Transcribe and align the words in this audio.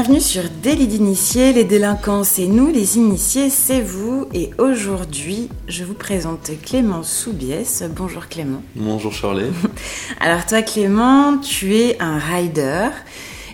Bienvenue 0.00 0.20
sur 0.20 0.44
Délit 0.62 0.86
d'initiés, 0.86 1.52
les 1.52 1.64
délinquants 1.64 2.22
c'est 2.22 2.46
nous, 2.46 2.70
les 2.70 2.98
initiés 2.98 3.50
c'est 3.50 3.80
vous. 3.80 4.28
Et 4.32 4.50
aujourd'hui, 4.56 5.48
je 5.66 5.82
vous 5.82 5.94
présente 5.94 6.52
Clément 6.62 7.02
Soubiès. 7.02 7.82
Bonjour 7.96 8.28
Clément. 8.28 8.62
Bonjour 8.76 9.12
Charlie. 9.12 9.50
Alors 10.20 10.46
toi 10.46 10.62
Clément, 10.62 11.38
tu 11.38 11.74
es 11.74 12.00
un 12.00 12.16
rider 12.16 12.90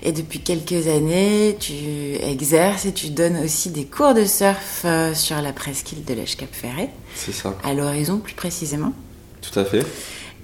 et 0.03 0.13
depuis 0.13 0.41
quelques 0.41 0.87
années, 0.87 1.57
tu 1.59 1.73
exerces 2.21 2.85
et 2.85 2.93
tu 2.93 3.09
donnes 3.09 3.39
aussi 3.43 3.71
des 3.71 3.87
cours 3.87 4.13
de 4.13 4.27
surf 4.27 4.83
euh, 4.85 5.15
sur 5.15 5.41
la 5.41 5.55
presqu'île 5.55 6.05
de 6.05 6.13
l'Èche 6.13 6.37
Cap 6.37 6.51
Ferret. 6.53 6.91
C'est 7.15 7.33
ça. 7.33 7.57
À 7.65 7.73
l'horizon 7.73 8.19
plus 8.19 8.35
précisément. 8.35 8.93
Tout 9.41 9.59
à 9.59 9.65
fait. 9.65 9.83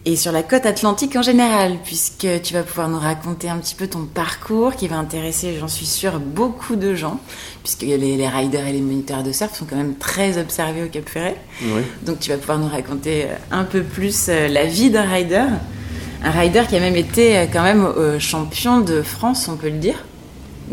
Et 0.07 0.17
sur 0.17 0.33
la 0.33 0.43
côte 0.43 0.65
atlantique 0.65 1.15
en 1.17 1.21
général, 1.23 1.75
puisque 1.85 2.27
tu 2.43 2.55
vas 2.55 2.63
pouvoir 2.63 2.89
nous 2.89 2.99
raconter 2.99 3.51
un 3.51 3.59
petit 3.59 3.75
peu 3.75 3.87
ton 3.87 4.07
parcours 4.07 4.75
qui 4.75 4.89
va 4.89 4.97
intéresser, 4.97 5.57
j'en 5.61 5.69
suis 5.69 5.85
sûre, 5.85 6.19
beaucoup 6.21 6.77
de 6.77 6.95
gens, 6.95 7.21
puisque 7.63 7.83
les, 7.83 7.99
les 7.99 8.29
riders 8.29 8.67
et 8.67 8.73
les 8.73 8.81
moniteurs 8.81 9.23
de 9.23 9.31
surf 9.31 9.55
sont 9.55 9.67
quand 9.69 9.77
même 9.77 9.97
très 9.97 10.39
observés 10.39 10.85
au 10.85 10.87
Cap 10.89 11.07
Ferret. 11.07 11.37
Oui. 11.63 11.83
Donc 12.07 12.19
tu 12.19 12.31
vas 12.31 12.39
pouvoir 12.39 12.59
nous 12.59 12.69
raconter 12.69 13.25
euh, 13.25 13.35
un 13.51 13.65
peu 13.65 13.83
plus 13.83 14.27
euh, 14.31 14.49
la 14.49 14.65
vie 14.65 14.89
d'un 14.91 15.03
rider. 15.07 15.45
Un 16.25 16.30
rider 16.30 16.63
qui 16.69 16.77
a 16.77 16.80
même 16.80 16.97
été 16.97 17.37
euh, 17.37 17.45
quand 17.53 17.63
même 17.63 17.87
champion 18.19 18.80
de 18.80 19.03
France, 19.03 19.49
on 19.53 19.57
peut 19.57 19.69
le 19.69 19.79
dire, 19.79 20.03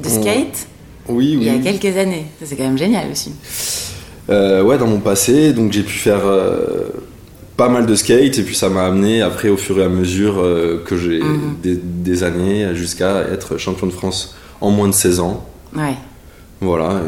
de 0.01 0.07
Oh. 0.07 0.21
skate, 0.21 0.67
Oui, 1.09 1.33
il 1.33 1.43
y 1.43 1.49
a 1.49 1.57
quelques 1.57 1.97
années. 1.97 2.27
C'est 2.43 2.55
quand 2.55 2.63
même 2.63 2.77
génial 2.77 3.11
aussi. 3.11 3.33
Euh, 4.29 4.61
ouais, 4.63 4.77
dans 4.77 4.87
mon 4.87 4.99
passé, 4.99 5.51
donc 5.53 5.71
j'ai 5.73 5.83
pu 5.83 5.97
faire 5.97 6.21
euh, 6.25 6.89
pas 7.57 7.69
mal 7.69 7.85
de 7.87 7.95
skate 7.95 8.37
et 8.37 8.43
puis 8.43 8.55
ça 8.55 8.69
m'a 8.69 8.85
amené 8.85 9.21
après 9.21 9.49
au 9.49 9.57
fur 9.57 9.79
et 9.79 9.83
à 9.83 9.89
mesure 9.89 10.39
euh, 10.39 10.83
que 10.85 10.95
j'ai 10.95 11.19
Mhm. 11.21 11.55
des, 11.61 11.75
des 11.75 12.23
années 12.23 12.75
jusqu'à 12.75 13.21
être 13.23 13.57
champion 13.57 13.87
de 13.87 13.91
France 13.91 14.35
en 14.61 14.69
moins 14.71 14.87
de 14.87 14.93
16 14.93 15.19
ans. 15.19 15.45
Ouais. 15.75 15.95
Voilà. 16.61 17.01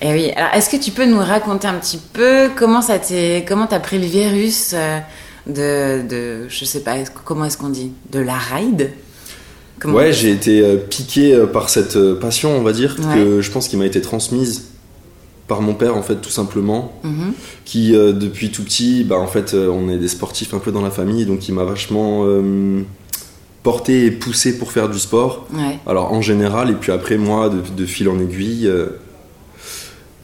Et 0.00 0.06
Et 0.06 0.12
oui, 0.12 0.30
alors 0.36 0.52
est-ce 0.54 0.70
que 0.70 0.76
tu 0.76 0.90
peux 0.90 1.06
nous 1.06 1.18
raconter 1.18 1.66
un 1.66 1.74
petit 1.74 1.98
peu 2.12 2.50
comment 2.56 2.82
ça 2.82 2.98
t'est, 2.98 3.44
comment 3.46 3.66
t'as 3.66 3.80
pris 3.80 3.98
le 3.98 4.06
virus 4.06 4.72
euh, 4.74 4.98
de, 5.46 6.06
de, 6.08 6.48
je 6.48 6.64
sais 6.64 6.80
pas, 6.80 6.94
comment 7.24 7.44
est-ce 7.46 7.58
qu'on 7.58 7.68
dit, 7.68 7.92
de 8.12 8.20
la 8.20 8.34
ride? 8.36 8.90
Comment- 9.80 9.96
ouais, 9.96 10.12
j'ai 10.12 10.30
été 10.30 10.60
euh, 10.60 10.76
piqué 10.76 11.36
par 11.52 11.68
cette 11.68 11.98
passion, 12.14 12.56
on 12.56 12.62
va 12.62 12.72
dire, 12.72 12.96
Ouais. 13.00 13.14
que 13.16 13.40
je 13.42 13.50
pense 13.50 13.68
qui 13.68 13.76
m'a 13.76 13.86
été 13.86 14.00
transmise 14.00 14.68
par 15.46 15.60
mon 15.60 15.74
père 15.74 15.96
en 15.96 16.02
fait 16.02 16.16
tout 16.16 16.30
simplement. 16.30 16.92
Mhm. 17.04 17.32
qui 17.64 17.94
euh, 17.94 18.12
depuis 18.12 18.50
tout 18.50 18.62
petit, 18.62 19.04
bah, 19.04 19.16
en 19.16 19.26
fait, 19.26 19.54
euh, 19.54 19.68
on 19.68 19.88
est 19.88 19.98
des 19.98 20.08
sportifs 20.08 20.54
un 20.54 20.58
peu 20.58 20.72
dans 20.72 20.82
la 20.82 20.90
famille, 20.90 21.26
donc 21.26 21.48
il 21.48 21.54
m'a 21.54 21.64
vachement 21.64 22.22
euh, 22.24 22.82
porté 23.62 24.06
et 24.06 24.10
poussé 24.10 24.58
pour 24.58 24.72
faire 24.72 24.88
du 24.88 24.98
sport. 24.98 25.46
Ouais. 25.52 25.78
Alors 25.86 26.12
en 26.12 26.20
général, 26.20 26.70
et 26.70 26.74
puis 26.74 26.92
après 26.92 27.16
moi, 27.16 27.48
de, 27.48 27.60
de 27.76 27.86
fil 27.86 28.08
en 28.08 28.18
aiguille, 28.18 28.70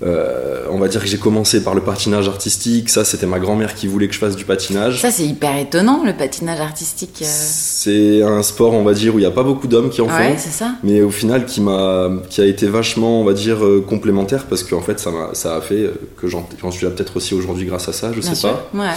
euh, 0.03 0.65
on 0.71 0.79
va 0.79 0.89
dire 0.89 1.01
que 1.03 1.07
j'ai 1.07 1.19
commencé 1.19 1.63
par 1.63 1.75
le 1.75 1.83
patinage 1.83 2.27
artistique. 2.29 2.89
Ça, 2.89 3.05
c'était 3.05 3.27
ma 3.27 3.39
grand-mère 3.39 3.75
qui 3.75 3.87
voulait 3.87 4.09
que 4.09 4.15
je 4.15 4.19
fasse 4.19 4.35
du 4.37 4.45
patinage. 4.45 5.01
Ça 5.01 5.11
c'est 5.11 5.25
hyper 5.25 5.57
étonnant 5.59 6.03
le 6.05 6.15
patinage 6.17 6.61
artistique. 6.61 7.19
euh. 7.23 7.27
C'est 7.29 8.23
un 8.23 8.43
sport, 8.43 8.73
on 8.73 8.83
va 8.83 8.95
dire, 8.95 9.15
où 9.15 9.19
il 9.19 9.23
n'y 9.23 9.27
a 9.27 9.31
pas 9.31 9.43
beaucoup 9.43 9.67
d'hommes 9.67 9.91
qui 9.91 10.01
en 10.01 10.07
Ouais, 10.07 10.37
font. 10.37 10.51
ça. 10.51 10.73
Mais 10.83 11.03
au 11.03 11.11
final, 11.11 11.45
qui, 11.45 11.61
m'a, 11.61 12.09
qui 12.31 12.41
a 12.41 12.47
été 12.47 12.67
vachement, 12.67 13.21
on 13.21 13.25
va 13.25 13.33
dire, 13.35 13.65
euh, 13.65 13.85
complémentaire, 13.87 14.47
parce 14.47 14.63
qu'en 14.65 14.81
fait, 14.81 14.99
ça, 14.99 15.11
m'a, 15.11 15.31
ça 15.35 15.57
a 15.57 15.61
fait 15.61 15.91
que 16.17 16.29
j'en, 16.29 16.49
j'en 16.61 16.71
suis 16.71 16.87
là 16.87 16.91
peut-être 16.93 17.17
aussi 17.17 17.35
aujourd'hui 17.35 17.67
grâce 17.67 17.89
à 17.89 17.93
ça, 17.93 18.11
je 18.15 18.21
Bien 18.21 18.31
sais 18.31 18.37
sûr. 18.37 18.53
pas. 18.53 18.71
Ouais. 18.79 18.95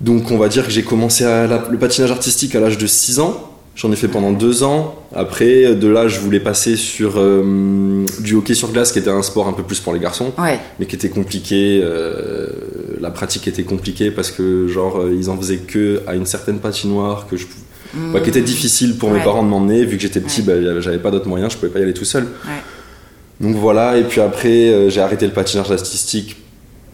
Donc 0.00 0.30
on 0.30 0.36
va 0.36 0.48
dire 0.48 0.64
que 0.66 0.70
j'ai 0.70 0.82
commencé 0.82 1.24
à 1.24 1.46
la- 1.46 1.64
le 1.70 1.78
patinage 1.78 2.10
artistique 2.10 2.54
à 2.54 2.60
l'âge 2.60 2.76
de 2.76 2.86
6 2.86 3.18
ans. 3.18 3.52
J'en 3.76 3.92
ai 3.92 3.96
fait 3.96 4.08
pendant 4.08 4.32
2 4.32 4.62
ans. 4.62 4.94
Après, 5.14 5.74
de 5.74 5.86
là, 5.86 6.08
je 6.08 6.18
voulais 6.20 6.40
passer 6.40 6.76
sur 6.76 7.14
euh, 7.18 8.04
du 8.20 8.34
hockey 8.34 8.54
sur 8.54 8.72
glace, 8.72 8.90
qui 8.90 8.98
était 8.98 9.10
un 9.10 9.20
sport 9.22 9.48
un 9.48 9.52
peu 9.52 9.62
plus 9.62 9.80
pour 9.80 9.92
les 9.92 10.00
garçons, 10.00 10.32
Ouais. 10.38 10.58
mais 10.80 10.86
qui 10.86 10.96
était 10.96 11.10
compliqué. 11.10 11.80
euh, 11.84 12.46
la 13.00 13.10
pratique 13.10 13.46
était 13.46 13.64
compliquée 13.64 14.10
parce 14.10 14.30
que, 14.30 14.66
genre, 14.66 15.00
euh, 15.00 15.14
ils 15.14 15.28
en 15.28 15.36
faisaient 15.36 15.58
que 15.58 16.00
à 16.06 16.14
une 16.14 16.24
certaine 16.24 16.58
patinoire, 16.58 17.26
que 17.28 17.36
je, 17.36 17.44
bah, 18.14 18.20
qui 18.20 18.30
était 18.30 18.40
difficile 18.40 18.96
pour 18.96 19.10
mes 19.10 19.20
parents 19.22 19.42
de 19.42 19.48
m'emmener. 19.48 19.84
Vu 19.84 19.96
que 19.96 20.02
j'étais 20.02 20.20
petit, 20.20 20.40
Ouais. 20.40 20.58
bah, 20.58 20.80
j'avais 20.80 20.98
pas 20.98 21.10
d'autres 21.10 21.28
moyens, 21.28 21.52
je 21.52 21.58
pouvais 21.58 21.70
pas 21.70 21.78
y 21.80 21.82
aller 21.82 21.92
tout 21.94 22.06
seul. 22.06 22.26
Donc 23.42 23.54
voilà, 23.56 23.98
et 23.98 24.04
puis 24.04 24.22
après, 24.22 24.70
euh, 24.70 24.88
j'ai 24.88 25.02
arrêté 25.02 25.26
le 25.26 25.32
patinage 25.32 25.70
artistique 25.70 26.36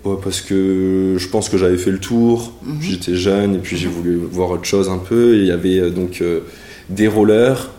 ouais, 0.05 0.17
parce 0.21 0.41
que 0.41 1.15
je 1.17 1.29
pense 1.29 1.49
que 1.49 1.57
j'avais 1.57 1.79
fait 1.79 1.93
le 1.93 2.01
tour. 2.01 2.53
Mhm. 2.65 2.79
J'étais 2.83 3.15
jeune 3.15 3.55
et 3.55 3.59
puis 3.59 3.77
j'ai 3.77 3.87
voulu 3.87 4.17
voir 4.31 4.51
autre 4.51 4.65
chose 4.65 4.89
un 4.89 4.99
peu. 4.99 5.37
Et 5.37 5.39
il 5.39 5.47
y 5.47 5.53
avait 5.53 5.93
donc 5.93 6.19
euh, 6.21 6.41
des 6.89 7.09
rollers 7.09 7.71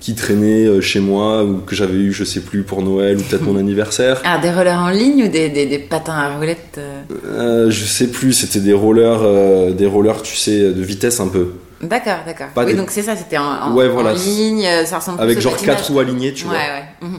qui 0.00 0.14
traînaient 0.14 0.66
euh, 0.66 0.80
chez 0.80 1.00
moi 1.00 1.42
ou 1.44 1.58
que 1.58 1.74
j'avais 1.74 1.94
eu, 1.96 2.12
je 2.12 2.22
sais 2.22 2.40
plus, 2.40 2.62
pour 2.62 2.82
Noël 2.82 3.16
ou 3.16 3.22
peut-être 3.22 3.42
mon 3.42 3.56
anniversaire. 3.58 4.20
Alors 4.24 4.40
des 4.40 4.50
rollers 4.52 4.78
en 4.78 4.90
ligne 4.90 5.24
ou 5.24 5.28
des, 5.28 5.48
des, 5.48 5.66
des 5.66 5.78
patins 5.78 6.12
à 6.14 6.36
roulettes 6.36 6.78
euh 6.78 7.00
Euh, 7.26 7.70
je 7.70 7.84
sais 7.84 8.08
plus, 8.08 8.32
c'était 8.32 8.60
des 8.60 8.72
rollers, 8.74 9.20
euh, 9.22 9.70
des 9.72 9.86
rollers, 9.86 10.22
tu 10.22 10.36
sais, 10.36 10.72
de 10.72 10.82
vitesse 10.82 11.18
un 11.20 11.28
peu. 11.28 11.48
D'accord, 11.82 12.18
d'accord. 12.26 12.48
Pas 12.54 12.64
oui, 12.64 12.72
des- 12.72 12.78
donc 12.78 12.90
c'est 12.90 13.02
ça, 13.02 13.16
c'était 13.16 13.38
en, 13.38 13.44
en, 13.44 13.74
Ouais, 13.74 13.88
en 13.88 13.92
voilà. 13.92 14.12
ligne, 14.14 14.64
euh, 14.66 14.84
ça 14.84 14.98
ressemble 14.98 15.20
Avec 15.20 15.40
genre 15.40 15.56
quatre 15.56 15.90
roues 15.90 15.98
alignées, 16.00 16.32
tu 16.32 16.44
ouais, 16.44 16.50
vois. 16.50 16.58
ouais. 16.58 16.84
Mhm. 17.08 17.18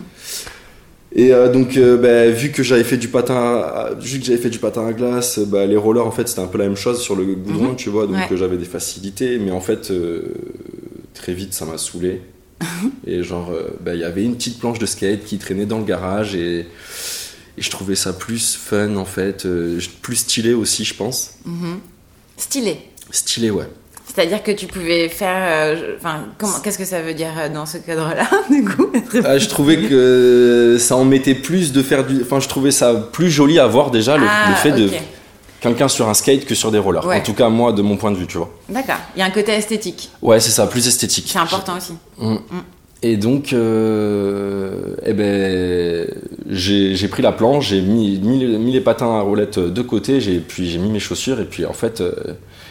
Et 1.16 1.34
euh, 1.34 1.52
donc, 1.52 1.78
euh, 1.78 1.98
bah, 1.98 2.30
vu 2.32 2.52
que 2.52 2.64
j'avais 2.64 2.84
fait 2.84 2.98
du 2.98 3.08
patin, 3.08 3.36
à, 3.36 3.90
vu 4.00 4.20
que 4.20 4.26
j'avais 4.26 4.38
fait 4.38 4.50
du 4.50 4.60
patin 4.60 4.86
à 4.86 4.94
glace, 4.94 5.40
bah, 5.40 5.66
les 5.66 5.78
rollers 5.78 6.06
en 6.06 6.12
fait 6.12 6.28
c'était 6.28 6.42
un 6.42 6.48
peu 6.48 6.58
la 6.58 6.66
même 6.66 6.76
chose 6.76 7.00
sur 7.02 7.16
le 7.16 7.24
goudron, 7.26 7.70
Mhm. 7.70 7.76
tu 7.76 7.90
vois. 7.90 8.06
Donc 8.08 8.16
Ouais. 8.16 8.28
euh, 8.32 8.38
j'avais 8.38 8.58
des 8.58 8.66
facilités, 8.66 9.40
mais 9.40 9.52
en 9.52 9.62
fait 9.62 9.90
très 11.18 11.34
vite 11.34 11.54
ça 11.54 11.66
m'a 11.66 11.78
saoulé. 11.78 12.22
et 13.06 13.22
genre, 13.24 13.52
euh, 13.52 13.78
bah, 13.82 13.94
il 13.94 14.00
y 14.00 14.04
avait 14.04 14.24
une 14.24 14.36
petite 14.36 14.60
planche 14.60 14.80
de 14.80 14.86
skate 14.86 15.24
qui 15.26 15.38
traînait 15.38 15.66
dans 15.68 15.78
le 15.80 15.86
garage 15.86 16.34
et, 16.36 16.60
et 16.62 17.62
je 17.62 17.70
trouvais 17.70 17.96
ça 17.96 18.14
plus 18.14 18.56
fun 18.56 18.96
en 18.96 19.06
fait, 19.06 19.46
euh, 19.46 19.80
plus 20.02 20.16
stylé 20.16 20.54
aussi, 20.54 20.84
je 20.84 20.94
pense. 20.96 21.32
Mhm. 21.46 21.80
Stylé. 22.38 22.78
Stylé, 23.12 23.52
ouais. 23.52 23.68
C'est-à-dire 24.06 24.42
que 24.42 24.52
tu 24.52 24.66
pouvais 24.66 25.10
faire. 25.10 25.76
euh, 25.78 25.96
Enfin, 25.98 26.26
comment 26.40 26.60
qu'est-ce 26.64 26.78
que 26.80 26.86
ça 26.86 27.02
veut 27.04 27.14
dire 27.14 27.34
euh, 27.38 27.50
dans 27.50 27.68
ce 27.68 27.78
cadre-là, 27.78 28.28
du 28.50 28.64
coup? 28.66 28.88
Je 29.14 29.48
trouvais 29.48 29.78
que 29.88 30.78
ça 30.80 30.96
en 30.96 31.06
mettait 31.06 31.36
plus 31.36 31.72
de 31.72 31.84
faire 31.84 32.04
du. 32.06 32.22
Enfin, 32.24 32.40
je 32.40 32.48
trouvais 32.48 32.72
ça 32.72 32.96
plus 32.96 33.30
joli 33.30 33.60
à 33.60 33.68
voir 33.68 33.92
déjà 33.92 34.18
le, 34.18 34.26
Ah, 34.28 34.50
le 34.50 34.56
fait 34.56 34.72
de 34.72 34.88
ok. 34.88 35.02
Quelqu'un 35.62 35.88
sur 35.88 36.08
un 36.10 36.14
skate 36.14 36.46
que 36.46 36.56
sur 36.56 36.72
des 36.72 36.80
rollers. 36.80 37.06
Ouais. 37.06 37.18
En 37.20 37.24
tout 37.24 37.34
cas, 37.34 37.50
moi, 37.50 37.72
de 37.74 37.82
mon 37.82 37.98
point 37.98 38.12
de 38.12 38.18
vue, 38.18 38.28
tu 38.28 38.38
vois. 38.38 38.50
D'accord. 38.70 38.96
Il 39.16 39.20
y 39.20 39.22
a 39.22 39.26
un 39.26 39.30
côté 39.32 39.52
esthétique. 39.54 40.10
Ouais, 40.22 40.40
c'est 40.40 40.52
ça, 40.52 40.68
plus 40.68 40.88
esthétique. 40.88 41.26
C'est 41.28 41.40
important 41.40 41.78
aussi. 41.78 41.94
Mm. 42.20 42.36
Et 43.04 43.16
donc, 43.18 43.54
euh, 43.54 44.96
eh 45.06 45.14
ben, 45.14 46.08
j'ai 46.50 47.08
pris 47.08 47.22
la 47.22 47.32
planche, 47.32 47.68
j'ai 47.70 47.82
mis, 47.82 48.18
mis, 48.20 48.40
les- 48.40 48.58
mis 48.58 48.72
les 48.72 48.82
patins 48.82 49.18
à 49.18 49.22
roulettes 49.22 49.60
de 49.60 49.82
côté, 49.82 50.20
j'ai- 50.20 50.40
puis 50.40 50.70
j'ai 50.70 50.80
mis 50.80 50.90
mes 50.90 51.00
chaussures, 51.00 51.40
et 51.40 51.46
puis 51.46 51.66
en 51.66 51.74
fait, 51.74 52.02
euh, 52.02 52.12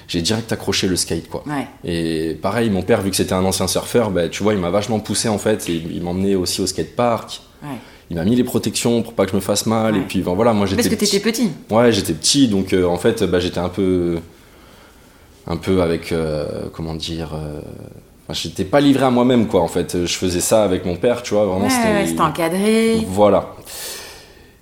j'ai 0.08 0.22
direct 0.22 0.50
accroché 0.52 0.88
le 0.88 0.96
skate, 0.96 1.28
quoi. 1.28 1.44
Ouais. 1.46 1.66
Et 1.84 2.34
pareil, 2.34 2.70
mon 2.70 2.82
père, 2.82 3.02
vu 3.02 3.10
que 3.10 3.16
c'était 3.16 3.34
un 3.34 3.44
ancien 3.44 3.66
surfeur, 3.68 4.10
ben, 4.10 4.28
tu 4.28 4.42
vois, 4.42 4.54
il 4.54 4.58
m'a 4.60 4.70
vachement 4.70 4.98
poussé 4.98 5.28
en 5.28 5.38
fait, 5.38 5.68
et 5.68 5.74
il 5.74 6.02
m'emmenait 6.02 6.34
aussi 6.34 6.60
au 6.60 6.66
skatepark. 6.66 7.40
Ouais. 7.62 7.68
Il 8.10 8.16
m'a 8.16 8.24
mis 8.24 8.36
les 8.36 8.44
protections 8.44 9.02
pour 9.02 9.14
pas 9.14 9.24
que 9.24 9.32
je 9.32 9.36
me 9.36 9.40
fasse 9.40 9.66
mal, 9.66 9.94
Ouais. 9.94 10.00
et 10.00 10.02
puis 10.04 10.20
ben, 10.20 10.32
voilà, 10.34 10.52
moi 10.52 10.66
j'étais 10.66 10.76
Parce 10.82 10.94
que 10.94 11.00
t'étais 11.00 11.18
petit. 11.20 11.50
Ouais, 11.70 11.90
j'étais 11.92 12.12
petit, 12.12 12.46
donc 12.48 12.72
euh, 12.72 12.84
en 12.84 12.96
fait, 12.98 13.24
bah, 13.24 13.40
j'étais 13.40 13.58
un 13.58 13.68
peu. 13.68 14.18
Un 15.48 15.56
peu 15.56 15.82
avec. 15.82 16.12
euh, 16.12 16.68
comment 16.72 16.94
dire. 16.94 17.30
euh, 17.34 17.60
enfin, 18.28 18.32
j'étais 18.40 18.64
pas 18.64 18.80
livré 18.80 19.04
à 19.04 19.10
moi-même, 19.10 19.46
quoi, 19.46 19.60
en 19.62 19.68
fait. 19.68 20.06
Je 20.06 20.12
faisais 20.16 20.40
ça 20.40 20.62
avec 20.64 20.84
mon 20.86 20.96
père, 20.96 21.22
tu 21.22 21.34
vois, 21.34 21.44
vraiment, 21.46 21.64
Ouais, 21.64 21.70
c'était. 21.70 21.88
ouais, 21.88 22.06
c'était 22.06 22.20
encadré. 22.20 22.96
Voilà. 23.08 23.54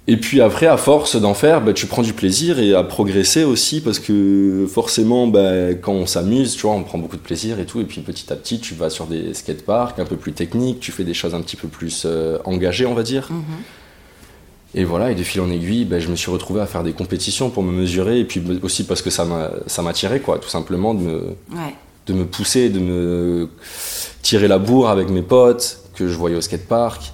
Et 0.06 0.18
puis 0.18 0.42
après, 0.42 0.66
à 0.66 0.76
force 0.76 1.16
d'en 1.16 1.32
faire, 1.32 1.62
bah, 1.62 1.72
tu 1.72 1.86
prends 1.86 2.02
du 2.02 2.12
plaisir 2.12 2.58
et 2.58 2.74
à 2.74 2.82
progresser 2.84 3.42
aussi, 3.44 3.80
parce 3.80 3.98
que 3.98 4.66
forcément, 4.70 5.26
bah, 5.26 5.72
quand 5.80 5.92
on 5.94 6.04
s'amuse, 6.04 6.56
tu 6.56 6.66
vois, 6.66 6.74
on 6.74 6.82
prend 6.82 6.98
beaucoup 6.98 7.16
de 7.16 7.22
plaisir 7.22 7.58
et 7.58 7.64
tout. 7.64 7.80
Et 7.80 7.84
puis 7.84 8.02
petit 8.02 8.30
à 8.30 8.36
petit, 8.36 8.60
tu 8.60 8.74
vas 8.74 8.90
sur 8.90 9.06
des 9.06 9.32
skateparks 9.32 9.98
un 9.98 10.04
peu 10.04 10.16
plus 10.16 10.32
techniques, 10.32 10.80
tu 10.80 10.92
fais 10.92 11.04
des 11.04 11.14
choses 11.14 11.34
un 11.34 11.40
petit 11.40 11.56
peu 11.56 11.68
plus 11.68 12.02
euh, 12.04 12.36
engagées, 12.44 12.84
on 12.84 12.92
va 12.92 13.02
dire. 13.02 13.28
Mhm. 13.30 13.42
Et 14.74 14.84
voilà, 14.84 15.10
et 15.10 15.14
de 15.14 15.22
fil 15.22 15.40
en 15.40 15.50
aiguille, 15.50 15.86
ben, 15.86 15.98
je 16.00 16.08
me 16.08 16.16
suis 16.16 16.30
retrouvé 16.30 16.60
à 16.60 16.66
faire 16.66 16.82
des 16.82 16.92
compétitions 16.92 17.48
pour 17.48 17.62
me 17.62 17.72
mesurer, 17.72 18.18
et 18.20 18.24
puis 18.24 18.42
aussi 18.62 18.84
parce 18.84 19.00
que 19.00 19.08
ça 19.08 19.24
m'a- 19.24 19.52
ça 19.68 19.80
m'attirait, 19.80 20.20
quoi, 20.20 20.38
tout 20.38 20.48
simplement, 20.50 20.92
de 20.92 21.00
me, 21.00 21.14
Ouais. 21.52 21.74
de 22.08 22.12
me 22.12 22.26
pousser, 22.26 22.68
de 22.68 22.78
me 22.80 23.48
tirer 24.20 24.48
la 24.48 24.58
bourre 24.58 24.90
avec 24.90 25.08
mes 25.08 25.22
potes, 25.22 25.78
que 25.94 26.08
je 26.08 26.14
voyais 26.18 26.36
au 26.36 26.40
skatepark. 26.42 27.12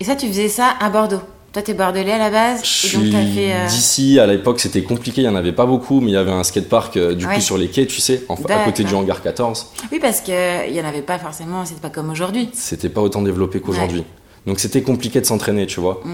Et 0.00 0.04
ça, 0.04 0.16
tu 0.16 0.26
faisais 0.26 0.48
ça 0.48 0.74
à 0.80 0.88
Bordeaux? 0.90 1.20
Toi, 1.52 1.62
t'es 1.62 1.72
bordelais 1.74 2.12
à 2.12 2.18
la 2.18 2.30
base. 2.30 2.62
Je 2.62 2.88
et 2.88 2.92
donc, 2.92 3.02
suis 3.04 3.12
t'as 3.12 3.24
fait. 3.24 3.52
euh, 3.54 3.66
d'ici, 3.68 4.18
à 4.20 4.26
l'époque 4.26 4.60
c'était 4.60 4.82
compliqué, 4.82 5.22
il 5.22 5.24
n'y 5.28 5.30
en 5.30 5.36
avait 5.36 5.52
pas 5.52 5.64
beaucoup, 5.64 6.00
mais 6.00 6.08
il 6.10 6.14
y 6.14 6.16
avait 6.16 6.30
un 6.30 6.44
skatepark 6.44 6.96
euh, 6.98 7.14
du 7.14 7.26
Ouais. 7.26 7.36
coup 7.36 7.40
sur 7.40 7.56
les 7.56 7.68
quais, 7.68 7.86
tu 7.86 8.00
sais, 8.00 8.22
en- 8.28 8.34
à 8.34 8.64
côté 8.66 8.84
du 8.84 8.94
hangar 8.94 9.22
14. 9.22 9.68
Oui, 9.90 9.98
parce 9.98 10.20
qu'il 10.20 10.34
n'y 10.72 10.80
en 10.80 10.84
avait 10.84 11.00
pas 11.02 11.18
forcément, 11.18 11.64
c'était 11.64 11.80
pas 11.80 11.88
comme 11.90 12.10
aujourd'hui. 12.10 12.50
C'était 12.52 12.90
pas 12.90 13.00
autant 13.00 13.22
développé 13.22 13.60
qu'aujourd'hui. 13.60 14.04
Donc 14.46 14.60
c'était 14.60 14.82
compliqué 14.82 15.20
de 15.20 15.26
s'entraîner, 15.26 15.66
tu 15.66 15.80
vois. 15.80 16.00
Mm. 16.04 16.10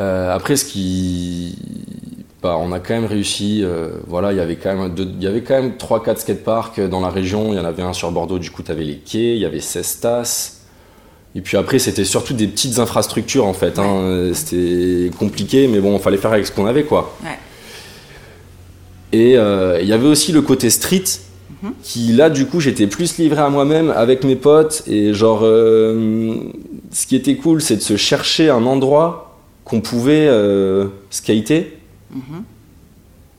Euh, 0.00 0.34
après, 0.34 0.56
ce 0.56 0.64
qui. 0.64 1.56
Bah, 2.42 2.56
on 2.58 2.72
a 2.72 2.80
quand 2.80 2.94
même 2.94 3.06
réussi. 3.06 3.60
euh, 3.62 3.98
voilà, 4.06 4.32
il 4.32 4.36
y 4.38 4.40
avait 4.40 4.56
quand 4.56 4.74
même 4.74 4.94
deux- 4.94 5.10
il 5.18 5.22
y 5.22 5.26
avait 5.26 5.42
quand 5.42 5.54
même 5.54 5.76
3-4 5.78 6.18
skateparks 6.20 6.80
dans 6.80 7.00
la 7.00 7.08
région. 7.10 7.52
Il 7.52 7.56
y 7.56 7.58
en 7.58 7.64
avait 7.64 7.82
un 7.82 7.92
sur 7.94 8.10
Bordeaux, 8.12 8.38
du 8.38 8.50
coup, 8.50 8.62
tu 8.62 8.70
avais 8.70 8.84
les 8.84 8.96
quais, 8.98 9.34
il 9.34 9.38
y 9.40 9.46
avait 9.46 9.60
Cestas. 9.60 10.52
Et 11.34 11.40
puis 11.40 11.56
après, 11.56 11.78
c'était 11.78 12.04
surtout 12.04 12.34
des 12.34 12.46
petites 12.46 12.78
infrastructures 12.78 13.46
en 13.46 13.54
fait. 13.54 13.78
Hein. 13.78 14.30
C'était 14.34 15.10
compliqué, 15.18 15.66
mais 15.66 15.80
bon, 15.80 15.96
il 15.96 16.00
fallait 16.02 16.16
faire 16.18 16.32
avec 16.32 16.46
ce 16.46 16.52
qu'on 16.52 16.66
avait 16.66 16.84
quoi. 16.84 17.16
Ouais. 17.24 17.38
Et 19.12 19.36
euh, 19.36 19.78
il 19.80 19.88
y 19.88 19.92
avait 19.92 20.06
aussi 20.08 20.32
le 20.32 20.42
côté 20.42 20.70
street, 20.70 21.04
Mhm. 21.62 21.72
qui 21.82 22.12
là, 22.12 22.30
du 22.30 22.46
coup, 22.46 22.60
j'étais 22.60 22.86
plus 22.86 23.16
livré 23.18 23.40
à 23.40 23.48
moi-même 23.48 23.90
avec 23.90 24.24
mes 24.24 24.36
potes. 24.36 24.82
Et 24.86 25.14
genre, 25.14 25.40
euh, 25.42 26.34
ce 26.90 27.06
qui 27.06 27.16
était 27.16 27.36
cool, 27.36 27.62
c'est 27.62 27.76
de 27.76 27.80
se 27.82 27.96
chercher 27.96 28.50
un 28.50 28.64
endroit 28.66 29.38
qu'on 29.64 29.80
pouvait 29.80 30.26
euh, 30.28 30.86
skater. 31.10 31.76
Mhm. 32.12 32.44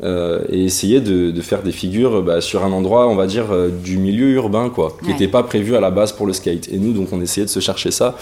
Euh, 0.05 0.39
et 0.49 0.63
essayer 0.63 1.01
de, 1.01 1.31
de 1.31 1.41
faire 1.41 1.63
des 1.63 1.71
figures 1.71 2.21
bah, 2.21 2.39
sur 2.39 2.63
un 2.63 2.71
endroit, 2.71 3.07
on 3.07 3.15
va 3.15 3.25
dire, 3.27 3.51
euh, 3.51 3.69
du 3.69 3.97
milieu 3.97 4.29
urbain, 4.31 4.69
quoi, 4.69 4.95
qui 4.99 5.07
Ouais. 5.07 5.13
n'était 5.13 5.27
pas 5.27 5.43
prévu 5.43 5.75
à 5.75 5.79
la 5.81 5.89
base 5.91 6.11
pour 6.13 6.27
le 6.27 6.33
skate. 6.33 6.69
Et 6.71 6.77
nous, 6.77 6.93
donc, 6.93 7.09
on 7.11 7.19
essayait 7.21 7.45
de 7.45 7.51
se 7.51 7.59
chercher 7.59 7.91
ça. 7.91 8.15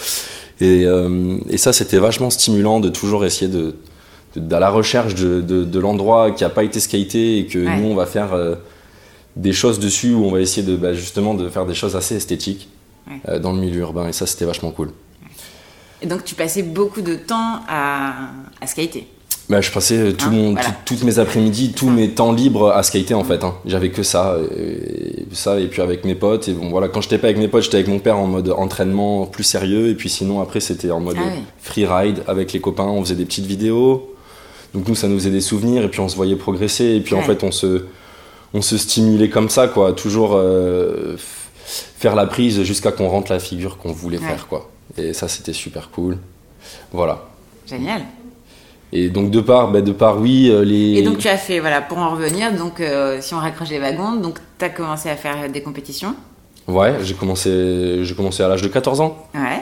Et, 0.62 0.86
euh, 0.86 1.38
et 1.50 1.58
ça, 1.58 1.74
c'était 1.74 1.98
vachement 2.00 2.30
stimulant 2.30 2.80
de 2.80 2.90
toujours 2.90 3.26
essayer 3.26 3.52
de, 3.52 3.76
de- 4.36 4.56
à 4.56 4.60
la 4.60 4.70
recherche 4.70 5.14
de, 5.16 5.80
l'endroit 5.80 6.32
qui 6.32 6.44
n'a 6.44 6.50
pas 6.50 6.64
été 6.64 6.80
skaté 6.80 7.40
et 7.40 7.46
que 7.48 7.60
Ouais. 7.60 7.78
nous, 7.78 7.88
on 7.90 7.96
va 7.96 8.06
faire 8.06 8.32
des 9.36 9.52
choses 9.54 9.80
dessus 9.80 10.14
où 10.14 10.24
on 10.26 10.32
va 10.32 10.40
essayer 10.42 10.66
de, 10.66 10.76
bah, 10.76 10.94
justement 10.94 11.34
de 11.34 11.50
faire 11.50 11.66
des 11.66 11.74
choses 11.76 11.96
assez 11.96 12.16
esthétiques 12.16 12.70
Ouais. 13.10 13.40
dans 13.40 13.52
le 13.52 13.60
milieu 13.60 13.82
urbain. 13.82 14.08
Et 14.08 14.14
ça, 14.14 14.26
c'était 14.26 14.46
vachement 14.46 14.72
cool. 14.72 14.90
Et 16.02 16.06
donc 16.06 16.24
tu 16.26 16.36
passais 16.36 16.64
beaucoup 16.64 17.02
de 17.02 17.16
temps 17.16 17.62
à, 17.68 18.14
à 18.62 18.68
skater. 18.68 19.08
Bah, 19.50 19.60
je 19.60 19.72
passais 19.72 20.14
tout 20.14 20.28
Hein, 20.28 20.32
mon, 20.32 20.52
voilà. 20.54 20.66
tout- 20.70 20.74
toutes 20.96 21.04
mes 21.04 21.20
après-midi, 21.20 21.74
tous 21.74 21.90
mes 21.90 22.10
temps 22.12 22.32
libres 22.32 22.72
à 22.72 22.82
skater 22.82 23.14
en 23.14 23.26
fait. 23.26 23.44
hein. 23.44 23.56
J'avais 23.66 23.90
que 23.90 24.02
ça, 24.02 24.38
et, 24.58 25.26
ça 25.34 25.60
et 25.60 25.68
puis 25.68 25.82
avec 25.82 26.06
mes 26.06 26.16
potes. 26.16 26.48
Et 26.48 26.54
bon 26.54 26.70
voilà, 26.70 26.88
quand 26.88 27.02
j'étais 27.02 27.18
pas 27.18 27.28
avec 27.28 27.38
mes 27.38 27.50
potes, 27.50 27.64
j'étais 27.64 27.76
avec 27.78 27.90
mon 27.90 28.00
père 28.00 28.18
en 28.18 28.26
mode 28.28 28.50
entraînement 28.52 29.26
plus 29.26 29.44
sérieux. 29.44 29.90
Et 29.90 29.96
puis 29.96 30.10
sinon 30.10 30.42
après 30.42 30.62
c'était 30.62 30.92
en 30.92 31.02
mode 31.02 31.18
Ah 31.20 31.24
oui. 31.36 31.42
free 31.62 31.86
ride 31.86 32.24
avec 32.28 32.54
les 32.54 32.62
copains. 32.62 32.86
On 32.86 33.04
faisait 33.04 33.16
des 33.16 33.26
petites 33.26 33.46
vidéos. 33.46 34.16
Donc 34.74 34.88
nous 34.88 34.96
ça 34.96 35.08
nous 35.10 35.20
faisait 35.20 35.30
des 35.30 35.42
souvenirs 35.42 35.84
et 35.84 35.90
puis 35.90 36.00
on 36.00 36.08
se 36.08 36.16
voyait 36.16 36.38
progresser. 36.38 36.86
Et 36.96 37.02
puis 37.02 37.14
en 37.14 37.22
fait 37.22 37.44
on 37.44 37.52
se, 37.52 37.86
on 38.54 38.62
se 38.62 38.78
stimulait 38.78 39.30
comme 39.30 39.50
ça 39.50 39.68
quoi. 39.68 39.92
Toujours 39.92 40.32
euh, 40.36 41.18
faire 41.66 42.16
la 42.16 42.26
prise 42.28 42.64
jusqu'à 42.64 42.94
qu'on 42.94 43.10
rentre 43.10 43.32
la 43.34 43.40
figure 43.40 43.78
qu'on 43.78 43.92
voulait 43.92 44.20
Ouais. 44.20 44.26
faire 44.26 44.48
quoi. 44.48 44.70
Et 44.98 45.12
ça 45.14 45.28
c'était 45.28 45.54
super 45.54 45.90
cool. 45.92 46.18
Voilà. 46.94 47.26
Génial. 47.68 48.04
Et 48.96 49.10
donc 49.10 49.32
de 49.32 49.42
part, 49.42 49.72
bah, 49.72 49.82
de 49.82 49.92
part 49.92 50.22
oui, 50.22 50.50
euh, 50.50 50.64
les. 50.64 51.00
Et 51.00 51.02
donc 51.02 51.18
tu 51.18 51.28
as 51.28 51.38
fait, 51.38 51.60
voilà, 51.60 51.82
pour 51.82 51.98
en 51.98 52.12
revenir, 52.12 52.54
donc 52.56 52.80
euh, 52.80 53.20
si 53.22 53.34
on 53.34 53.40
raccroche 53.40 53.70
les 53.70 53.80
wagons, 53.80 54.14
donc 54.14 54.38
tu 54.60 54.66
as 54.66 54.70
commencé 54.70 55.10
à 55.10 55.16
faire 55.16 55.50
des 55.50 55.62
compétitions. 55.62 56.16
Ouais, 56.68 56.94
j'ai 57.04 57.16
commencé, 57.16 58.00
j'ai 58.04 58.16
commencé 58.16 58.44
à 58.44 58.48
l'âge 58.48 58.62
de 58.62 58.68
14 58.68 59.02
ans. 59.02 59.28
Ouais. 59.34 59.62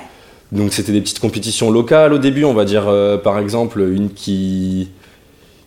Donc 0.52 0.74
c'était 0.74 0.92
des 0.92 1.00
petites 1.00 1.20
compétitions 1.20 1.72
locales 1.72 2.12
au 2.12 2.18
début, 2.18 2.44
on 2.44 2.54
va 2.54 2.66
dire 2.66 2.90
euh, 2.90 3.18
par 3.18 3.40
exemple 3.40 3.80
une 3.80 4.12
qui 4.12 4.90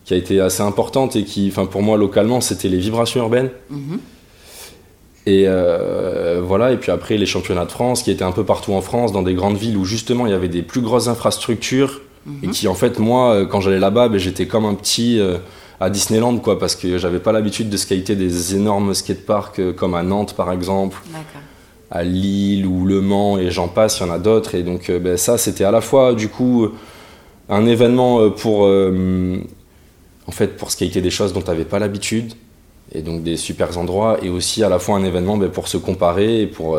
qui 0.05 0.13
a 0.13 0.19
été 0.19 0.39
assez 0.39 0.63
importante 0.63 1.17
et 1.17 1.25
qui, 1.25 1.49
enfin 1.51 1.65
pour 1.65 1.83
moi 1.83 1.97
localement, 1.97 2.43
c'était 2.43 2.69
les 2.69 2.77
vibrations 2.77 3.21
urbaines. 3.21 3.49
Mhm. 3.71 3.99
Et 5.25 5.45
euh, 5.47 6.43
voilà, 6.45 6.73
et 6.73 6.77
puis 6.77 6.93
après 6.93 7.17
les 7.17 7.25
championnats 7.25 7.65
de 7.65 7.71
France 7.71 8.03
qui 8.03 8.11
étaient 8.11 8.25
un 8.25 8.33
peu 8.33 8.45
partout 8.45 8.75
en 8.75 8.83
France, 8.83 9.11
dans 9.11 9.23
des 9.23 9.33
grandes 9.33 9.57
villes 9.57 9.79
où 9.79 9.87
justement 9.87 10.27
il 10.27 10.33
y 10.33 10.35
avait 10.35 10.49
des 10.49 10.61
plus 10.61 10.83
grosses 10.83 11.09
infrastructures 11.09 12.03
et 12.43 12.49
qui 12.49 12.69
en 12.69 12.75
fait 12.75 12.99
moi 12.99 13.33
euh, 13.33 13.47
quand 13.47 13.61
j'allais 13.61 13.79
là-bas, 13.79 14.09
ben, 14.09 14.19
j'étais 14.19 14.47
comme 14.47 14.65
un 14.65 14.75
petit 14.75 15.21
euh, 15.21 15.39
à 15.81 15.91
Disneyland 15.91 16.39
quoi, 16.39 16.59
parce 16.59 16.75
que 16.75 16.99
j'avais 16.99 17.19
pas 17.19 17.33
l'habitude 17.33 17.69
de 17.69 17.77
skater 17.77 18.17
des 18.17 18.55
énormes 18.55 18.95
skateparks 18.95 19.59
euh, 19.59 19.73
comme 19.73 19.95
à 19.95 20.03
Nantes 20.03 20.35
par 20.35 20.51
exemple 20.51 20.99
à 21.91 22.03
Lille 22.03 22.67
ou 22.67 22.87
Le 22.87 23.01
Mans 23.01 23.39
et 23.39 23.51
j'en 23.51 23.69
passe, 23.69 24.01
il 24.01 24.07
y 24.07 24.11
en 24.11 24.13
a 24.13 24.19
d'autres. 24.19 24.55
Et 24.57 24.63
donc 24.63 24.91
euh, 24.91 24.99
ben, 24.99 25.17
ça, 25.17 25.39
c'était 25.39 25.65
à 25.65 25.71
la 25.71 25.81
fois 25.81 26.15
du 26.15 26.29
coup 26.29 26.69
un 27.49 27.67
événement 27.67 28.31
pour, 28.31 28.63
en 28.63 30.33
fait, 30.33 30.57
pour 30.57 30.71
skater 30.71 31.03
des 31.03 31.11
choses 31.11 31.35
dont 31.35 31.43
tu 31.43 31.49
n'avais 31.49 31.67
pas 31.67 31.79
l'habitude 31.79 32.33
et 32.93 33.03
donc 33.03 33.23
des 33.23 33.37
super 33.37 33.77
endroits 33.77 34.19
et 34.23 34.31
aussi 34.31 34.65
à 34.65 34.71
la 34.71 34.79
fois 34.79 34.97
un 34.97 35.05
événement 35.05 35.37
ben, 35.37 35.51
pour 35.51 35.69
se 35.69 35.77
comparer 35.77 36.41
et, 36.41 36.47
pour, 36.47 36.79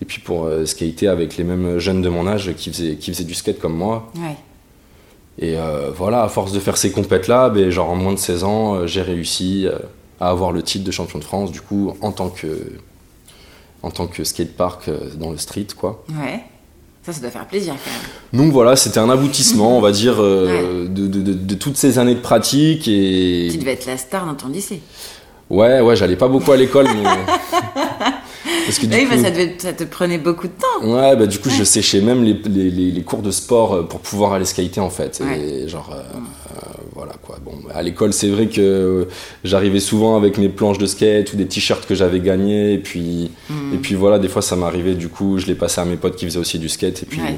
et 0.00 0.04
puis 0.04 0.20
pour 0.20 0.44
euh, 0.44 0.66
skater 0.66 1.08
avec 1.08 1.36
les 1.36 1.44
mêmes 1.44 1.78
jeunes 1.78 2.02
de 2.02 2.08
mon 2.08 2.26
âge 2.26 2.52
qui 2.56 2.70
faisaient, 2.70 2.96
qui 2.96 3.10
faisaient 3.12 3.24
du 3.24 3.34
skate 3.34 3.58
comme 3.58 3.74
moi. 3.74 4.10
Ouais. 4.16 4.36
Et 5.38 5.56
euh, 5.58 5.90
voilà, 5.94 6.22
à 6.22 6.28
force 6.28 6.52
de 6.52 6.60
faire 6.60 6.76
ces 6.76 6.92
compètes-là, 6.92 7.50
ben, 7.50 7.68
genre 7.70 7.90
en 7.90 7.96
moins 7.96 8.12
de 8.12 8.18
16 8.18 8.44
ans, 8.44 8.74
euh, 8.74 8.86
j'ai 8.86 9.02
réussi 9.02 9.66
euh, 9.66 9.76
à 10.20 10.30
avoir 10.30 10.52
le 10.52 10.62
titre 10.62 10.84
de 10.84 10.90
champion 10.92 11.18
de 11.18 11.24
France, 11.24 11.50
du 11.50 11.60
coup, 11.60 11.92
en 12.02 12.12
tant 12.12 12.28
que, 12.28 12.46
en 13.82 13.90
tant 13.90 14.06
que 14.06 14.22
skatepark 14.22 14.88
dans 15.16 15.30
le 15.30 15.36
street, 15.36 15.66
quoi. 15.76 16.04
Ouais. 16.08 16.40
Ça, 17.02 17.12
ça 17.12 17.20
doit 17.20 17.30
faire 17.30 17.46
plaisir 17.46 17.74
quand 17.84 17.90
même. 18.38 18.44
Donc 18.46 18.52
voilà, 18.52 18.76
c'était 18.76 18.98
un 19.00 19.10
aboutissement, 19.10 19.76
on 19.76 19.80
va 19.80 19.90
dire, 19.92 20.16
de, 20.22 20.86
de- 20.88 21.06
de- 21.08 21.32
de 21.34 21.54
toutes 21.54 21.76
ces 21.76 21.98
années 21.98 22.14
de 22.14 22.20
pratique. 22.20 22.86
Et... 22.88 23.48
Tu 23.50 23.58
devais 23.58 23.72
être 23.72 23.86
la 23.86 23.96
star 23.98 24.24
dans 24.26 24.34
ton 24.34 24.48
lycée. 24.48 24.80
Ouais, 25.50 25.80
ouais, 25.82 25.96
j'allais 25.96 26.16
pas 26.16 26.28
beaucoup 26.28 26.52
à 26.52 26.56
l'école, 26.56 26.86
mais... 26.94 27.02
Parce 28.66 28.78
que 28.78 28.86
du 28.86 28.94
oui, 28.96 29.04
coup... 29.04 29.10
bah, 29.16 29.22
ça, 29.22 29.30
devait- 29.30 29.54
ça 29.58 29.72
te 29.72 29.84
prenait 29.84 30.18
beaucoup 30.18 30.46
de 30.48 30.52
temps. 30.52 30.86
Ouais, 30.86 31.16
bah 31.16 31.26
du 31.26 31.38
coup, 31.38 31.48
je 31.50 31.64
séchais 31.64 32.00
même 32.00 32.22
les, 32.24 32.34
les- 32.34 32.70
les- 32.70 32.90
les 32.90 33.02
cours 33.02 33.22
de 33.22 33.30
sport 33.30 33.72
euh, 33.74 33.82
pour 33.82 34.00
pouvoir 34.00 34.32
aller 34.34 34.44
skater 34.44 34.80
en 34.80 34.90
fait. 34.90 35.20
Ouais. 35.24 35.40
Et 35.40 35.68
genre, 35.68 35.90
euh, 35.94 36.00
euh, 36.00 36.60
voilà 36.94 37.12
quoi. 37.22 37.38
Bon, 37.44 37.52
à 37.74 37.82
l'école, 37.82 38.12
c'est 38.12 38.28
vrai 38.28 38.48
que 38.48 39.08
j'arrivais 39.44 39.80
souvent 39.80 40.16
avec 40.16 40.36
mes 40.38 40.48
planches 40.48 40.78
de 40.78 40.86
skate 40.86 41.32
ou 41.32 41.36
des 41.36 41.46
t-shirts 41.46 41.86
que 41.86 41.94
j'avais 41.94 42.20
gagnés. 42.20 42.74
Et 42.74 42.78
puis, 42.78 43.30
Hmm. 43.48 43.74
et 43.74 43.78
puis 43.78 43.94
voilà, 43.94 44.18
des 44.18 44.28
fois, 44.28 44.42
ça 44.42 44.56
m'arrivait. 44.56 44.94
Du 44.94 45.08
coup, 45.08 45.38
je 45.38 45.46
les 45.46 45.54
passais 45.54 45.80
à 45.80 45.84
mes 45.84 45.96
potes 45.96 46.16
qui 46.16 46.24
faisaient 46.26 46.38
aussi 46.38 46.58
du 46.58 46.68
skate. 46.68 47.02
Et 47.02 47.06
puis, 47.06 47.20
Ouais. 47.20 47.36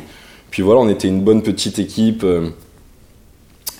puis 0.50 0.62
voilà, 0.62 0.80
on 0.80 0.88
était 0.88 1.08
une 1.08 1.20
bonne 1.22 1.42
petite 1.42 1.78
équipe. 1.78 2.22
euh, 2.24 2.48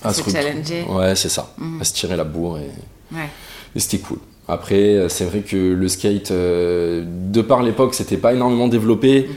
à 0.03 0.13
Se 0.13 0.29
challenger. 0.31 0.85
Ouais, 0.89 1.17
c'est 1.17 1.29
ça. 1.31 1.53
Mhm. 1.59 1.81
À 1.81 1.85
se 1.85 1.93
tirer 1.93 2.17
la 2.17 2.25
bourre. 2.25 2.59
Et 2.59 3.81
c'était 3.81 3.99
cool. 3.99 4.19
Après, 4.49 4.95
euh, 4.95 5.09
c'est 5.09 5.25
vrai 5.25 5.41
que 5.41 5.57
le 5.57 5.89
skate, 5.89 6.31
euh, 6.31 7.05
de 7.07 7.41
par 7.43 7.63
l'époque, 7.63 7.95
c'était 7.95 8.17
pas 8.17 8.33
énormément 8.33 8.69
développé. 8.69 9.29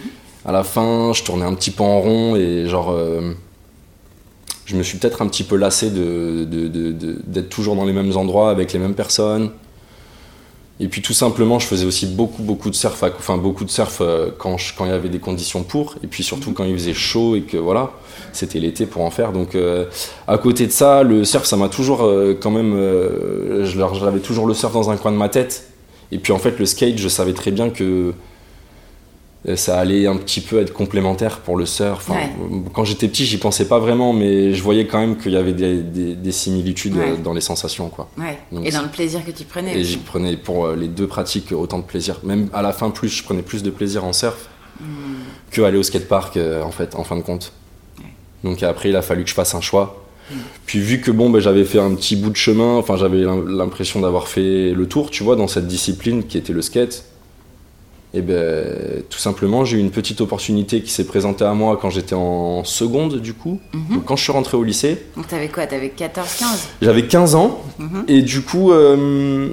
À 0.45 0.51
la 0.51 0.63
fin, 0.63 1.13
je 1.13 1.23
tournais 1.23 1.45
un 1.45 1.53
petit 1.55 1.71
peu 1.71 1.83
en 1.83 1.99
rond 1.99 2.35
et 2.35 2.67
genre, 2.67 2.91
euh, 2.91 3.33
je 4.65 4.75
me 4.75 4.83
suis 4.83 4.97
peut-être 4.99 5.21
un 5.21 5.27
petit 5.27 5.43
peu 5.43 5.55
lassé 5.55 5.89
d'être 5.89 7.49
toujours 7.49 7.75
dans 7.75 7.85
les 7.85 7.93
mêmes 7.93 8.15
endroits 8.15 8.51
avec 8.51 8.71
les 8.71 8.79
mêmes 8.79 8.93
personnes. 8.93 9.49
Et 10.81 10.87
puis 10.87 11.01
tout 11.01 11.13
simplement, 11.13 11.59
je 11.59 11.67
faisais 11.67 11.85
aussi 11.85 12.05
beaucoup, 12.05 12.41
beaucoup 12.41 12.69
de 12.69 12.75
surf, 12.75 13.03
enfin 13.17 13.37
beaucoup 13.37 13.65
de 13.65 13.69
surf 13.69 13.97
euh, 13.99 14.29
quand 14.37 14.55
il 14.79 14.87
y 14.87 14.91
avait 14.91 15.09
des 15.09 15.19
conditions 15.19 15.63
pour, 15.63 15.95
et 16.03 16.07
puis 16.07 16.23
surtout 16.23 16.53
quand 16.53 16.63
il 16.63 16.73
faisait 16.73 16.93
chaud 16.93 17.35
et 17.35 17.41
que 17.41 17.57
voilà, 17.57 17.91
c'était 18.31 18.59
l'été 18.59 18.85
pour 18.85 19.03
en 19.03 19.11
faire. 19.11 19.33
Donc 19.33 19.55
euh, 19.55 19.85
à 20.25 20.37
côté 20.37 20.67
de 20.67 20.71
ça, 20.71 21.03
le 21.03 21.25
surf, 21.25 21.45
ça 21.45 21.57
m'a 21.57 21.67
toujours 21.67 22.03
euh, 22.03 22.37
quand 22.39 22.51
même, 22.51 22.73
j'avais 23.65 24.19
toujours 24.19 24.47
le 24.47 24.53
surf 24.53 24.71
dans 24.71 24.89
un 24.89 24.95
coin 24.95 25.11
de 25.11 25.17
ma 25.17 25.27
tête. 25.27 25.67
Et 26.13 26.17
puis 26.17 26.31
en 26.31 26.39
fait, 26.39 26.57
le 26.57 26.65
skate, 26.65 26.97
je 26.97 27.09
savais 27.09 27.33
très 27.33 27.51
bien 27.51 27.69
que 27.69 28.13
ça 29.55 29.79
allait 29.79 30.05
un 30.05 30.17
petit 30.17 30.41
peu 30.41 30.59
être 30.59 30.73
complémentaire 30.73 31.39
pour 31.39 31.55
le 31.55 31.65
surf. 31.65 32.09
Enfin, 32.09 32.19
Quand 32.73 32.83
j'étais 32.83 33.07
petit, 33.07 33.25
j'y 33.25 33.37
pensais 33.37 33.67
pas 33.67 33.79
vraiment, 33.79 34.11
mais 34.11 34.53
je 34.53 34.61
voyais 34.61 34.85
quand 34.85 34.99
même 34.99 35.17
qu'il 35.17 35.31
y 35.31 35.37
avait 35.37 35.53
des, 35.53 35.77
des- 35.81 36.15
des 36.15 36.31
similitudes 36.33 36.95
Ouais. 36.97 37.11
euh, 37.11 37.15
dans 37.17 37.33
les 37.33 37.39
sensations, 37.41 37.87
quoi. 37.89 38.09
Ouais. 38.17 38.37
Donc, 38.51 38.65
Et 38.65 38.71
dans 38.71 38.81
le 38.81 38.89
plaisir 38.89 39.23
que 39.25 39.31
tu 39.31 39.45
prenais. 39.45 39.77
Et 39.79 39.83
j'y 39.85 39.97
prenais 39.97 40.35
pour 40.35 40.65
euh, 40.65 40.75
les 40.75 40.87
deux 40.89 41.07
pratiques 41.07 41.51
autant 41.53 41.79
de 41.79 41.83
plaisir. 41.85 42.19
Même 42.23 42.49
à 42.53 42.61
la 42.61 42.73
fin, 42.73 42.89
plus 42.89 43.07
je 43.09 43.23
prenais 43.23 43.41
plus 43.41 43.63
de 43.63 43.69
plaisir 43.69 44.03
en 44.03 44.11
surf 44.13 44.49
que 45.51 45.61
aller 45.61 45.77
au 45.77 45.83
skatepark 45.83 46.37
euh, 46.37 46.61
en 46.63 46.71
fait, 46.71 46.95
en 46.95 47.03
fin 47.03 47.15
de 47.15 47.21
compte. 47.21 47.53
Donc 48.43 48.61
après, 48.63 48.89
il 48.89 48.95
a 48.95 49.01
fallu 49.01 49.23
que 49.23 49.29
je 49.29 49.35
fasse 49.35 49.55
un 49.55 49.61
choix. 49.61 50.03
Puis 50.65 50.79
vu 50.79 51.01
que 51.01 51.11
bon, 51.11 51.29
ben, 51.29 51.39
j'avais 51.39 51.65
fait 51.65 51.79
un 51.79 51.95
petit 51.95 52.15
bout 52.15 52.29
de 52.29 52.35
chemin, 52.35 52.75
enfin 52.75 52.95
j'avais 52.97 53.17
l'im- 53.23 53.45
l'impression 53.47 53.99
d'avoir 53.99 54.27
fait 54.27 54.71
le 54.73 54.85
tour, 54.87 55.09
tu 55.09 55.23
vois, 55.23 55.35
dans 55.35 55.47
cette 55.47 55.65
discipline 55.67 56.23
qui 56.23 56.37
était 56.37 56.53
le 56.53 56.61
skate. 56.61 57.03
Et 58.13 58.21
ben 58.21 58.65
tout 59.09 59.19
simplement, 59.19 59.65
j'ai 59.65 59.77
eu 59.77 59.79
une 59.79 59.91
petite 59.91 60.19
opportunité 60.19 60.81
qui 60.81 60.89
s'est 60.91 61.03
présentée 61.05 61.43
à 61.45 61.53
moi 61.53 61.77
quand 61.79 61.91
j'étais 61.91 62.15
en 62.15 62.63
seconde 62.63 63.19
du 63.21 63.33
coup. 63.35 63.59
Donc 63.91 64.05
quand 64.05 64.15
je 64.15 64.23
suis 64.23 64.31
rentré 64.31 64.57
au 64.57 64.63
lycée, 64.63 65.03
Donc 65.15 65.27
t'avais 65.27 65.47
quoi 65.47 65.67
T'avais 65.67 65.93
14-15 65.95 66.43
j'avais 66.81 67.05
15 67.05 67.35
ans 67.35 67.61
Mhm. 67.77 68.05
et 68.07 68.21
du 68.23 68.41
coup, 68.41 68.71
euh, 68.71 69.49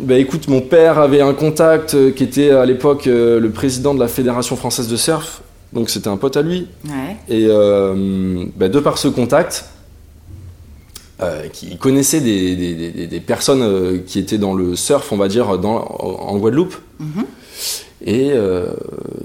bah 0.00 0.16
écoute, 0.18 0.48
mon 0.48 0.60
père 0.60 0.98
avait 0.98 1.20
un 1.20 1.34
contact 1.34 1.94
euh, 1.94 2.10
qui 2.10 2.24
était 2.24 2.50
à 2.50 2.66
l'époque 2.66 3.06
euh, 3.06 3.38
le 3.38 3.50
président 3.50 3.94
de 3.94 4.00
la 4.00 4.08
Fédération 4.08 4.56
française 4.56 4.88
de 4.88 4.96
surf, 4.96 5.42
donc 5.72 5.88
c'était 5.88 6.08
un 6.08 6.16
pote 6.16 6.36
à 6.36 6.42
lui. 6.42 6.66
Ouais. 6.84 7.16
Et 7.28 7.46
bah, 8.56 8.68
de 8.68 8.80
par 8.80 8.98
ce 8.98 9.06
contact, 9.06 9.66
euh, 11.20 11.48
qui 11.52 11.76
connaissait 11.78 12.20
des, 12.20 12.54
des- 12.56 12.74
des- 12.74 12.90
des- 12.92 13.06
des 13.06 13.20
personnes 13.20 13.62
euh, 13.62 13.98
qui 14.06 14.18
étaient 14.20 14.38
dans 14.38 14.54
le 14.54 14.76
surf, 14.76 15.10
on 15.12 15.16
va 15.16 15.26
dire, 15.28 15.58
dans, 15.58 15.76
en 15.78 16.36
Guadeloupe. 16.38 16.74
Mhm. 17.00 17.24
Et 18.04 18.30
euh, 18.32 18.66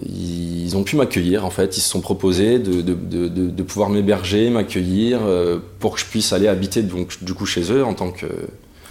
il, 0.05 0.65
ils 0.65 0.75
ont 0.77 0.83
pu 0.83 0.95
m'accueillir 0.95 1.45
en 1.45 1.49
fait. 1.51 1.77
Ils 1.77 1.81
se 1.81 1.89
sont 1.89 2.01
proposés 2.01 2.57
de, 2.59 2.81
de, 2.81 2.93
de, 2.93 3.27
de 3.27 3.63
pouvoir 3.63 3.89
m'héberger, 3.89 4.49
m'accueillir 4.49 5.19
euh, 5.23 5.59
pour 5.79 5.93
que 5.95 5.99
je 5.99 6.05
puisse 6.05 6.33
aller 6.33 6.47
habiter 6.47 6.81
donc, 6.81 7.23
du 7.23 7.33
coup 7.33 7.45
chez 7.45 7.71
eux 7.71 7.83
en 7.85 7.93
tant 7.93 8.09
que. 8.11 8.25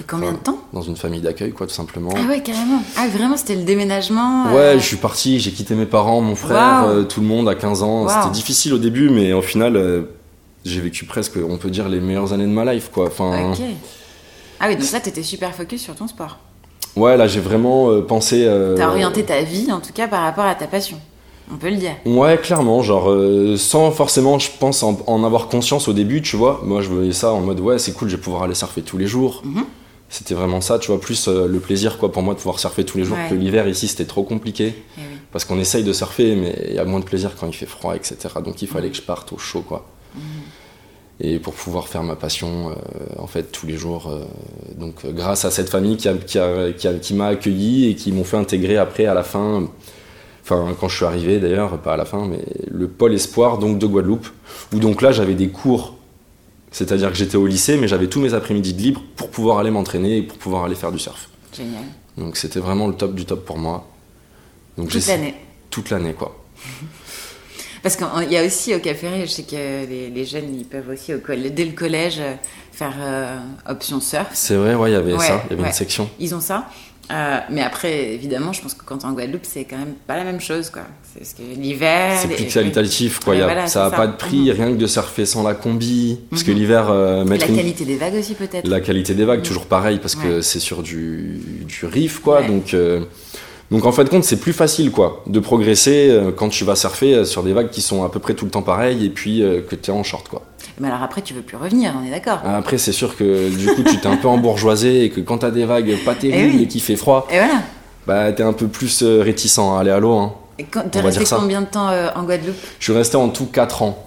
Et 0.01 0.05
combien 0.07 0.33
de 0.33 0.37
temps? 0.39 0.59
Dans 0.73 0.81
une 0.83 0.97
famille 0.97 1.21
d'accueil, 1.21 1.53
quoi, 1.53 1.67
tout 1.67 1.75
simplement. 1.75 2.11
Ah 2.17 2.27
ouais, 2.29 2.43
carrément. 2.43 2.83
Ah 2.97 3.09
vraiment, 3.09 3.37
c'était 3.37 3.57
le 3.57 3.65
déménagement 3.65 4.47
euh, 4.47 4.55
Ouais, 4.75 4.81
je 4.81 4.85
suis 4.87 4.97
parti, 4.97 5.39
j'ai 5.39 5.51
quitté 5.51 5.75
mes 5.75 5.85
parents, 5.87 6.21
mon 6.23 6.35
frère, 6.37 6.87
Wow. 6.87 7.05
tout 7.05 7.21
le 7.21 7.27
monde 7.27 7.49
à 7.49 7.55
15 7.55 7.83
ans. 7.83 8.03
Wow. 8.05 8.09
C'était 8.09 8.33
difficile 8.33 8.73
au 8.73 8.79
début, 8.79 9.11
mais 9.11 9.33
au 9.35 9.43
final, 9.43 10.07
j'ai 10.65 10.81
vécu 10.81 11.05
presque, 11.05 11.37
on 11.47 11.59
peut 11.59 11.69
dire, 11.71 11.89
les 11.91 12.01
meilleures 12.01 12.33
années 12.33 12.47
de 12.47 12.51
ma 12.53 12.73
life, 12.73 12.89
quoi. 12.93 13.07
Enfin, 13.09 13.51
Ok. 13.53 13.59
Ah 14.61 14.67
oui, 14.69 14.77
donc 14.77 14.91
là, 14.93 15.01
t'étais 15.01 15.23
super 15.25 15.55
focus 15.55 15.83
sur 15.83 15.95
ton 15.97 16.07
sport. 16.09 16.39
Ouais, 16.97 17.17
là, 17.17 17.27
j'ai 17.27 17.41
vraiment 17.41 17.91
euh, 17.91 18.03
pensé. 18.03 18.45
euh, 18.47 18.77
T'as 18.77 18.89
orienté 18.89 19.23
ta 19.25 19.43
vie, 19.43 19.71
en 19.73 19.81
tout 19.81 19.93
cas, 19.93 20.09
par 20.09 20.23
rapport 20.23 20.45
à 20.45 20.55
ta 20.55 20.67
passion. 20.67 20.99
On 21.53 21.57
peut 21.57 21.71
le 21.71 21.77
dire. 21.77 21.95
Ouais, 22.07 22.39
clairement, 22.39 22.83
genre, 22.83 23.11
euh, 23.11 23.57
sans 23.57 23.91
forcément, 23.91 24.39
je 24.39 24.49
pense, 24.59 24.83
en, 24.83 24.99
en 25.07 25.25
avoir 25.25 25.49
conscience 25.49 25.89
au 25.89 25.93
début, 25.93 26.23
tu 26.23 26.37
vois. 26.37 26.61
Moi, 26.65 26.81
je 26.81 26.89
voyais 26.89 27.13
ça 27.13 27.33
en 27.33 27.41
mode, 27.41 27.61
ouais, 27.61 27.79
c'est 27.79 27.93
cool, 27.93 28.09
je 28.09 28.17
vais 28.17 28.23
pouvoir 28.23 28.45
aller 28.45 28.55
surfer 28.55 28.83
tous 28.83 28.97
les 28.99 29.07
jours. 29.07 29.43
Mhm. 29.45 29.65
C'était 30.09 30.35
vraiment 30.35 30.61
ça, 30.61 30.79
tu 30.79 30.89
vois, 30.91 31.01
plus 31.01 31.27
le 31.29 31.59
plaisir, 31.59 31.97
quoi, 31.99 32.13
pour 32.13 32.23
moi, 32.23 32.35
de 32.35 32.39
pouvoir 32.39 32.59
surfer 32.59 32.85
tous 32.85 32.99
les 32.99 33.05
jours 33.05 33.17
Ouais. 33.17 33.29
que 33.31 33.35
l'hiver 33.35 33.67
ici, 33.67 33.89
c'était 33.89 34.05
trop 34.05 34.23
compliqué. 34.25 34.75
Eh 34.77 35.01
oui. 35.01 35.07
Parce 35.33 35.47
qu'on 35.47 35.59
essaye 35.59 35.85
de 35.85 35.93
surfer, 35.95 36.37
mais 36.37 36.55
il 36.69 36.75
y 36.75 36.79
a 36.79 36.85
moins 36.85 37.01
de 37.01 37.05
plaisir 37.07 37.31
quand 37.41 37.47
il 37.47 37.55
fait 37.55 37.65
froid, 37.67 37.97
etc. 37.97 38.17
Donc 38.45 38.61
il 38.61 38.69
fallait 38.69 38.91
que 38.91 38.97
je 38.97 39.01
parte 39.03 39.33
au 39.33 39.39
chaud, 39.39 39.65
quoi. 39.67 39.87
Et 41.25 41.39
pour 41.39 41.55
pouvoir 41.55 41.87
faire 41.87 42.03
ma 42.03 42.17
passion, 42.17 42.71
euh, 42.71 42.75
en 43.19 43.29
fait, 43.29 43.53
tous 43.53 43.67
les 43.67 43.77
jours. 43.77 44.09
euh, 44.11 44.25
donc 44.77 45.05
euh, 45.05 45.13
grâce 45.13 45.45
à 45.45 45.53
cette 45.53 45.69
famille 45.69 45.97
qui, 45.97 46.09
a- 46.09 46.15
qui, 46.15 46.39
a- 46.39 46.73
qui, 46.73 46.89
a- 46.89 46.95
qui 46.95 47.15
m'a 47.15 47.29
accueilli 47.29 47.91
et 47.91 47.95
qui 47.95 48.11
m'ont 48.11 48.25
fait 48.25 48.37
intégrer 48.37 48.77
après, 48.77 49.07
à 49.07 49.15
la 49.15 49.23
fin, 49.23 49.69
enfin 50.43 50.75
quand 50.81 50.89
je 50.89 50.97
suis 50.97 51.05
arrivé 51.05 51.39
d'ailleurs, 51.39 51.79
pas 51.79 51.95
à 51.95 51.97
la 51.97 52.05
fin, 52.05 52.27
mais 52.27 52.41
le 52.69 52.89
pôle 52.89 53.15
espoir 53.15 53.59
donc 53.59 53.79
de 53.79 53.87
Guadeloupe, 53.87 54.27
où 54.73 54.81
donc 54.81 55.01
là 55.01 55.13
j'avais 55.13 55.35
des 55.35 55.49
cours. 55.49 55.95
C'est-à-dire 56.73 57.11
que 57.11 57.17
j'étais 57.17 57.37
au 57.37 57.47
lycée, 57.47 57.77
mais 57.77 57.87
j'avais 57.87 58.09
tous 58.09 58.19
mes 58.21 58.35
après-midi 58.35 58.73
de 58.75 58.81
libre 58.81 59.03
pour 59.15 59.29
pouvoir 59.31 59.59
aller 59.59 59.71
m'entraîner 59.71 60.17
et 60.19 60.23
pour 60.23 60.39
pouvoir 60.39 60.65
aller 60.65 60.75
faire 60.75 60.91
du 60.91 60.99
surf. 60.99 61.29
Génial. 61.57 61.85
Donc 62.17 62.37
c'était 62.37 62.61
vraiment 62.61 62.89
le 62.89 62.95
top 62.95 63.15
du 63.15 63.27
top 63.27 63.45
pour 63.45 63.59
moi. 63.59 63.87
Donc 64.77 64.89
Toute 64.89 65.01
j'ai- 65.03 65.09
l'année. 65.13 65.35
Toute 65.71 65.91
l'année, 65.91 66.15
quoi. 66.15 66.35
Parce 67.83 67.97
qu'il 67.97 68.07
y 68.31 68.37
a 68.37 68.45
aussi 68.45 68.75
au 68.75 68.79
Café 68.79 69.09
Ré, 69.09 69.23
je 69.27 69.31
sais 69.31 69.43
que 69.43 69.57
les, 69.57 70.09
les 70.15 70.25
jeunes, 70.25 70.55
ils 70.57 70.65
peuvent 70.65 70.89
aussi, 70.89 71.13
au 71.15 71.19
dès 71.19 71.65
le 71.65 71.73
collège, 71.73 72.19
euh, 72.21 72.35
faire 72.71 72.95
euh, 73.01 73.39
option 73.69 74.01
surf. 74.01 74.29
C'est 74.35 74.55
vrai, 74.55 74.75
ouais, 74.75 74.91
il 74.91 74.95
y 74.95 74.97
avait 74.97 75.13
Ouais, 75.15 75.19
ça, 75.27 75.43
il 75.47 75.51
y 75.51 75.53
avait 75.55 75.63
ouais. 75.63 75.69
une 75.69 75.75
section. 75.75 76.09
Ils 76.21 76.35
ont 76.35 76.41
ça. 76.41 76.69
Euh, 77.11 77.39
mais 77.51 77.61
après, 77.61 78.13
évidemment, 78.15 78.53
je 78.53 78.63
pense 78.63 78.75
que 78.75 78.85
quand 78.85 78.99
t'es 78.99 79.05
en 79.07 79.13
Guadeloupe, 79.13 79.43
c'est 79.45 79.65
quand 79.65 79.77
même 79.77 79.95
pas 80.07 80.17
la 80.17 80.23
même 80.25 80.41
chose, 80.41 80.71
quoi. 80.71 80.83
C'est 81.21 81.37
que 81.37 81.43
l'hiver. 81.61 82.17
C'est 82.23 82.29
plus 82.29 82.47
qualitatif, 82.47 83.19
quoi. 83.19 83.35
Ouais, 83.35 83.41
a- 83.43 83.45
voilà, 83.47 83.67
ça 83.67 83.91
n'a 83.91 83.97
pas 83.97 84.07
de 84.07 84.17
prix, 84.17 84.51
rien 84.53 84.69
que 84.71 84.77
de 84.79 84.87
surfer 84.87 85.27
sans 85.27 85.43
la 85.43 85.55
combi. 85.55 86.21
Parce 86.31 86.45
que 86.45 86.53
Mhm. 86.53 86.57
l'hiver, 86.57 86.87
euh, 86.91 87.25
La 87.25 87.35
une- 87.47 87.57
qualité 87.57 87.85
des 87.85 87.97
vagues 87.97 88.15
aussi, 88.15 88.35
peut-être. 88.35 88.67
la 88.69 88.81
qualité 88.81 89.15
des 89.15 89.25
vagues, 89.25 89.41
Mhm. 89.41 89.45
toujours 89.47 89.67
pareil, 89.67 89.99
parce 89.99 90.15
que 90.15 90.41
c'est 90.41 90.61
sur 90.61 90.83
du, 90.85 91.41
du 91.67 91.85
riff, 91.85 92.21
quoi. 92.21 92.43
Donc, 92.45 92.73
euh, 92.73 93.01
donc 93.73 93.87
en 93.87 93.93
fait, 93.93 94.05
de 94.05 94.09
compte, 94.09 94.25
c'est 94.25 94.39
plus 94.39 94.53
facile, 94.53 94.91
quoi, 94.91 95.23
de 95.27 95.41
progresser 95.41 96.09
euh, 96.11 96.31
quand 96.31 96.49
tu 96.49 96.65
vas 96.65 96.77
surfer 96.77 97.15
euh, 97.15 97.25
sur 97.25 97.43
des 97.43 97.53
vagues 97.53 97.71
qui 97.71 97.81
sont 97.83 98.05
à 98.05 98.09
peu 98.09 98.21
près 98.21 98.35
tout 98.35 98.45
le 98.45 98.51
temps 98.51 98.63
pareilles 98.63 99.05
et 99.05 99.11
puis 99.11 99.43
euh, 99.43 99.61
que 99.69 99.75
tu 99.75 99.91
es 99.91 99.95
en 99.95 100.03
short, 100.05 100.29
quoi. 100.29 100.43
Mais 100.79 100.89
alors 100.89 101.03
après, 101.03 101.23
tu 101.23 101.35
veux 101.35 101.43
plus 101.43 101.57
revenir, 101.57 101.93
on 102.01 102.07
est 102.07 102.11
d'accord. 102.11 102.41
Après, 102.45 102.79
c'est 102.79 102.93
sûr 102.93 103.17
que 103.17 103.49
du 103.51 103.67
coup, 103.75 103.83
tu 103.83 103.99
t'es 103.99 104.07
un 104.07 104.17
peu 104.17 104.29
embourgeoisé 104.29 105.05
et 105.05 105.11
que 105.11 105.21
quand 105.21 105.39
t'as 105.39 105.51
des 105.51 105.65
vagues 105.65 105.95
pas 106.05 106.15
terribles 106.15 106.51
Eh 106.55 106.57
oui. 106.59 106.63
et 106.63 106.69
qu'il 106.69 106.81
fait 106.81 106.97
froid, 106.97 107.27
Et 107.31 107.37
voilà. 107.39 107.63
bah 108.07 108.33
t'es 108.33 108.43
un 108.43 108.53
peu 108.53 108.69
plus 108.69 109.03
réticent 109.03 109.59
à 109.59 109.81
aller 109.81 109.91
à 109.91 109.99
l'eau, 110.01 110.15
hein. 110.15 110.35
Et 110.59 110.67
T'es 110.91 111.01
resté 111.01 111.25
combien 111.35 111.63
de 111.63 111.67
temps 111.67 111.89
euh, 111.89 112.09
en 112.15 112.25
Guadeloupe? 112.25 112.55
Je 112.79 112.85
suis 112.85 112.93
resté 112.93 113.17
en 113.17 113.29
tout 113.31 113.47
4 113.47 113.83
ans. 113.83 114.07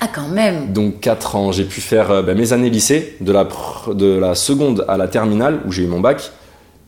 Ah, 0.00 0.06
quand 0.12 0.28
même 0.28 0.72
Donc 0.72 1.00
4 1.00 1.36
ans, 1.36 1.52
j'ai 1.52 1.64
pu 1.64 1.80
faire 1.80 2.10
euh, 2.10 2.22
bah, 2.22 2.34
mes 2.34 2.52
années 2.52 2.70
lycée, 2.70 3.16
de 3.20 3.32
la, 3.32 3.46
de 3.92 4.16
la 4.18 4.34
seconde 4.34 4.84
à 4.88 4.96
la 4.96 5.08
terminale, 5.08 5.60
où 5.66 5.72
j'ai 5.72 5.82
eu 5.82 5.86
mon 5.86 6.00
bac. 6.00 6.30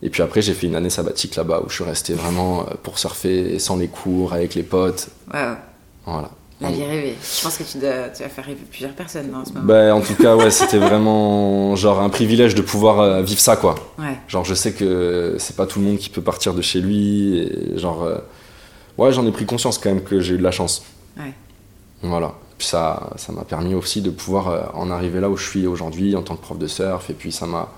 Et 0.03 0.11
puis 0.11 0.23
après, 0.23 0.43
j'ai 0.43 0.53
fait 0.53 0.67
une 0.67 0.75
année 0.75 0.91
sabbatique 0.91 1.37
là-bas, 1.37 1.63
où 1.65 1.69
je 1.69 1.75
suis 1.75 1.85
resté 1.85 2.15
vraiment 2.15 2.63
euh, 2.63 2.75
pour 2.83 2.99
surfer 2.99 3.59
sans 3.61 3.77
les 3.77 3.89
cours, 3.89 4.33
avec 4.33 4.55
les 4.55 4.65
potes. 4.65 5.09
Ouais, 5.33 5.41
ouais. 5.41 5.57
Voilà. 6.05 6.31
La 6.61 6.71
vie 6.71 6.85
rêvée. 6.85 7.17
Je 7.21 7.43
pense 7.43 7.57
que 7.57 7.65
tu, 7.65 7.79
dois, 7.79 8.09
tu 8.15 8.23
vas 8.23 8.29
faire 8.29 8.45
rêver 8.45 8.61
plusieurs 8.69 8.93
personnes 8.93 9.31
dans 9.31 9.45
ce 9.45 9.53
moment. 9.53 9.65
Bah, 9.65 9.95
en 9.95 10.01
tout 10.01 10.15
cas, 10.15 10.37
ouais, 10.37 10.51
c'était 10.51 10.79
vraiment 10.79 11.75
genre 11.75 12.01
un 12.01 12.09
privilège 12.09 12.55
de 12.55 12.63
pouvoir 12.63 13.01
euh, 13.01 13.23
vivre 13.23 13.41
ça, 13.41 13.57
quoi. 13.57 13.75
Ouais. 13.99 14.17
Genre, 14.29 14.45
je 14.45 14.55
sais 14.55 14.73
que 14.73 15.37
c'est 15.39 15.57
pas 15.57 15.67
tout 15.67 15.81
le 15.81 15.87
monde 15.87 15.99
qui 15.99 16.09
peut 16.09 16.21
partir 16.21 16.55
de 16.55 16.63
chez 16.63 16.81
lui. 16.81 17.39
Et 17.39 17.79
genre, 17.79 18.05
euh, 18.05 18.19
ouais, 18.99 19.13
j'en 19.13 19.27
ai 19.27 19.33
pris 19.33 19.45
conscience 19.45 19.79
quand 19.79 19.89
même 19.89 20.03
que 20.03 20.21
j'ai 20.21 20.35
eu 20.35 20.39
de 20.39 20.43
la 20.43 20.53
chance. 20.53 20.85
Ouais. 21.17 21.33
Voilà. 22.03 22.35
Puis 22.59 22.67
ça, 22.69 23.11
ça 23.17 23.33
m'a 23.33 23.43
permis 23.43 23.75
aussi 23.75 24.01
de 24.01 24.11
pouvoir 24.11 24.73
en 24.77 24.91
arriver 24.91 25.21
là 25.21 25.31
où 25.31 25.37
je 25.37 25.49
suis 25.49 25.67
aujourd'hui 25.67 26.15
en 26.15 26.23
tant 26.23 26.37
que 26.37 26.43
prof 26.43 26.59
de 26.59 26.69
surf. 26.69 27.11
Et 27.11 27.15
puis 27.15 27.33
ça 27.33 27.47
m'a. 27.47 27.71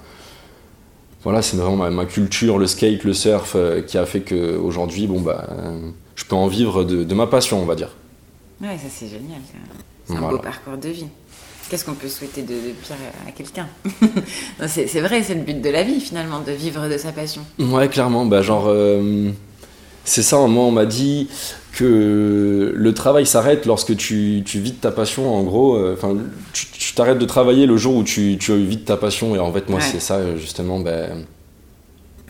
Voilà, 1.24 1.40
c'est 1.42 1.56
vraiment 1.56 1.76
ma, 1.76 1.90
ma 1.90 2.04
culture, 2.04 2.58
le 2.58 2.66
skate, 2.66 3.02
le 3.04 3.14
surf, 3.14 3.52
euh, 3.56 3.80
qui 3.82 3.96
a 3.98 4.04
fait 4.06 4.20
que 4.20 4.56
aujourd'hui, 4.56 5.06
bon 5.06 5.20
bah, 5.20 5.46
euh, 5.50 5.90
je 6.16 6.24
peux 6.24 6.36
en 6.36 6.46
vivre 6.46 6.84
de, 6.84 7.02
de 7.02 7.14
ma 7.14 7.26
passion, 7.26 7.60
on 7.62 7.64
va 7.66 7.74
dire. 7.74 7.90
Ouais, 8.60 8.76
ça 8.76 8.88
c'est 8.90 9.08
génial. 9.08 9.40
C'est 10.06 10.12
un 10.14 10.18
Voilà. 10.20 10.36
beau 10.36 10.42
parcours 10.42 10.76
de 10.76 10.88
vie. 10.90 11.06
Qu'est-ce 11.70 11.86
qu'on 11.86 11.94
peut 11.94 12.08
souhaiter 12.08 12.42
de, 12.42 12.52
de 12.52 12.72
pire 12.82 12.96
à 13.26 13.32
quelqu'un? 13.32 13.66
C'est 14.68 15.00
vrai, 15.00 15.22
c'est 15.22 15.34
le 15.34 15.40
but 15.40 15.60
de 15.62 15.70
la 15.70 15.82
vie 15.82 15.98
finalement, 15.98 16.40
de 16.40 16.52
vivre 16.52 16.88
de 16.90 16.98
sa 16.98 17.10
passion. 17.10 17.40
Ouais, 17.58 17.88
clairement. 17.88 18.26
Bah, 18.26 18.42
genre, 18.42 18.66
euh, 18.68 19.30
c'est 20.04 20.22
ça. 20.22 20.36
Moi, 20.46 20.62
on 20.64 20.70
m'a 20.70 20.84
dit 20.84 21.28
que 21.76 22.72
le 22.74 22.94
travail 22.94 23.26
s'arrête 23.26 23.66
lorsque 23.66 23.96
tu, 23.96 24.42
tu 24.44 24.58
vis 24.60 24.72
de 24.72 24.76
ta 24.80 24.90
passion. 24.90 25.34
En 25.34 25.42
gros, 25.42 25.76
euh, 25.76 25.94
enfin, 25.96 26.16
tu 26.52 26.66
tu 26.72 26.94
t'arrêtes 26.94 27.18
de 27.18 27.24
travailler 27.24 27.66
le 27.66 27.76
jour 27.76 27.96
où 27.96 28.04
tu, 28.04 28.36
tu 28.38 28.54
vis 28.56 28.76
de 28.76 28.84
ta 28.84 28.96
passion. 28.96 29.34
Et 29.34 29.38
en 29.38 29.52
fait, 29.52 29.68
moi, 29.68 29.80
Ouais. 29.80 29.84
c'est 29.90 30.00
ça, 30.00 30.36
justement. 30.36 30.78
Ben, 30.80 31.24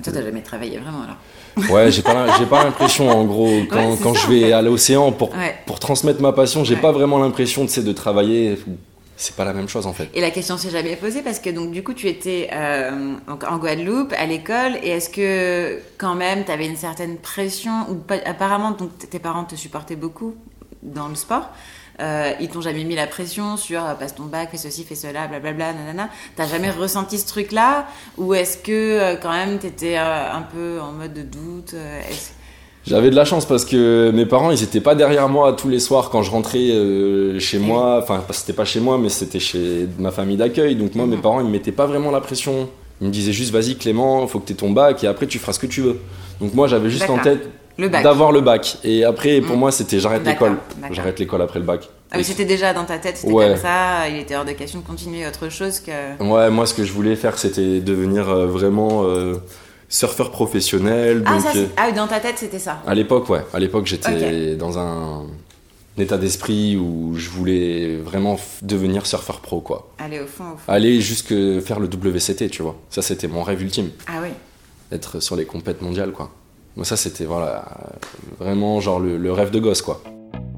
Toi, 0.03 0.13
t'as 0.13 0.23
jamais 0.23 0.41
travaillé 0.43 0.79
vraiment 0.79 1.03
alors 1.03 1.71
ouais, 1.71 1.91
j'ai 1.93 2.03
pas, 2.03 2.27
j'ai 2.39 2.47
pas 2.47 2.65
l'impression, 2.65 3.09
en 3.11 3.25
gros, 3.25 3.49
quand, 3.71 3.91
Ouais, 3.91 3.97
quand 4.03 4.15
ça, 4.15 4.21
je 4.23 4.27
en 4.27 4.31
vais 4.31 4.41
fait. 4.41 4.53
à 4.53 4.63
l'océan 4.63 5.13
pour, 5.13 5.31
Ouais. 5.31 5.55
pour 5.67 5.79
transmettre 5.79 6.21
ma 6.21 6.33
passion, 6.33 6.65
j'ai 6.65 6.75
Ouais. 6.75 6.81
pas 6.81 6.91
vraiment 6.93 7.19
l'impression, 7.19 7.67
sais, 7.69 7.83
de 7.83 7.93
travailler. 7.93 8.59
C'est 9.17 9.37
pas 9.37 9.45
la 9.45 9.53
même 9.53 9.69
chose, 9.69 9.87
en 9.87 9.93
fait. 9.93 10.09
Et 10.15 10.21
la 10.21 10.31
question 10.31 10.59
s'est 10.59 10.71
jamais 10.71 10.97
posée 10.97 11.23
parce 11.23 11.39
que 11.39 11.51
donc 11.51 11.71
du 11.71 11.83
coup 11.83 11.95
tu 11.95 12.09
étais 12.09 12.51
euh, 12.53 13.15
en 13.29 13.59
Guadeloupe 13.59 14.13
à 14.17 14.27
l'école 14.27 14.77
et 14.83 14.91
est-ce 14.91 15.09
que 15.09 15.81
quand 15.99 16.15
même 16.15 16.45
tu 16.45 16.51
avais 16.51 16.67
une 16.67 16.77
certaine 16.77 17.19
pression 17.19 17.89
ou 17.91 18.03
apparemment 18.25 18.73
donc 18.73 18.99
tes 18.99 19.19
parents 19.19 19.45
te 19.45 19.55
supportaient 19.55 19.97
beaucoup 19.97 20.35
dans 20.83 21.09
le 21.09 21.15
sport 21.15 21.51
euh, 22.01 22.33
ils 22.41 22.49
t'ont 22.49 22.61
jamais 22.61 22.83
mis 22.83 22.97
la 22.97 23.07
pression 23.07 23.57
sur 23.57 23.85
euh, 23.85 23.95
passe 23.95 24.17
ton 24.17 24.25
bac 24.25 24.51
fais 24.51 24.57
ceci 24.57 24.83
fais 24.83 24.97
cela 24.97 25.29
blablabla 25.29 25.73
nanana 25.73 26.09
t'as 26.35 26.47
jamais 26.47 26.71
ressenti 26.71 27.19
ce 27.19 27.27
truc 27.27 27.53
là 27.53 27.87
ou 28.17 28.35
est-ce 28.35 28.59
que 28.59 29.15
quand 29.23 29.33
même 29.33 29.59
t'étais 29.59 29.97
un 29.97 30.43
peu 30.43 30.81
en 30.81 30.93
mode 30.93 31.13
de 31.13 31.23
doute 31.23 31.75
J'avais 32.87 33.09
de 33.11 33.17
la 33.17 33.25
chance 33.25 33.47
parce 33.47 33.65
que 33.65 34.11
mes 34.13 34.27
parents, 34.27 34.51
ils 34.51 34.63
étaient 34.63 34.81
pas 34.81 34.95
derrière 34.95 35.29
moi 35.29 35.55
tous 35.55 35.69
les 35.71 35.81
soirs 35.81 36.11
quand 36.11 36.23
je 36.23 36.31
rentrais 36.31 36.59
euh, 36.71 37.39
chez 37.39 37.59
moi. 37.59 37.99
Enfin, 38.03 38.23
c'était 38.31 38.53
pas 38.53 38.67
chez 38.67 38.81
moi, 38.81 38.99
mais 38.99 39.09
c'était 39.09 39.41
chez 39.41 39.89
ma 39.99 40.11
famille 40.11 40.37
d'accueil. 40.37 40.77
Donc 40.77 40.95
moi, 40.95 41.07
mes 41.07 41.17
Mhm. 41.17 41.23
parents, 41.23 41.41
ils 41.41 41.47
me 41.47 41.51
mettaient 41.53 41.73
pas 41.73 41.87
vraiment 41.87 42.11
la 42.11 42.21
pression. 42.21 42.69
Ils 43.01 43.07
me 43.09 43.13
disaient 43.13 43.33
juste, 43.33 43.53
vas-y 43.53 43.77
Clément, 43.77 44.27
faut 44.27 44.39
que 44.39 44.47
t'aies 44.49 44.55
ton 44.55 44.71
bac 44.71 45.03
et 45.03 45.07
après 45.07 45.27
tu 45.27 45.39
feras 45.39 45.53
ce 45.55 45.59
que 45.59 45.67
tu 45.67 45.81
veux. 45.81 45.99
Donc 46.41 46.53
moi, 46.55 46.67
j'avais 46.69 46.91
juste 46.91 47.09
en 47.09 47.19
tête 47.19 47.49
d'avoir 47.79 48.33
le 48.33 48.43
bac. 48.43 48.77
Et 48.85 49.03
après, 49.05 49.41
pour 49.41 49.55
Mhm. 49.55 49.61
moi, 49.61 49.73
c'était 49.73 49.99
j'arrête 49.99 50.25
l'école. 50.27 50.59
J'arrête 50.91 51.19
l'école 51.19 51.41
après 51.43 51.61
le 51.61 51.65
bac. 51.65 51.89
ah 52.13 52.19
oui 52.19 52.23
c'était 52.25 52.45
déjà 52.45 52.73
dans 52.73 52.85
ta 52.85 52.99
tête 52.99 53.17
c'était 53.17 53.33
Ouais. 53.33 53.49
comme 53.49 53.57
ça 53.57 54.09
il 54.09 54.19
était 54.21 54.37
hors 54.37 54.45
de 54.45 54.53
question 54.53 54.79
de 54.79 54.85
continuer 54.87 55.27
autre 55.27 55.49
chose 55.49 55.81
que 55.81 56.23
Ouais, 56.23 56.49
moi, 56.49 56.65
ce 56.67 56.73
que 56.75 56.85
je 56.85 56.93
voulais 56.93 57.17
faire, 57.17 57.37
c'était 57.39 57.81
devenir 57.81 58.29
euh, 58.29 58.47
vraiment 58.47 59.03
euh, 59.05 59.35
surfeur 59.95 60.31
professionnel. 60.31 61.23
ah 61.25 61.33
donc, 61.35 61.43
ça 61.43 61.53
euh, 61.57 61.67
ah 61.77 61.93
dans 61.93 62.09
ta 62.09 62.19
tête 62.19 62.37
c'était 62.39 62.59
ça 62.59 62.83
À 62.87 62.95
l'époque, 62.95 63.29
ouais. 63.31 63.43
À 63.53 63.59
l'époque, 63.61 63.87
j'étais 63.87 64.57
dans 64.57 64.77
un 64.79 65.27
état 65.97 66.19
d'esprit 66.19 66.77
où 66.77 67.15
je 67.17 67.31
voulais 67.31 67.97
vraiment 67.99 68.37
devenir 68.63 69.07
surfeur 69.07 69.41
pro, 69.41 69.61
quoi. 69.61 69.89
aller 69.99 70.21
au 70.21 70.27
fond 70.27 70.45
au 70.55 70.57
fond 70.57 70.73
Aller 70.73 71.01
jusque 71.01 71.33
faire 71.61 71.79
le 71.79 71.87
WCT, 71.89 72.51
tu 72.51 72.63
vois. 72.63 72.75
Ça, 72.91 73.03
c'était 73.03 73.29
mon 73.29 73.43
rêve 73.45 73.63
ultime. 73.63 73.91
ah 74.09 74.19
oui 74.23 74.31
Être 74.91 75.21
sur 75.21 75.37
les 75.37 75.45
compètes 75.45 75.81
mondiales, 75.81 76.11
quoi. 76.11 76.31
Moi, 76.77 76.85
ça, 76.85 76.97
c'était, 76.97 77.25
voilà, 77.25 77.65
euh, 77.85 78.45
vraiment 78.45 78.81
genre 78.81 78.99
le, 78.99 79.17
le 79.17 79.33
rêve 79.33 79.53
de 79.53 79.61
gosse, 79.61 79.81
quoi. 79.83 80.03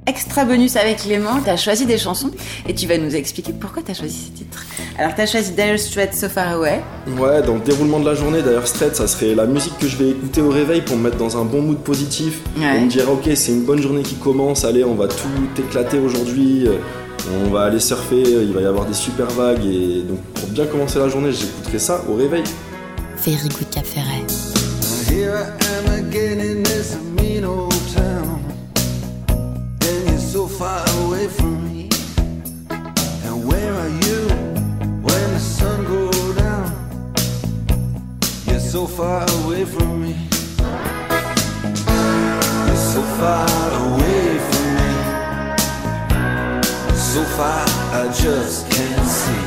Extra 0.09 0.45
bonus 0.45 0.77
avec 0.77 0.99
Clément, 0.99 1.41
tu 1.43 1.51
as 1.51 1.57
choisi 1.57 1.85
des 1.85 1.99
chansons 1.99 2.31
et 2.69 2.75
tu 2.75 2.87
vas 2.87 2.97
nous 2.97 3.17
expliquer 3.17 3.53
pourquoi 3.53 3.83
tu 3.83 3.91
as 3.91 3.95
choisi 3.95 4.27
ces 4.27 4.31
titres. 4.31 4.65
Alors 4.97 5.17
tu 5.17 5.21
as 5.21 5.27
choisi 5.27 5.51
Dire 5.51 5.77
Straits 5.81 6.15
So 6.15 6.29
Far 6.29 6.53
Away. 6.53 6.81
Ouais, 7.19 7.43
dans 7.43 7.55
le 7.55 7.61
déroulement 7.61 7.99
de 7.99 8.05
la 8.07 8.15
journée, 8.15 8.41
d'ailleurs, 8.41 8.69
Straight, 8.69 8.95
ça 8.95 9.09
serait 9.09 9.35
la 9.35 9.47
musique 9.47 9.77
que 9.79 9.89
je 9.89 9.97
vais 9.97 10.11
écouter 10.11 10.43
au 10.43 10.51
réveil 10.51 10.83
pour 10.83 10.97
me 10.97 11.03
mettre 11.03 11.17
dans 11.17 11.37
un 11.37 11.45
bon 11.45 11.61
mood 11.61 11.79
positif. 11.79 12.41
Ouais. 12.57 12.67
On 12.79 12.83
me 12.83 12.89
dirait, 12.89 13.11
ok, 13.11 13.29
c'est 13.35 13.51
une 13.51 13.65
bonne 13.65 13.83
journée 13.83 14.03
qui 14.03 14.15
commence, 14.15 14.65
allez, 14.65 14.85
on 14.85 14.95
va 14.95 15.09
tout 15.09 15.27
éclater 15.59 15.99
aujourd'hui, 15.99 16.69
euh, 16.69 16.79
on 17.45 17.51
va 17.51 17.63
aller 17.63 17.81
surfer, 17.81 18.23
il 18.23 18.53
va 18.53 18.61
y 18.61 18.67
avoir 18.67 18.87
des 18.87 18.95
super 18.95 19.27
vagues. 19.27 19.65
Et 19.65 20.03
donc, 20.09 20.21
pour 20.35 20.49
bien 20.51 20.67
commencer 20.67 21.01
la 21.01 21.09
journée, 21.09 21.33
j'écouterai 21.33 21.81
ça 21.81 22.05
au 22.09 22.15
réveil. 22.15 22.45
Very 23.25 23.49
good 23.49 23.71
Café 23.73 24.01
Ray. 24.01 24.25
And 33.25 33.49
where 33.49 33.75
are 33.75 33.89
you 33.89 34.29
when 35.03 35.33
the 35.35 35.41
sun 35.41 35.85
goes 35.85 36.37
down? 36.37 36.71
You're 38.47 38.61
so 38.61 38.87
far 38.87 39.27
away 39.43 39.65
from 39.65 40.03
me. 40.03 40.15
You're 42.67 42.77
so 42.77 43.03
far 43.19 43.49
away 43.89 44.39
from 44.49 44.67
me. 44.79 44.93
So 46.95 47.25
far 47.37 47.67
I 47.91 48.07
just 48.23 48.71
can't 48.71 49.09
see. 49.09 49.47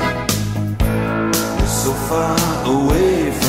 You're 1.60 1.76
so 1.86 1.94
far 2.10 2.38
away 2.66 3.32
from. 3.32 3.49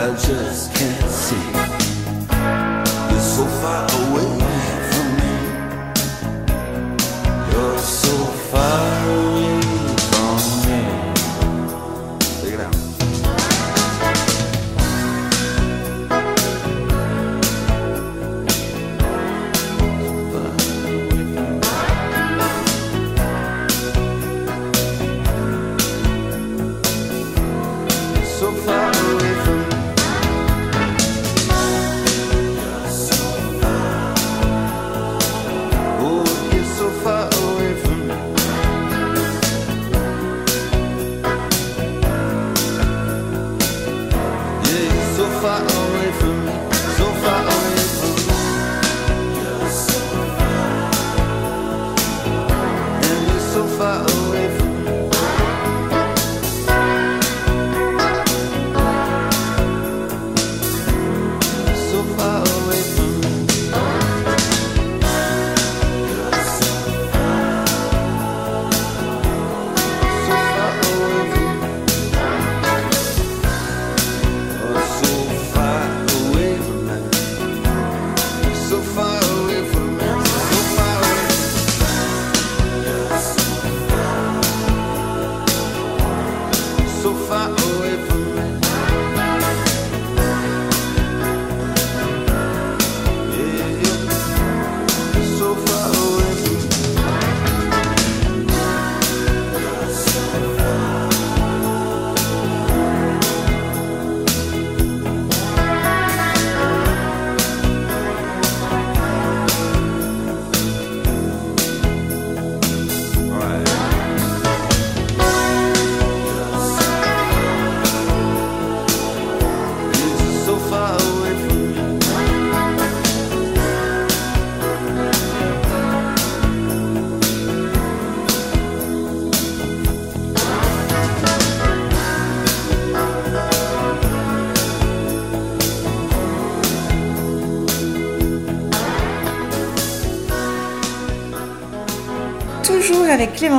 I 0.00 0.10
just 0.10 0.72
can't 0.76 0.97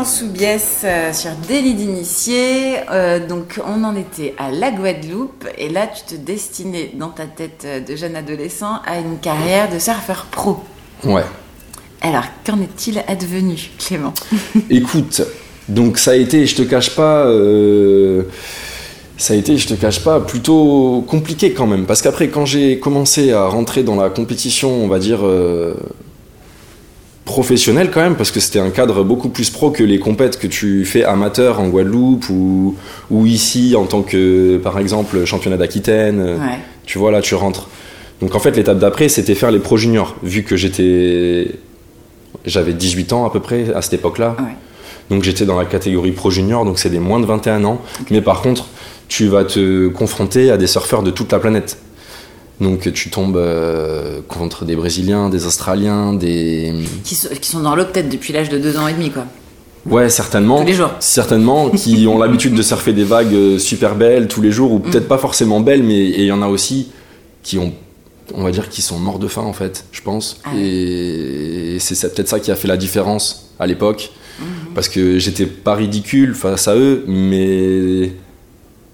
Soubiès 0.09 0.81
euh, 0.83 1.13
sur 1.13 1.31
Délit 1.47 1.75
d'initié. 1.75 2.77
Euh, 2.91 3.25
donc, 3.25 3.61
on 3.65 3.83
en 3.83 3.95
était 3.95 4.33
à 4.37 4.49
la 4.51 4.71
Guadeloupe. 4.71 5.45
Et 5.57 5.69
là, 5.69 5.87
tu 5.87 6.15
te 6.15 6.19
destinais 6.19 6.91
dans 6.95 7.09
ta 7.09 7.25
tête 7.25 7.63
euh, 7.65 7.79
de 7.79 7.95
jeune 7.95 8.15
adolescent 8.15 8.79
à 8.85 8.97
une 8.97 9.19
carrière 9.19 9.71
de 9.71 9.77
surfeur 9.77 10.25
pro. 10.31 10.59
Ouais. 11.03 11.23
Alors, 12.01 12.23
qu'en 12.45 12.59
est-il 12.61 13.03
advenu, 13.07 13.69
Clément? 13.77 14.13
Écoute, 14.69 15.21
donc 15.67 15.99
ça 15.99 16.11
a 16.11 16.15
été, 16.15 16.47
je 16.47 16.55
te 16.55 16.63
cache 16.63 16.95
pas, 16.95 17.25
euh, 17.27 18.23
ça 19.17 19.33
a 19.33 19.37
été, 19.37 19.57
je 19.57 19.67
te 19.67 19.75
cache 19.75 20.03
pas, 20.03 20.19
plutôt 20.19 21.05
compliqué 21.07 21.53
quand 21.53 21.67
même. 21.67 21.85
Parce 21.85 22.01
qu'après, 22.01 22.29
quand 22.29 22.45
j'ai 22.45 22.79
commencé 22.79 23.31
à 23.31 23.45
rentrer 23.47 23.83
dans 23.83 23.95
la 23.95 24.09
compétition, 24.09 24.71
on 24.83 24.87
va 24.87 24.97
dire 24.97 25.19
euh, 25.23 25.75
professionnelle 27.29 27.91
quand 27.91 28.01
même, 28.01 28.15
parce 28.15 28.31
que 28.31 28.39
c'était 28.39 28.59
un 28.59 28.71
cadre 28.71 29.03
beaucoup 29.03 29.29
plus 29.29 29.51
pro 29.51 29.69
que 29.69 29.83
les 29.83 29.99
compètes 29.99 30.39
que 30.39 30.47
tu 30.47 30.83
fais 30.83 31.03
amateur 31.03 31.59
en 31.59 31.67
Guadeloupe 31.67 32.27
ou, 32.29 32.75
ou 33.11 33.25
ici 33.27 33.75
en 33.75 33.85
tant 33.85 34.01
que, 34.01 34.57
par 34.57 34.79
exemple, 34.79 35.23
championnat 35.25 35.57
d'Aquitaine. 35.57 36.19
Ouais. 36.19 36.59
Tu 36.85 36.97
vois, 36.97 37.11
là, 37.11 37.21
tu 37.21 37.35
rentres. 37.35 37.69
Donc 38.19 38.33
en 38.33 38.39
fait, 38.39 38.57
l'étape 38.57 38.79
d'après, 38.79 39.09
c'était 39.09 39.35
faire 39.35 39.51
les 39.51 39.59
pro 39.59 39.77
juniors, 39.77 40.15
vu 40.23 40.43
que 40.43 40.57
j'étais. 40.57 41.51
J'avais 42.45 42.73
18 42.73 43.13
ans 43.13 43.25
à 43.25 43.29
peu 43.29 43.39
près 43.39 43.71
à 43.73 43.81
cette 43.83 43.93
époque-là. 43.93 44.35
Ouais. 44.39 44.55
Donc 45.11 45.23
j'étais 45.23 45.45
dans 45.45 45.57
la 45.57 45.65
catégorie 45.65 46.11
pro 46.11 46.31
junior, 46.31 46.65
donc 46.65 46.79
c'est 46.79 46.89
des 46.89 46.99
moins 46.99 47.19
de 47.19 47.25
21 47.27 47.63
ans. 47.63 47.79
Mais 48.09 48.21
par 48.21 48.41
contre, 48.41 48.65
tu 49.07 49.27
vas 49.27 49.43
te 49.43 49.87
confronter 49.87 50.49
à 50.49 50.57
des 50.57 50.67
surfeurs 50.67 51.03
de 51.03 51.11
toute 51.11 51.31
la 51.31 51.39
planète. 51.39 51.77
Donc 52.61 52.91
tu 52.93 53.09
tombes 53.09 53.37
euh, 53.37 54.19
contre 54.27 54.65
des 54.65 54.75
Brésiliens, 54.75 55.29
des 55.29 55.45
Australiens, 55.45 56.13
des... 56.13 56.73
Qui, 57.03 57.15
so- 57.15 57.29
qui 57.39 57.49
sont 57.49 57.61
dans 57.61 57.75
l'eau 57.75 57.85
peut-être 57.85 58.09
depuis 58.09 58.33
l'âge 58.33 58.49
de 58.49 58.57
deux 58.57 58.77
ans 58.77 58.87
et 58.87 58.93
demi, 58.93 59.11
quoi. 59.11 59.25
Ouais, 59.85 60.09
certainement. 60.09 60.59
Tous 60.59 60.67
les 60.67 60.73
jours. 60.73 60.91
Certainement, 60.99 61.69
qui 61.69 62.05
ont 62.07 62.17
l'habitude 62.19 62.53
de 62.53 62.61
surfer 62.61 62.91
des 62.91 63.05
vagues 63.05 63.33
euh, 63.33 63.57
super 63.59 63.95
belles 63.95 64.27
tous 64.27 64.41
les 64.41 64.51
jours, 64.51 64.73
ou 64.73 64.79
peut-être 64.79 65.07
pas 65.07 65.17
forcément 65.17 65.61
belles, 65.61 65.83
mais 65.83 66.09
il 66.09 66.25
y 66.25 66.31
en 66.33 66.41
a 66.41 66.47
aussi 66.47 66.89
qui 67.43 67.57
ont, 67.57 67.71
on 68.33 68.43
va 68.43 68.51
dire, 68.51 68.67
qui 68.67 68.81
sont 68.81 68.99
morts 68.99 69.19
de 69.19 69.29
faim 69.29 69.43
en 69.43 69.53
fait, 69.53 69.85
je 69.93 70.01
pense. 70.01 70.41
Ah. 70.43 70.49
Et 70.57 71.77
c'est 71.79 72.13
peut-être 72.13 72.27
ça 72.27 72.41
qui 72.41 72.51
a 72.51 72.55
fait 72.55 72.67
la 72.67 72.77
différence 72.77 73.51
à 73.57 73.67
l'époque, 73.67 74.11
Mhm. 74.41 74.73
parce 74.73 74.87
que 74.87 75.17
j'étais 75.19 75.45
pas 75.45 75.75
ridicule 75.75 76.33
face 76.33 76.67
à 76.69 76.75
eux, 76.75 77.03
mais 77.07 78.11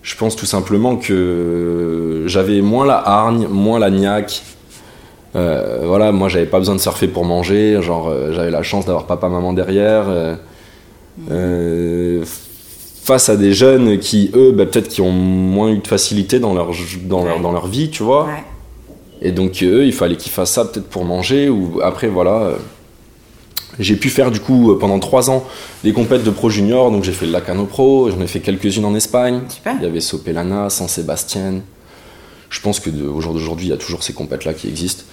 je 0.06 0.16
pense 0.16 0.36
tout 0.36 0.46
simplement 0.46 0.98
que 0.98 2.26
j'avais 2.28 2.62
moins 2.62 2.86
la 2.86 2.98
hargne, 2.98 3.48
moins 3.48 3.80
la 3.80 3.90
niaque. 3.90 4.44
Euh, 5.36 5.80
voilà, 5.84 6.12
moi 6.12 6.30
j'avais 6.30 6.46
pas 6.46 6.60
besoin 6.60 6.76
de 6.76 6.80
surfer 6.80 7.08
pour 7.08 7.26
manger, 7.26 7.82
genre 7.82 8.08
euh, 8.08 8.32
j'avais 8.32 8.52
la 8.52 8.62
chance 8.62 8.86
d'avoir 8.86 9.08
papa 9.08 9.30
maman 9.30 9.52
derrière. 9.52 10.04
euh, 10.08 10.36
euh, 11.32 12.24
face 13.04 13.30
à 13.30 13.36
des 13.36 13.54
jeunes 13.54 13.98
qui 13.98 14.30
eux, 14.36 14.52
bah, 14.52 14.68
peut-être 14.68 14.90
qui 14.90 15.02
ont 15.02 15.12
moins 15.12 15.70
eu 15.70 15.80
de 15.80 15.88
facilité 15.88 16.40
dans 16.40 16.54
leur 16.54 16.70
dans 17.06 17.26
leur 17.26 17.40
dans 17.40 17.52
leur 17.52 17.66
vie, 17.66 17.90
tu 17.90 18.04
vois. 18.04 18.26
Ouais. 18.26 18.44
Et 19.24 19.32
donc 19.32 19.64
eux, 19.64 19.86
il 19.86 19.94
fallait 19.94 20.18
qu'ils 20.18 20.32
fassent 20.32 20.52
ça 20.52 20.66
peut-être 20.66 20.88
pour 20.88 21.04
manger 21.04 21.50
ou 21.50 21.82
après 21.84 22.10
voilà. 22.10 22.52
J'ai 23.80 23.96
pu 23.96 24.10
faire 24.10 24.32
du 24.32 24.40
coup 24.40 24.72
euh, 24.72 24.80
pendant 24.80 25.00
trois 25.00 25.30
ans 25.30 25.44
des 25.84 25.92
compètes 25.94 26.24
de 26.24 26.30
pro 26.30 26.50
junior, 26.50 26.92
donc 26.92 27.04
j'ai 27.04 27.12
fait 27.12 27.26
le 27.26 27.32
Lacano 27.34 27.66
Pro, 27.66 28.10
j'en 28.10 28.22
ai 28.22 28.28
fait 28.28 28.40
quelques-unes 28.40 28.86
en 28.86 28.96
Espagne. 28.96 29.42
Super. 29.50 29.76
Il 29.80 29.84
y 29.84 29.88
avait 29.88 30.00
Sopelana, 30.02 30.70
San 30.70 30.88
Sébastien. 30.88 31.56
Je 32.50 32.62
pense 32.62 32.80
que 32.80 32.90
de- 32.90 33.08
au 33.08 33.20
jour 33.22 33.34
d'aujourd'hui, 33.34 33.68
il 33.68 33.70
y 33.70 33.74
a 33.74 33.78
toujours 33.78 34.04
ces 34.04 34.14
compètes 34.14 34.46
là 34.46 34.54
qui 34.54 34.68
existent. 34.70 35.04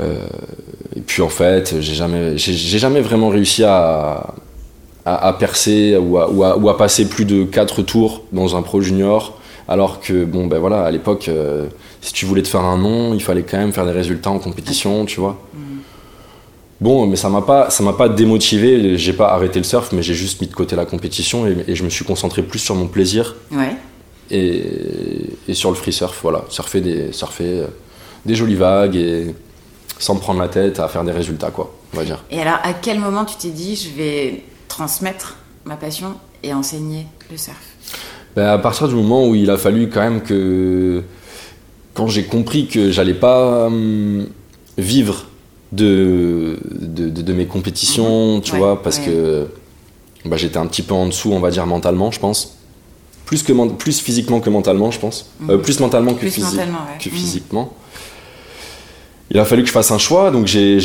Euh, 0.00 0.18
et 0.96 1.00
puis 1.00 1.22
en 1.22 1.28
fait, 1.28 1.76
j'ai 1.80 1.94
jamais, 1.94 2.36
j'ai 2.36 2.78
jamais 2.78 3.00
vraiment 3.00 3.28
réussi 3.28 3.62
à, 3.64 4.34
à, 5.04 5.28
à 5.28 5.32
percer 5.32 5.96
ou 5.96 6.18
à, 6.18 6.30
ou, 6.30 6.42
à, 6.44 6.56
ou 6.56 6.68
à 6.68 6.76
passer 6.76 7.06
plus 7.08 7.24
de 7.24 7.44
4 7.44 7.82
tours 7.82 8.22
dans 8.32 8.56
un 8.56 8.62
pro 8.62 8.80
junior. 8.80 9.38
Alors 9.66 10.00
que, 10.00 10.24
bon, 10.24 10.46
ben 10.46 10.58
voilà, 10.58 10.82
à 10.84 10.90
l'époque, 10.90 11.26
euh, 11.28 11.66
si 12.02 12.12
tu 12.12 12.26
voulais 12.26 12.42
te 12.42 12.48
faire 12.48 12.60
un 12.60 12.76
nom, 12.76 13.14
il 13.14 13.22
fallait 13.22 13.44
quand 13.44 13.56
même 13.56 13.72
faire 13.72 13.86
des 13.86 13.92
résultats 13.92 14.30
en 14.30 14.38
compétition, 14.38 15.06
tu 15.06 15.20
vois. 15.20 15.38
Bon, 16.84 17.06
mais 17.06 17.16
ça 17.16 17.30
m'a 17.30 17.40
pas, 17.40 17.70
ça 17.70 17.82
m'a 17.82 17.94
pas 17.94 18.10
démotivé. 18.10 18.98
J'ai 18.98 19.14
pas 19.14 19.28
arrêté 19.32 19.58
le 19.58 19.64
surf, 19.64 19.90
mais 19.92 20.02
j'ai 20.02 20.12
juste 20.12 20.42
mis 20.42 20.48
de 20.48 20.52
côté 20.54 20.76
la 20.76 20.84
compétition 20.84 21.46
et, 21.46 21.56
et 21.66 21.74
je 21.74 21.82
me 21.82 21.88
suis 21.88 22.04
concentré 22.04 22.42
plus 22.42 22.58
sur 22.58 22.74
mon 22.74 22.88
plaisir 22.88 23.36
Ouais. 23.50 23.74
et, 24.30 25.30
et 25.48 25.54
sur 25.54 25.70
le 25.70 25.76
free 25.76 25.94
surf. 25.94 26.18
Voilà, 26.22 26.44
surfer 26.50 26.82
des, 26.82 27.10
surfer 27.12 27.44
euh, 27.62 27.66
des 28.26 28.34
jolies 28.34 28.54
vagues 28.56 28.96
et 28.96 29.34
sans 29.98 30.14
me 30.16 30.20
prendre 30.20 30.40
la 30.40 30.48
tête 30.48 30.78
à 30.78 30.88
faire 30.88 31.04
des 31.04 31.12
résultats, 31.12 31.50
quoi. 31.50 31.72
On 31.94 31.96
va 31.96 32.04
dire. 32.04 32.22
Et 32.30 32.38
alors, 32.42 32.58
à 32.62 32.74
quel 32.74 32.98
moment 32.98 33.24
tu 33.24 33.36
t'es 33.36 33.48
dit, 33.48 33.76
je 33.76 33.96
vais 33.96 34.42
transmettre 34.68 35.36
ma 35.64 35.76
passion 35.76 36.16
et 36.42 36.52
enseigner 36.52 37.06
le 37.30 37.38
surf? 37.38 37.56
Ben, 38.36 38.46
à 38.48 38.58
partir 38.58 38.88
du 38.88 38.94
moment 38.94 39.26
où 39.26 39.34
il 39.34 39.50
a 39.50 39.56
fallu 39.56 39.88
quand 39.88 40.02
même 40.02 40.20
que. 40.20 41.02
Quand 41.94 42.08
j'ai 42.08 42.24
compris 42.24 42.66
que 42.66 42.90
j'allais 42.90 43.14
pas 43.14 43.68
hum, 43.68 44.26
vivre 44.76 45.26
de, 45.74 46.58
de, 46.80 47.08
de- 47.08 47.22
de 47.22 47.32
mes 47.32 47.46
compétitions, 47.46 48.40
tu 48.40 48.52
Ouais, 48.52 48.58
vois, 48.58 48.82
parce 48.82 48.98
ouais. 48.98 49.04
que 49.06 49.46
bah, 50.24 50.36
j'étais 50.36 50.58
un 50.58 50.66
petit 50.66 50.82
peu 50.82 50.94
en 50.94 51.06
dessous, 51.06 51.32
on 51.32 51.40
va 51.40 51.50
dire, 51.50 51.66
mentalement, 51.66 52.10
je 52.10 52.20
pense. 52.20 52.56
Plus, 53.26 53.42
que, 53.42 53.52
plus 53.72 54.00
physiquement 54.00 54.40
que 54.40 54.50
mentalement, 54.50 54.90
je 54.90 54.98
pense. 55.00 55.30
Euh, 55.48 55.58
plus 55.58 55.80
mentalement 55.80 56.12
que, 56.14 56.20
Plus 56.20 56.28
physi- 56.30 56.42
mentalement, 56.42 56.78
ouais. 56.78 56.98
que 57.02 57.08
Mhm. 57.08 57.14
physiquement. 57.14 57.72
Il 59.30 59.38
a 59.38 59.44
fallu 59.46 59.62
que 59.62 59.68
je 59.68 59.72
fasse 59.72 59.90
un 59.90 59.98
choix, 59.98 60.30
donc 60.30 60.46
j'ai 60.46 60.76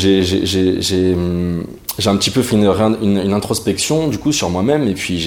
hum, 1.14 1.64
un 2.06 2.16
petit 2.16 2.30
peu 2.30 2.42
fait 2.42 2.56
une, 2.56 2.64
une- 3.02 3.18
une 3.18 3.32
introspection 3.34 4.08
du 4.08 4.16
coup 4.18 4.32
sur 4.32 4.48
moi-même 4.50 4.88
et 4.88 4.94
puis 4.94 5.22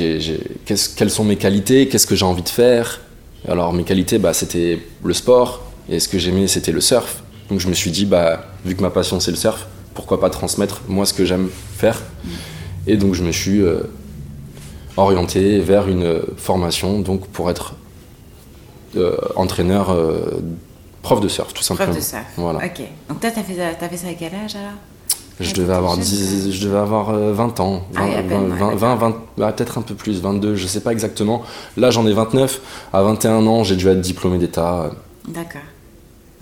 quelles 0.66 1.10
sont 1.12 1.24
mes 1.24 1.36
qualités, 1.38 1.88
qu'est-ce 1.88 2.08
que 2.08 2.16
j'ai 2.16 2.26
envie 2.26 2.42
de 2.42 2.50
faire? 2.50 3.02
Alors 3.48 3.72
mes 3.74 3.84
qualités, 3.84 4.18
bah, 4.18 4.34
c'était 4.34 4.80
le 5.04 5.14
sport 5.14 5.62
et 5.90 6.00
ce 6.00 6.08
que 6.10 6.18
j'aimais 6.18 6.48
c'était 6.48 6.72
le 6.72 6.82
surf. 6.82 7.23
Donc 7.54 7.60
je 7.60 7.68
me 7.68 7.76
suis 7.76 7.92
dit, 7.92 8.08
bah, 8.08 8.46
vu 8.66 8.74
que 8.76 8.82
ma 8.82 8.90
passion 8.90 9.20
c'est 9.20 9.30
le 9.30 9.38
surf, 9.38 9.68
pourquoi 9.94 10.20
pas 10.20 10.32
transmettre 10.32 10.82
moi 10.88 11.06
ce 11.06 11.14
que 11.14 11.24
j'aime 11.24 11.50
faire. 11.78 12.02
Et 12.88 12.98
donc 12.98 13.14
je 13.14 13.22
me 13.22 13.32
suis 13.32 13.62
euh, 13.62 13.82
orienté 14.98 15.60
vers 15.60 15.88
une 15.88 16.20
formation 16.36 17.00
donc 17.02 17.28
pour 17.28 17.52
être 17.52 17.76
euh, 18.96 19.16
entraîneur, 19.36 19.92
euh, 19.92 20.42
prof 21.04 21.22
de 21.22 21.28
surf 21.28 21.54
tout 21.54 21.62
simplement. 21.62 21.92
Prof 21.92 22.00
de 22.00 22.04
surf. 22.04 22.26
Voilà. 22.38 22.66
Ok. 22.66 22.82
Donc 23.08 23.20
toi, 23.20 23.30
t'as 23.30 23.44
fait, 23.44 23.54
fait 23.54 23.98
ça 23.98 24.08
à 24.08 24.14
quel 24.18 24.34
âge 24.34 24.56
alors? 24.56 24.74
Je 25.40 25.54
devais 25.54 25.74
avoir, 25.74 25.94
t'étais 25.94 26.08
10 26.08 26.52
je 26.54 26.66
devais 26.66 26.80
avoir 26.80 27.12
euh, 27.12 27.34
20 27.34 27.60
ans, 27.60 27.84
Ah 27.96 28.00
20, 28.02 28.06
oui, 28.06 28.16
à 28.16 28.24
peine, 28.24 28.48
20, 28.50 28.68
ouais, 28.70 28.76
20, 28.76 28.96
20, 28.96 29.16
bah, 29.38 29.52
peut-être 29.52 29.78
un 29.78 29.84
peu 29.84 29.94
plus, 29.94 30.22
22, 30.22 30.56
je 30.56 30.66
sais 30.66 30.80
pas 30.82 30.92
exactement. 30.92 31.44
Là 31.78 31.92
j'en 31.92 32.08
ai 32.08 32.14
29, 32.14 32.62
à 32.94 33.04
21 33.04 33.46
ans 33.46 33.64
j'ai 33.64 33.76
dû 33.76 33.88
être 33.90 34.02
diplômé 34.02 34.40
d'État, 34.40 34.92
D'accord. 35.28 35.62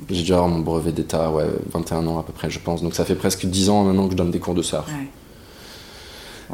J'ai 0.10 0.24
dû 0.24 0.34
avoir 0.34 0.48
mon 0.48 0.60
brevet 0.60 0.92
d'État, 0.92 1.30
ouais, 1.32 1.46
21 1.74 2.06
ans 2.08 2.20
à 2.20 2.24
peu 2.24 2.34
près 2.34 2.50
je 2.50 2.60
pense. 2.60 2.82
Donc 2.82 2.94
ça 2.96 3.06
fait 3.06 3.16
presque 3.16 3.46
10 3.46 3.70
ans 3.70 3.84
maintenant 3.84 4.06
que 4.06 4.12
je 4.12 4.18
donne 4.18 4.32
des 4.32 4.40
cours 4.40 4.56
de 4.56 4.62
surf. 4.62 4.86
Ouais. 4.88 5.08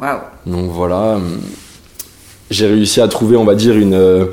Waouh. 0.06 0.20
Donc 0.46 0.70
voilà, 0.70 1.18
j'ai 2.50 2.66
réussi 2.66 3.00
à 3.00 3.08
trouver, 3.08 3.36
on 3.36 3.44
va 3.44 3.54
dire, 3.54 3.76
une, 3.76 3.94
euh, 3.94 4.26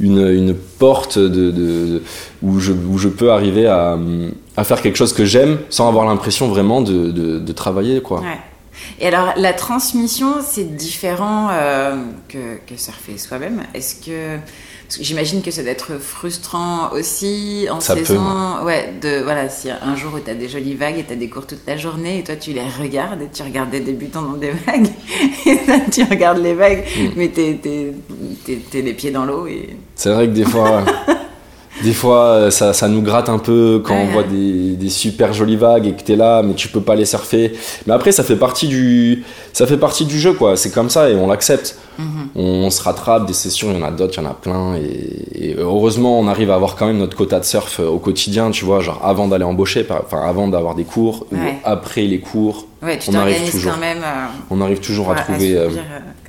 une, 0.00 0.26
une 0.26 0.54
porte 0.54 1.18
de, 1.18 1.50
de- 1.50 2.02
où, 2.42 2.58
je, 2.60 2.72
où 2.72 2.98
je 2.98 3.08
peux 3.08 3.30
arriver 3.30 3.66
à, 3.66 3.98
à 4.56 4.64
faire 4.64 4.80
quelque 4.80 4.96
chose 4.96 5.12
que 5.12 5.24
j'aime 5.24 5.58
sans 5.68 5.86
avoir 5.88 6.06
l'impression 6.06 6.48
vraiment 6.48 6.80
de, 6.80 7.10
de, 7.10 7.38
de 7.38 7.52
travailler, 7.52 8.00
quoi. 8.00 8.20
Ouais. 8.20 8.38
Et 9.00 9.06
alors, 9.06 9.34
la 9.36 9.52
transmission, 9.52 10.36
c'est 10.44 10.76
différent 10.76 11.50
euh, 11.52 11.96
que, 12.28 12.56
que 12.66 12.76
surfer 12.80 13.18
soi-même. 13.18 13.62
Est-ce 13.74 13.96
que. 13.96 14.38
J'imagine 15.00 15.42
que 15.42 15.50
ça 15.50 15.62
doit 15.62 15.70
être 15.72 15.98
frustrant 16.00 16.90
aussi 16.92 17.66
en 17.70 17.80
Ça 17.80 17.94
peut, 17.96 18.04
saison. 18.04 18.20
ouais, 18.64 18.92
de, 19.00 19.22
voilà, 19.22 19.48
si 19.48 19.68
un 19.70 19.96
jour 19.96 20.12
où 20.14 20.18
tu 20.20 20.30
as 20.30 20.34
des 20.34 20.48
jolies 20.48 20.74
vagues 20.74 20.98
et 20.98 21.04
tu 21.04 21.12
as 21.12 21.16
des 21.16 21.28
cours 21.28 21.46
toute 21.46 21.66
la 21.66 21.76
journée 21.76 22.18
et 22.18 22.24
toi 22.24 22.36
tu 22.36 22.52
les 22.52 22.60
regardes 22.80 23.22
et 23.22 23.28
tu 23.32 23.42
regardes 23.42 23.70
des 23.70 23.80
débutants 23.80 24.22
dans 24.22 24.36
des 24.36 24.50
vagues 24.66 24.88
et 25.46 25.58
tu 25.90 26.04
regardes 26.04 26.38
les 26.42 26.54
vagues, 26.54 26.84
Mm. 26.96 27.08
mais 27.16 27.28
t'es, 27.28 27.58
les 28.82 28.92
pieds 28.92 29.10
dans 29.10 29.24
l'eau 29.24 29.46
et. 29.46 29.76
C'est 29.94 30.10
vrai 30.10 30.26
que 30.26 30.32
des 30.32 30.44
fois, 30.44 30.84
des 31.82 31.92
fois 31.92 32.24
euh, 32.24 32.50
ça, 32.50 32.72
ça 32.72 32.88
nous 32.88 33.02
gratte 33.02 33.28
un 33.28 33.38
peu 33.38 33.80
quand 33.84 33.94
on 33.96 34.06
voit 34.06 34.22
des, 34.24 34.72
des 34.76 34.88
super 34.90 35.32
jolies 35.32 35.56
vagues 35.56 35.86
et 35.86 35.92
que 35.92 36.02
t'es 36.02 36.16
là, 36.16 36.42
mais 36.42 36.54
tu 36.54 36.68
peux 36.68 36.80
pas 36.80 36.94
les 36.94 37.04
surfer. 37.06 37.52
Mais 37.86 37.92
après, 37.94 38.12
ça 38.12 38.22
fait 38.24 38.36
partie 38.36 38.68
du, 38.68 39.24
ça 39.52 39.66
fait 39.66 39.76
partie 39.78 40.04
du 40.04 40.18
jeu, 40.18 40.32
quoi. 40.34 40.56
C'est 40.56 40.70
comme 40.70 40.90
ça 40.90 41.08
et 41.10 41.14
on 41.14 41.26
l'accepte. 41.28 41.76
On, 42.34 42.70
se 42.70 42.82
rattrape, 42.82 43.26
des 43.26 43.32
sessions, 43.32 43.70
il 43.72 43.78
y 43.78 43.82
en 43.82 43.86
a 43.86 43.90
d'autres, 43.90 44.14
il 44.18 44.22
y 44.24 44.26
en 44.26 44.30
a 44.30 44.34
plein. 44.34 44.76
Et, 44.76 45.50
et 45.50 45.54
heureusement, 45.58 46.18
on 46.18 46.26
arrive 46.28 46.50
à 46.50 46.54
avoir 46.54 46.76
quand 46.76 46.86
même 46.86 46.98
notre 46.98 47.16
quota 47.16 47.38
de 47.40 47.44
surf 47.44 47.80
euh, 47.80 47.86
au 47.86 47.98
quotidien, 47.98 48.50
tu 48.50 48.64
vois, 48.64 48.80
genre 48.80 49.00
avant 49.04 49.28
d'aller 49.28 49.44
embaucher, 49.44 49.86
enfin 49.90 50.22
avant 50.22 50.48
d'avoir 50.48 50.74
des 50.74 50.84
cours, 50.84 51.26
ou 51.32 51.36
après 51.64 52.02
les 52.02 52.20
cours, 52.20 52.66
Ouais, 52.82 52.98
tu 52.98 53.10
On 53.10 53.14
arrive 53.14 53.48
toujours. 53.48 53.74
quand 53.74 53.78
même. 53.78 53.98
euh, 54.02 54.26
on 54.50 54.60
arrive 54.60 54.80
toujours 54.80 55.04
pour 55.06 55.14
à 55.14 55.20
trouver. 55.20 55.56
euh, 55.56 55.68
euh, 55.68 55.68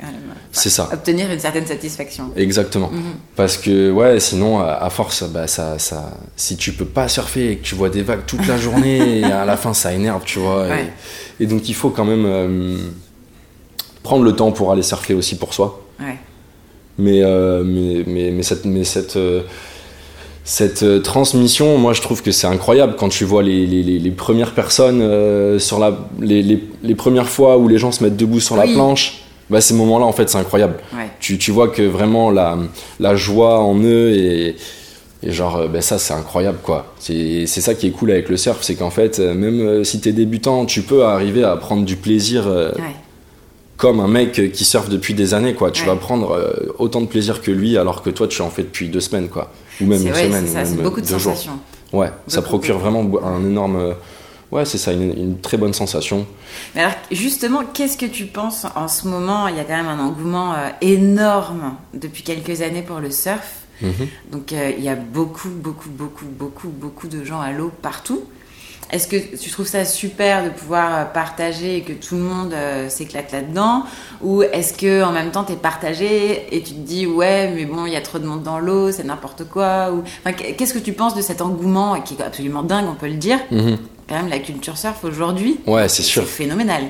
euh, 0.04 0.06
c'est 0.52 0.70
ça. 0.70 0.88
obtenir 0.94 1.32
une 1.32 1.40
certaine 1.40 1.66
satisfaction. 1.66 2.26
Exactement. 2.36 2.92
Mhm. 2.92 3.02
Parce 3.36 3.58
que, 3.58 3.90
ouais, 3.90 4.20
sinon, 4.20 4.60
à 4.60 4.74
à 4.74 4.90
force, 4.92 5.24
bah, 5.24 5.48
ça, 5.48 5.80
ça, 5.80 6.12
si 6.36 6.56
tu 6.56 6.74
peux 6.74 6.86
pas 6.86 7.08
surfer 7.08 7.54
et 7.54 7.58
que 7.58 7.64
tu 7.64 7.74
vois 7.74 7.90
des 7.90 8.04
vagues 8.04 8.26
toute 8.28 8.46
la 8.46 8.58
journée, 8.58 9.20
et 9.22 9.24
à 9.24 9.46
la 9.46 9.58
fin, 9.58 9.74
ça 9.74 9.94
énerve, 9.94 10.22
tu 10.26 10.38
vois. 10.38 10.68
et- 11.40 11.48
donc, 11.48 11.68
il 11.70 11.74
faut 11.74 11.90
quand 11.90 12.06
même 12.06 12.26
euh, 12.28 12.78
prendre 14.04 14.24
le 14.24 14.34
temps 14.34 14.52
pour 14.52 14.72
aller 14.72 14.84
surfer 14.84 15.14
aussi 15.14 15.36
pour 15.38 15.54
soi. 15.54 15.82
Ouais. 16.00 16.18
Mais, 17.00 17.24
euh, 17.24 17.64
mais, 17.64 18.04
mais, 18.06 18.32
mais 18.32 18.44
cette, 18.44 18.66
mais 18.66 18.84
cette, 18.84 19.16
euh, 19.16 19.42
cette 20.44 20.84
euh, 20.84 21.00
transmission, 21.00 21.78
moi, 21.78 21.94
je 21.94 22.02
trouve 22.02 22.22
que 22.22 22.32
c'est 22.32 22.48
incroyable 22.48 22.96
quand 22.98 23.10
tu 23.10 23.24
vois 23.24 23.42
les, 23.44 23.66
les, 23.66 23.82
les- 23.82 24.00
les 24.00 24.12
premières 24.12 24.52
personnes 24.54 25.02
euh, 25.02 25.58
sur 25.58 25.80
la. 25.80 25.98
Les, 26.20 26.60
premières 26.96 27.30
fois 27.30 27.58
où 27.58 27.68
les 27.68 27.78
gens 27.78 27.92
se 27.92 28.04
mettent 28.04 28.18
debout 28.18 28.40
sur 28.40 28.56
la 28.58 28.64
planche. 28.66 29.22
Bah, 29.50 29.60
ces 29.62 29.74
moments-là, 29.74 30.06
en 30.06 30.12
fait, 30.14 30.30
c'est 30.30 30.38
incroyable 30.38 30.76
Ouais. 30.96 31.10
tu, 31.20 31.38
tu 31.38 31.52
vois 31.52 31.68
que 31.68 31.82
vraiment 31.82 32.32
la, 32.32 32.58
la 33.00 33.16
joie 33.16 33.60
en 33.60 33.76
eux 33.82 34.10
et, 34.12 34.56
et 35.22 35.32
genre 35.32 35.68
ben 35.70 35.82
ça 35.82 36.00
c'est 36.00 36.14
incroyable 36.14 36.58
quoi 36.64 36.94
c'est 37.00 37.46
ça 37.48 37.74
qui 37.76 37.88
est 37.88 37.92
cool 37.92 38.12
avec 38.12 38.28
le 38.30 38.36
surf 38.38 38.60
c'est 38.62 38.76
qu'en 38.76 38.90
fait 38.90 39.20
même 39.20 39.84
si 39.86 40.00
t'es 40.02 40.12
débutant 40.12 40.66
tu 40.66 40.82
peux 40.82 41.04
arriver 41.06 41.44
à 41.46 41.56
prendre 41.56 41.86
du 41.86 41.96
plaisir 41.98 42.46
euh, 42.48 42.72
Ouais. 42.76 42.96
Comme 43.78 44.00
un 44.00 44.08
mec 44.08 44.52
qui 44.54 44.66
surfe 44.66 44.90
depuis 44.90 45.14
des 45.14 45.34
années 45.34 45.54
quoi 45.56 45.72
tu 45.72 45.82
Ouais. 45.82 45.88
vas 45.88 45.96
prendre 45.96 46.32
euh, 46.32 46.74
autant 46.80 47.02
de 47.02 47.08
plaisir 47.08 47.42
que 47.42 47.52
lui 47.52 47.78
alors 47.78 48.02
que 48.04 48.10
toi 48.12 48.28
tu 48.28 48.42
en 48.42 48.50
fais 48.50 48.64
depuis 48.64 48.88
deux 48.90 49.00
semaines 49.02 49.30
quoi 49.30 49.52
ou 49.82 49.86
même 49.86 50.02
une 50.06 50.14
ouais, 50.14 50.24
semaine 50.26 50.44
ou 50.46 50.54
ça, 50.54 50.64
même 50.64 50.76
beaucoup 50.84 51.02
de 51.02 51.06
deux 51.08 51.18
jours 51.18 51.34
sensations. 51.34 51.60
Ouais, 51.92 52.12
ça 52.28 52.42
procure 52.42 52.78
vraiment 52.80 53.04
un 53.24 53.42
énorme. 53.44 53.76
euh, 53.78 53.94
Ouais, 54.52 54.66
c'est 54.66 54.78
ça, 54.78 54.92
une, 54.94 55.18
une 55.18 55.40
très 55.40 55.58
bonne 55.58 55.74
sensation. 55.74 56.28
Mais 56.76 56.82
alors, 56.82 56.94
justement, 57.12 57.64
qu'est-ce 57.74 57.98
que 57.98 58.06
tu 58.06 58.26
penses 58.26 58.68
en 58.76 58.88
ce 58.88 59.08
moment? 59.08 59.48
Il 59.48 59.56
y 59.56 59.60
a 59.60 59.64
quand 59.64 59.76
même 59.76 59.88
un 59.88 60.00
engouement 60.00 60.54
euh, 60.54 60.70
énorme 60.82 61.76
depuis 61.96 62.22
quelques 62.22 62.62
années 62.62 62.84
pour 62.84 63.00
le 63.00 63.10
surf. 63.10 63.62
Mhm. 63.82 63.92
Donc, 64.32 64.54
euh, 64.54 64.72
il 64.78 64.84
y 64.84 64.90
a 64.90 64.96
beaucoup, 64.96 65.50
beaucoup, 65.50 65.90
beaucoup, 65.90 66.26
beaucoup, 66.26 66.68
beaucoup 66.70 67.08
de 67.08 67.24
gens 67.24 67.42
à 67.42 67.52
l'eau 67.52 67.72
partout. 67.82 68.22
Est-ce 68.94 69.08
que 69.08 69.18
tu 69.38 69.50
trouves 69.50 69.66
ça 69.68 69.86
super 69.86 70.44
de 70.44 70.50
pouvoir 70.50 70.96
euh, 70.96 71.06
partager 71.06 71.78
et 71.78 71.82
que 71.82 71.94
tout 71.94 72.14
le 72.16 72.22
monde 72.22 72.54
euh, 72.54 72.90
s'éclate 72.90 73.32
là-dedans? 73.32 73.86
Ou 74.22 74.44
est-ce 74.44 74.74
que 74.74 75.04
en 75.04 75.12
même 75.12 75.32
temps, 75.32 75.44
tu 75.44 75.54
es 75.54 75.56
partagé 75.56 76.46
et 76.56 76.62
tu 76.62 76.74
te 76.76 76.80
dis, 76.80 77.08
ouais, 77.08 77.52
mais 77.56 77.66
bon, 77.66 77.88
il 77.88 77.94
y 77.94 77.96
a 77.96 78.02
trop 78.02 78.20
de 78.20 78.26
monde 78.28 78.44
dans 78.44 78.60
l'eau, 78.60 78.92
c'est 78.92 79.04
n'importe 79.04 79.46
quoi 79.50 79.92
Ou... 79.92 80.04
Enfin, 80.24 80.34
Qu'est-ce 80.34 80.76
que 80.76 80.80
tu 80.80 80.94
penses 80.94 81.16
de 81.16 81.24
cet 81.24 81.42
engouement 81.42 82.00
qui 82.02 82.14
est 82.14 82.22
absolument 82.22 82.62
dingue, 82.62 82.86
on 82.88 82.94
peut 82.94 83.08
le 83.08 83.16
dire? 83.16 83.40
Mhm. 83.50 83.78
Quand 84.08 84.16
même, 84.16 84.30
la 84.30 84.38
culture 84.40 84.78
surf 84.78 85.04
aujourd'hui, 85.04 85.60
Ouais, 85.66 85.90
c'est 85.90 86.04
phénoménal. 86.28 86.84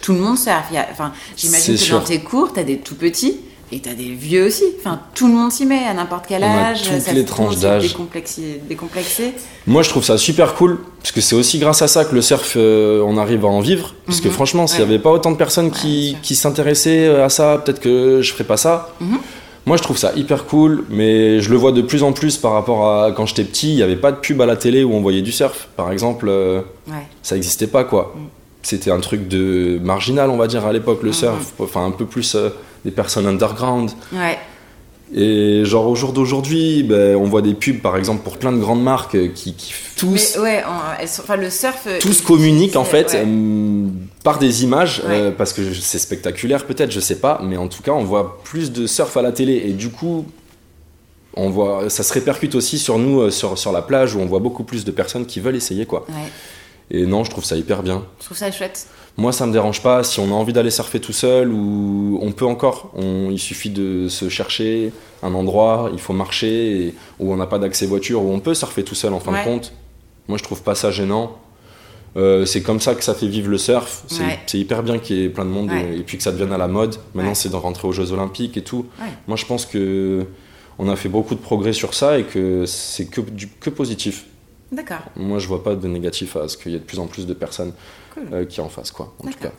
Tout 0.00 0.14
le 0.14 0.20
monde 0.20 0.38
y 0.72 0.78
a- 0.78 0.86
Enfin, 0.90 1.12
j'imagine 1.36 1.76
C'est 1.76 1.86
que 1.86 1.90
dans 1.90 2.00
tes 2.00 2.20
cours, 2.20 2.52
t'as 2.54 2.62
des 2.62 2.78
tout 2.78 2.94
petits 2.94 3.40
et 3.72 3.80
t'as 3.80 3.94
des 3.94 4.10
vieux 4.14 4.46
aussi. 4.46 4.64
Enfin, 4.78 5.00
tout 5.14 5.26
le 5.26 5.34
monde 5.34 5.50
s'y 5.50 5.66
met 5.66 5.84
à 5.84 5.92
n'importe 5.94 6.26
quel 6.28 6.42
On 6.42 6.46
a 6.46 6.70
âge. 6.70 6.82
toutes 6.82 7.00
ça 7.00 7.12
les 7.12 7.24
tranches 7.24 7.58
d'âge. 7.58 7.88
Décomplexé, 7.88 8.60
décomplexé. 8.68 9.32
Moi, 9.66 9.82
je 9.82 9.88
trouve 9.88 10.04
ça 10.04 10.16
super 10.18 10.54
cool, 10.54 10.78
parce 11.02 11.12
que 11.12 11.20
c'est 11.20 11.34
aussi 11.36 11.58
grâce 11.58 11.82
à 11.82 11.88
ça 11.88 12.04
que 12.04 12.14
le 12.14 12.22
surf, 12.22 12.54
euh, 12.56 13.02
on 13.06 13.16
arrive 13.18 13.44
à 13.44 13.48
en 13.48 13.60
vivre. 13.60 13.94
Parce 14.06 14.20
que 14.20 14.28
Mhm. 14.28 14.34
franchement, 14.34 14.66
s'il 14.66 14.78
n'y 14.80 14.84
Ouais. 14.86 14.94
avait 14.94 15.02
pas 15.02 15.10
autant 15.10 15.32
de 15.32 15.36
personnes 15.36 15.70
qui, 15.70 16.16
qui 16.22 16.34
s'intéressaient 16.34 17.08
à 17.08 17.28
ça, 17.28 17.60
peut-être 17.64 17.80
que 17.80 18.20
je 18.22 18.32
ferais 18.32 18.44
pas 18.44 18.56
ça. 18.56 18.94
Mhm. 19.00 19.18
Moi, 19.66 19.76
je 19.76 19.82
trouve 19.82 19.98
ça 19.98 20.12
hyper 20.14 20.44
cool, 20.44 20.84
mais 20.90 21.40
je 21.40 21.50
le 21.50 21.56
vois 21.56 21.72
de 21.72 21.82
plus 21.82 22.04
en 22.04 22.12
plus 22.12 22.36
par 22.36 22.52
rapport 22.52 22.88
à 22.88 23.10
quand 23.10 23.26
j'étais 23.26 23.42
petit. 23.42 23.70
Il 23.70 23.74
n'y 23.76 23.82
avait 23.82 23.96
pas 23.96 24.12
de 24.12 24.18
pub 24.18 24.40
à 24.40 24.46
la 24.46 24.54
télé 24.54 24.84
où 24.84 24.94
on 24.94 25.00
voyait 25.00 25.22
du 25.22 25.32
surf, 25.32 25.66
par 25.76 25.90
exemple. 25.90 26.26
euh, 26.28 26.60
Ouais. 26.86 26.94
ça 27.22 27.34
n'existait 27.34 27.66
pas, 27.66 27.82
quoi. 27.82 28.14
Mm. 28.16 28.20
C'était 28.62 28.90
un 28.92 29.00
truc 29.00 29.26
de 29.26 29.80
marginal, 29.82 30.30
on 30.30 30.36
va 30.36 30.46
dire, 30.46 30.64
à 30.66 30.72
l'époque, 30.72 31.00
le 31.02 31.08
Mhm. 31.08 31.14
surf. 31.14 31.52
Enfin, 31.58 31.84
un 31.84 31.90
peu 31.90 32.04
plus 32.04 32.36
euh, 32.36 32.50
des 32.86 32.92
personnes 32.92 33.26
underground. 33.26 33.90
Ouais. 34.12 34.38
Et 35.14 35.64
genre, 35.64 35.86
au 35.88 35.94
jour 35.94 36.12
d'aujourd'hui, 36.12 36.82
ben, 36.82 37.14
on 37.16 37.24
voit 37.24 37.42
des 37.42 37.54
pubs, 37.54 37.80
par 37.80 37.96
exemple, 37.96 38.22
pour 38.24 38.38
plein 38.38 38.50
de 38.52 38.58
grandes 38.58 38.82
marques 38.82 39.32
qui, 39.34 39.54
qui 39.54 39.72
tous 39.96 40.34
Mais 40.36 40.42
ouais, 40.42 40.62
on- 40.66 41.00
elles 41.00 41.08
sont- 41.08 41.22
enfin, 41.22 41.36
le 41.36 41.48
surf. 41.50 41.86
tous 42.00 42.20
communiquent 42.22 42.76
en 42.76 42.84
fait 42.84 43.12
ouais. 43.12 43.24
euh, 43.26 43.86
par 44.24 44.38
des 44.38 44.62
images 44.64 45.02
Ouais. 45.06 45.14
euh, 45.14 45.30
parce 45.30 45.52
que 45.52 45.72
c'est 45.74 45.98
spectaculaire 45.98 46.64
peut-être 46.66 46.90
je 46.90 47.00
sais 47.00 47.14
pas 47.20 47.40
mais 47.42 47.56
en 47.56 47.68
tout 47.68 47.82
cas 47.82 47.92
on 47.92 48.04
voit 48.04 48.40
plus 48.44 48.72
de 48.72 48.86
surf 48.86 49.16
à 49.16 49.22
la 49.22 49.32
télé 49.32 49.62
et 49.66 49.72
du 49.72 49.88
coup 49.90 50.26
on 51.34 51.48
voit 51.50 51.88
ça 51.88 52.02
se 52.02 52.12
répercute 52.12 52.54
aussi 52.54 52.78
sur 52.78 52.98
nous 52.98 53.20
euh, 53.20 53.30
sur, 53.30 53.56
sur 53.56 53.72
la 53.72 53.80
plage 53.80 54.14
où 54.14 54.18
on 54.20 54.26
voit 54.26 54.40
beaucoup 54.40 54.64
plus 54.64 54.84
de 54.84 54.90
personnes 54.90 55.24
qui 55.24 55.40
veulent 55.40 55.56
essayer 55.56 55.86
quoi 55.86 56.04
Ouais. 56.08 56.14
Et 56.90 57.04
non 57.06 57.24
je 57.24 57.30
trouve 57.30 57.44
ça 57.44 57.56
hyper 57.56 57.82
bien. 57.82 58.04
Je 58.20 58.24
trouve 58.26 58.36
ça 58.36 58.50
chouette. 58.52 58.86
moi 59.16 59.32
ça 59.32 59.46
me 59.46 59.52
dérange 59.52 59.82
pas 59.82 60.04
si 60.04 60.20
on 60.20 60.26
a 60.28 60.34
envie 60.34 60.52
d'aller 60.52 60.70
surfer 60.70 61.00
tout 61.00 61.12
seul 61.12 61.50
ou 61.52 62.18
on 62.22 62.32
peut 62.32 62.46
encore. 62.46 62.92
On, 62.96 63.30
il 63.30 63.38
suffit 63.38 63.70
de 63.70 64.08
se 64.08 64.28
chercher 64.28 64.92
un 65.22 65.34
endroit 65.34 65.90
il 65.92 65.98
faut 65.98 66.12
marcher 66.12 66.86
et- 66.88 66.94
où 67.18 67.32
on 67.32 67.36
n'a 67.36 67.46
pas 67.46 67.58
d'accès 67.58 67.86
voiture 67.86 68.22
où 68.22 68.30
on 68.32 68.40
peut 68.40 68.54
surfer 68.54 68.84
tout 68.84 68.94
seul 68.94 69.12
en 69.14 69.20
fin 69.20 69.32
Ouais. 69.32 69.40
de 69.40 69.44
compte. 69.44 69.72
Moi 70.28 70.38
je 70.38 70.42
trouve 70.44 70.62
pas 70.62 70.74
ça 70.74 70.90
gênant. 70.90 71.36
Euh, 72.16 72.46
c'est 72.46 72.62
comme 72.62 72.80
ça 72.80 72.94
que 72.94 73.04
ça 73.04 73.14
fait 73.14 73.26
vivre 73.28 73.50
le 73.50 73.58
surf. 73.58 74.04
C'est 74.08 74.22
Ouais. 74.22 74.38
hyper 74.54 74.82
bien 74.82 74.98
qu'il 74.98 75.16
y 75.16 75.24
ait 75.24 75.28
plein 75.28 75.44
de 75.44 75.50
monde 75.50 75.70
Ouais. 75.70 75.94
et, 75.94 75.98
et 75.98 76.02
puis 76.02 76.16
que 76.16 76.22
ça 76.22 76.32
devienne 76.32 76.52
à 76.52 76.56
la 76.58 76.68
mode. 76.68 76.96
Maintenant 77.14 77.34
c'est 77.34 77.50
de 77.50 77.56
rentrer 77.56 77.86
aux 77.88 77.92
Jeux 77.92 78.12
Olympiques 78.12 78.56
et 78.56 78.62
tout. 78.62 78.86
Moi 79.26 79.36
je 79.36 79.44
pense 79.44 79.66
que 79.66 80.24
on 80.78 80.88
a 80.88 80.96
fait 80.96 81.08
beaucoup 81.08 81.34
de 81.34 81.40
progrès 81.40 81.72
sur 81.72 81.94
ça 81.94 82.18
et 82.18 82.24
que 82.24 82.64
c'est 82.66 83.06
que, 83.06 83.20
du, 83.22 83.48
que 83.48 83.70
positif 83.70 84.26
D'accord. 84.72 84.98
moi 85.16 85.38
je 85.38 85.46
vois 85.46 85.62
pas 85.62 85.74
de 85.76 85.86
négatif 85.86 86.36
à 86.36 86.48
ce 86.48 86.56
qu'il 86.56 86.72
y 86.72 86.74
ait 86.74 86.78
de 86.78 86.84
plus 86.84 86.98
en 86.98 87.06
plus 87.06 87.26
de 87.26 87.34
personnes 87.34 87.72
Cool. 88.14 88.28
euh, 88.32 88.44
qui 88.44 88.60
en 88.60 88.68
fassent 88.68 88.90
quoi 88.90 89.14
en 89.24 89.28
tout 89.30 89.38
cas 89.38 89.52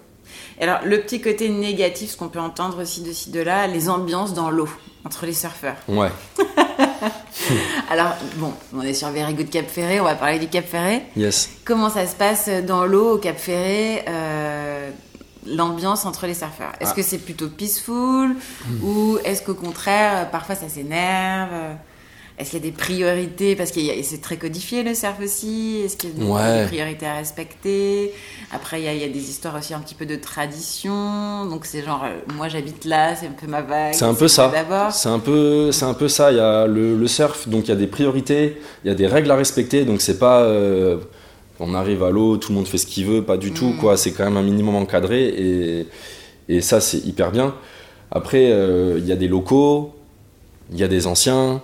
Et 0.59 0.63
alors, 0.63 0.79
le 0.83 0.99
petit 1.01 1.21
côté 1.21 1.47
négatif, 1.49 2.11
ce 2.11 2.17
qu'on 2.17 2.27
peut 2.27 2.39
entendre 2.39 2.81
aussi 2.81 3.01
de 3.01 3.11
ci, 3.13 3.29
de 3.31 3.39
là, 3.39 3.67
les 3.67 3.87
ambiances 3.89 4.33
dans 4.33 4.49
l'eau 4.49 4.67
entre 5.05 5.25
les 5.25 5.33
surfeurs. 5.33 5.75
ouais 5.87 6.09
Alors, 7.89 8.15
bon, 8.35 8.51
on 8.75 8.81
est 8.81 8.93
sur 8.93 9.09
Very 9.09 9.33
Good 9.33 9.49
Cap 9.49 9.67
Ferré, 9.67 9.99
on 10.01 10.03
va 10.03 10.15
parler 10.15 10.39
du 10.39 10.47
Cap 10.47 10.65
Ferré. 10.65 11.03
yes 11.15 11.49
Comment 11.63 11.89
ça 11.89 12.05
se 12.05 12.15
passe 12.15 12.49
dans 12.65 12.85
l'eau 12.85 13.13
au 13.15 13.17
Cap 13.17 13.37
Ferré 13.37 14.03
euh, 14.09 14.89
L'ambiance 15.45 16.05
entre 16.05 16.27
les 16.27 16.33
surfeurs? 16.33 16.73
Est-ce 16.81 16.91
Ah. 16.91 16.95
que 16.95 17.01
c'est 17.01 17.19
plutôt 17.19 17.47
peaceful 17.47 18.35
ou 18.83 19.17
est-ce 19.23 19.41
qu'au 19.41 19.53
contraire, 19.53 20.29
parfois 20.29 20.55
ça 20.55 20.67
s'énerve? 20.67 21.51
Est-ce 22.39 22.51
qu'il 22.51 22.59
y 22.59 22.67
a 22.67 22.69
des 22.69 22.75
priorités? 22.77 23.55
Parce 23.55 23.71
que 23.71 23.79
c'est 24.03 24.21
très 24.21 24.37
codifié 24.37 24.83
le 24.83 24.93
surf 24.93 25.15
aussi. 25.23 25.81
Est-ce 25.83 25.97
qu'il 25.97 26.11
y 26.11 26.13
a 26.13 26.15
des, 26.23 26.23
Ouais. 26.31 26.61
des 26.61 26.67
priorités 26.67 27.07
à 27.07 27.15
respecter? 27.15 28.13
Après, 28.51 28.79
il 28.79 28.85
y, 28.85 28.87
a, 28.87 28.93
il 28.93 29.01
y 29.01 29.03
a 29.03 29.07
des 29.07 29.29
histoires 29.31 29.55
aussi 29.57 29.73
un 29.73 29.79
petit 29.79 29.95
peu 29.95 30.05
de 30.05 30.15
tradition. 30.17 31.45
Donc 31.47 31.65
c'est 31.65 31.83
genre, 31.83 32.03
euh, 32.05 32.19
moi 32.35 32.47
j'habite 32.47 32.85
là, 32.85 33.15
c'est 33.15 33.25
un 33.27 33.31
peu 33.31 33.47
ma 33.47 33.61
vague. 33.63 33.93
C'est 33.95 34.05
un 34.05 34.13
peu 34.13 34.27
ça. 34.27 34.51
C'est 34.91 35.09
un 35.09 35.17
peu, 35.19 35.71
c'est 35.71 35.85
un 35.85 35.95
peu 35.95 36.07
ça. 36.07 36.31
Il 36.31 36.37
y 36.37 36.39
a 36.39 36.67
le, 36.67 36.95
le 36.95 37.07
surf, 37.07 37.47
donc 37.47 37.65
il 37.65 37.69
y 37.69 37.71
a 37.71 37.75
des 37.75 37.87
priorités, 37.87 38.57
il 38.83 38.87
y 38.87 38.91
a 38.91 38.95
des 38.95 39.07
règles 39.07 39.31
à 39.31 39.35
respecter. 39.35 39.83
Donc 39.85 40.01
c'est 40.01 40.19
pas, 40.19 40.41
euh, 40.41 40.97
on 41.59 41.73
arrive 41.73 42.03
à 42.03 42.11
l'eau, 42.11 42.37
tout 42.37 42.51
le 42.51 42.57
monde 42.57 42.67
fait 42.67 42.77
ce 42.77 42.85
qu'il 42.85 43.05
veut, 43.07 43.23
pas 43.23 43.37
du 43.37 43.51
tout 43.51 43.69
Mm. 43.69 43.77
quoi. 43.77 43.97
C'est 43.97 44.11
quand 44.11 44.25
même 44.25 44.37
un 44.37 44.43
minimum 44.43 44.75
encadré 44.75 45.23
et, 45.27 45.87
et 46.49 46.61
ça 46.61 46.81
c'est 46.81 46.99
hyper 46.99 47.31
bien. 47.31 47.55
Après, 48.11 48.51
euh, 48.51 48.95
il 48.99 49.07
y 49.07 49.11
a 49.11 49.15
des 49.15 49.27
locaux, 49.27 49.95
il 50.71 50.77
y 50.79 50.83
a 50.83 50.87
des 50.87 51.07
anciens. 51.07 51.61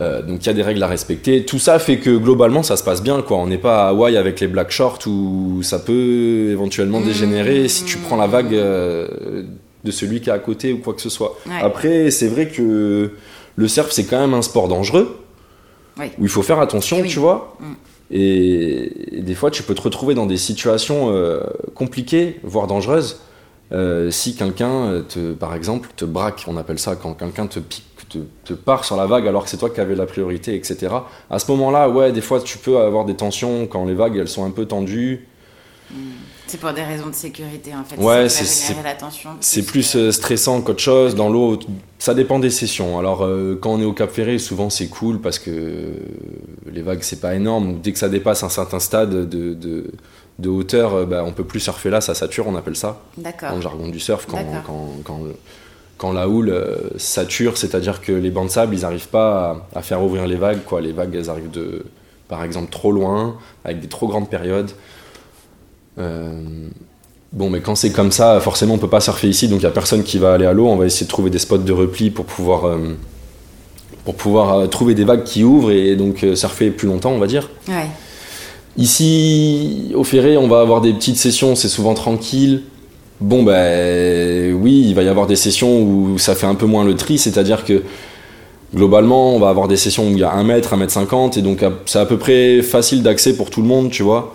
Euh, 0.00 0.22
donc 0.22 0.44
il 0.44 0.46
y 0.46 0.50
a 0.50 0.52
des 0.52 0.62
règles 0.62 0.82
à 0.82 0.86
respecter. 0.86 1.44
Tout 1.44 1.58
ça 1.58 1.78
fait 1.78 1.98
que 1.98 2.16
globalement 2.16 2.62
ça 2.62 2.76
se 2.76 2.84
passe 2.84 3.02
bien 3.02 3.20
quoi. 3.22 3.38
On 3.38 3.46
n'est 3.46 3.58
pas 3.58 3.86
à 3.86 3.88
Hawaï 3.88 4.16
avec 4.16 4.38
les 4.40 4.46
black 4.46 4.70
shorts 4.70 5.00
où 5.06 5.60
ça 5.62 5.78
peut 5.78 6.50
éventuellement 6.50 7.00
Mm. 7.00 7.04
dégénérer 7.04 7.68
si 7.68 7.84
tu 7.84 7.98
prends 7.98 8.16
la 8.16 8.26
vague 8.28 8.54
euh, 8.54 9.42
de 9.84 9.90
celui 9.90 10.20
qui 10.20 10.30
est 10.30 10.32
à 10.32 10.38
côté 10.38 10.72
ou 10.72 10.78
quoi 10.78 10.94
que 10.94 11.00
ce 11.00 11.08
soit. 11.10 11.36
Ouais. 11.46 11.52
Après, 11.62 12.10
c'est 12.10 12.28
vrai 12.28 12.48
que 12.48 13.10
le 13.56 13.68
surf, 13.68 13.90
c'est 13.90 14.04
quand 14.04 14.20
même 14.20 14.34
un 14.34 14.42
sport 14.42 14.68
dangereux, 14.68 15.18
Oui. 15.98 16.06
où 16.18 16.22
il 16.24 16.28
faut 16.28 16.42
faire 16.42 16.60
attention, 16.60 16.98
Eh 17.00 17.02
oui. 17.02 17.08
tu 17.08 17.18
vois. 17.18 17.56
Mm. 17.60 17.64
Et, 18.10 19.18
et 19.18 19.20
des 19.22 19.34
fois, 19.34 19.50
tu 19.50 19.62
peux 19.62 19.74
te 19.74 19.82
retrouver 19.82 20.14
dans 20.14 20.26
des 20.26 20.36
situations 20.38 21.10
euh, 21.12 21.40
compliquées, 21.74 22.40
voire 22.42 22.66
dangereuses, 22.66 23.20
si 24.10 24.34
quelqu'un, 24.34 25.02
te, 25.08 25.32
par 25.34 25.54
exemple, 25.54 25.90
te 25.94 26.04
braque, 26.06 26.44
on 26.46 26.56
appelle 26.56 26.78
ça, 26.78 26.96
quand 26.96 27.12
quelqu'un 27.14 27.46
te 27.46 27.58
pique, 27.58 27.84
te, 28.08 28.18
te 28.44 28.54
part 28.54 28.84
sur 28.84 28.96
la 28.96 29.06
vague 29.06 29.26
alors 29.26 29.44
que 29.44 29.50
c'est 29.50 29.56
toi 29.56 29.70
qui 29.70 29.80
avais 29.80 29.94
la 29.94 30.06
priorité, 30.06 30.54
etc. 30.54 30.88
À 31.30 31.38
ce 31.38 31.50
moment-là, 31.50 31.88
ouais, 31.88 32.12
des 32.12 32.20
fois, 32.20 32.40
tu 32.40 32.58
peux 32.58 32.78
avoir 32.78 33.04
des 33.04 33.14
tensions 33.14 33.66
quand 33.66 33.84
les 33.84 33.94
vagues, 33.94 34.16
elles 34.16 34.28
sont 34.28 34.44
un 34.44 34.50
peu 34.50 34.66
tendues. 34.66 35.26
C'est 36.46 36.58
pour 36.58 36.72
des 36.72 36.82
raisons 36.82 37.08
de 37.08 37.14
sécurité 37.14 37.72
en 37.74 37.84
fait. 37.84 38.00
Ouais, 38.00 38.28
c'est-. 38.28 38.74
C'est 39.40 39.62
plus 39.66 39.96
euh, 39.96 40.10
stressant 40.10 40.62
qu'autre 40.62 40.80
chose. 40.80 41.14
Dans 41.14 41.28
l'eau, 41.28 41.58
ça 41.98 42.14
dépend 42.14 42.38
des 42.38 42.50
sessions. 42.50 42.98
Alors, 42.98 43.22
euh, 43.22 43.58
quand 43.60 43.72
on 43.72 43.80
est 43.80 43.84
au 43.84 43.92
Cap 43.92 44.10
Ferré, 44.10 44.38
souvent 44.38 44.70
c'est 44.70 44.88
cool 44.88 45.20
parce 45.20 45.38
que 45.38 45.50
euh, 45.50 45.92
les 46.72 46.80
vagues, 46.80 47.02
c'est 47.02 47.20
pas 47.20 47.34
énorme. 47.34 47.80
Dès 47.82 47.92
que 47.92 47.98
ça 47.98 48.08
dépasse 48.08 48.42
un 48.42 48.48
certain 48.48 48.80
stade 48.80 49.28
de, 49.28 49.52
de, 49.54 49.90
de 50.38 50.48
hauteur, 50.48 51.06
bah, 51.06 51.22
on 51.26 51.32
peut 51.32 51.44
plus 51.44 51.60
surfer 51.60 51.90
là, 51.90 52.00
ça 52.00 52.14
sature, 52.14 52.46
on 52.46 52.56
appelle 52.56 52.76
ça, 52.76 53.02
D'accord. 53.18 53.50
dans 53.50 53.56
le 53.56 53.62
jargon 53.62 53.88
du 53.88 54.00
surf. 54.00 54.26
Quand, 54.26 54.36
D'accord. 54.36 54.62
quand, 54.66 54.88
quand, 55.04 55.20
quand 55.98 56.12
la 56.12 56.28
houle 56.28 56.50
euh, 56.50 56.76
sature, 56.96 57.58
c'est-à-dire 57.58 58.00
que 58.00 58.12
les 58.12 58.30
bancs 58.30 58.46
de 58.46 58.52
sable, 58.52 58.74
ils 58.74 58.82
n'arrivent 58.82 59.08
pas 59.08 59.62
à, 59.74 59.78
à 59.78 59.82
faire 59.82 60.02
ouvrir 60.02 60.26
les 60.26 60.36
vagues. 60.36 60.64
Quoi. 60.64 60.80
Les 60.80 60.92
vagues, 60.92 61.14
elles 61.14 61.28
arrivent 61.28 61.50
de, 61.50 61.84
par 62.28 62.42
exemple, 62.44 62.70
trop 62.70 62.92
loin, 62.92 63.36
avec 63.64 63.80
des 63.80 63.88
trop 63.88 64.06
grandes 64.08 64.30
périodes. 64.30 64.70
Euh, 65.98 66.68
Bon, 67.30 67.50
mais 67.50 67.60
quand 67.60 67.74
c'est 67.74 67.92
comme 67.92 68.10
ça, 68.10 68.40
forcément, 68.40 68.74
on 68.74 68.78
peut 68.78 68.88
pas 68.88 69.00
surfer 69.00 69.28
ici, 69.28 69.48
donc 69.48 69.60
il 69.60 69.64
y 69.64 69.66
a 69.66 69.70
personne 69.70 70.02
qui 70.02 70.16
va 70.16 70.32
aller 70.32 70.46
à 70.46 70.54
l'eau. 70.54 70.66
On 70.66 70.76
va 70.76 70.86
essayer 70.86 71.04
de 71.04 71.10
trouver 71.10 71.28
des 71.28 71.38
spots 71.38 71.58
de 71.58 71.72
repli 71.72 72.08
pour 72.08 72.24
pouvoir, 72.24 72.64
euh, 72.64 72.78
pour 74.06 74.14
pouvoir 74.14 74.54
euh, 74.54 74.66
trouver 74.66 74.94
des 74.94 75.04
vagues 75.04 75.24
qui 75.24 75.44
ouvrent 75.44 75.70
et 75.70 75.94
donc 75.94 76.24
surfer 76.34 76.70
plus 76.70 76.88
longtemps, 76.88 77.10
on 77.10 77.18
va 77.18 77.26
dire. 77.26 77.50
Ouais. 77.68 77.86
Ici, 78.78 79.92
au 79.94 80.04
Ferré, 80.04 80.38
on 80.38 80.48
va 80.48 80.60
avoir 80.60 80.80
des 80.80 80.94
petites 80.94 81.18
sessions, 81.18 81.54
c'est 81.54 81.68
souvent 81.68 81.92
tranquille. 81.92 82.62
Bon, 83.20 83.42
ben 83.42 84.52
oui, 84.54 84.84
il 84.88 84.94
va 84.94 85.02
y 85.02 85.08
avoir 85.08 85.26
des 85.26 85.36
sessions 85.36 85.82
où 85.82 86.18
ça 86.18 86.34
fait 86.34 86.46
un 86.46 86.54
peu 86.54 86.66
moins 86.66 86.84
le 86.84 86.94
tri, 86.94 87.18
c'est-à-dire 87.18 87.64
que 87.64 87.82
globalement, 88.74 89.34
on 89.34 89.38
va 89.40 89.48
avoir 89.48 89.66
des 89.66 89.76
sessions 89.76 90.06
où 90.08 90.10
il 90.12 90.18
y 90.18 90.22
a 90.24 90.32
1 90.32 90.44
mètre, 90.44 90.72
1 90.74 90.76
mètre 90.76 90.92
50, 90.92 91.36
et 91.36 91.42
donc 91.42 91.64
c'est 91.86 91.98
à 91.98 92.06
peu 92.06 92.16
près 92.18 92.62
facile 92.62 93.02
d'accès 93.02 93.34
pour 93.36 93.50
tout 93.50 93.60
le 93.62 93.66
monde, 93.68 93.90
tu 93.90 94.02
vois. 94.02 94.34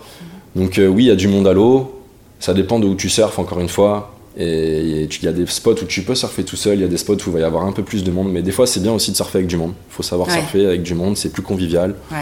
Donc 0.54 0.78
euh, 0.78 0.86
oui, 0.86 1.04
il 1.04 1.08
y 1.08 1.10
a 1.10 1.16
du 1.16 1.28
monde 1.28 1.46
à 1.46 1.52
l'eau, 1.54 2.00
ça 2.40 2.52
dépend 2.52 2.78
de 2.78 2.86
où 2.86 2.94
tu 2.94 3.08
surfes, 3.08 3.38
encore 3.38 3.60
une 3.60 3.68
fois. 3.68 4.10
Et 4.36 5.06
il 5.08 5.22
y 5.24 5.28
a 5.28 5.32
des 5.32 5.46
spots 5.46 5.80
où 5.82 5.84
tu 5.86 6.02
peux 6.02 6.16
surfer 6.16 6.42
tout 6.42 6.56
seul, 6.56 6.74
il 6.78 6.80
y 6.80 6.84
a 6.84 6.88
des 6.88 6.96
spots 6.96 7.14
où 7.14 7.28
il 7.28 7.32
va 7.32 7.38
y 7.40 7.44
avoir 7.44 7.64
un 7.66 7.72
peu 7.72 7.84
plus 7.84 8.02
de 8.02 8.10
monde, 8.10 8.32
mais 8.32 8.42
des 8.42 8.50
fois 8.50 8.66
c'est 8.66 8.80
bien 8.80 8.92
aussi 8.92 9.12
de 9.12 9.16
surfer 9.16 9.38
avec 9.38 9.46
du 9.46 9.56
monde. 9.56 9.74
Il 9.90 9.94
faut 9.94 10.02
savoir 10.02 10.28
Ouais. 10.28 10.34
surfer 10.34 10.66
avec 10.66 10.82
du 10.82 10.94
monde, 10.94 11.16
c'est 11.16 11.28
plus 11.30 11.42
convivial. 11.42 11.94
Ouais. 12.10 12.18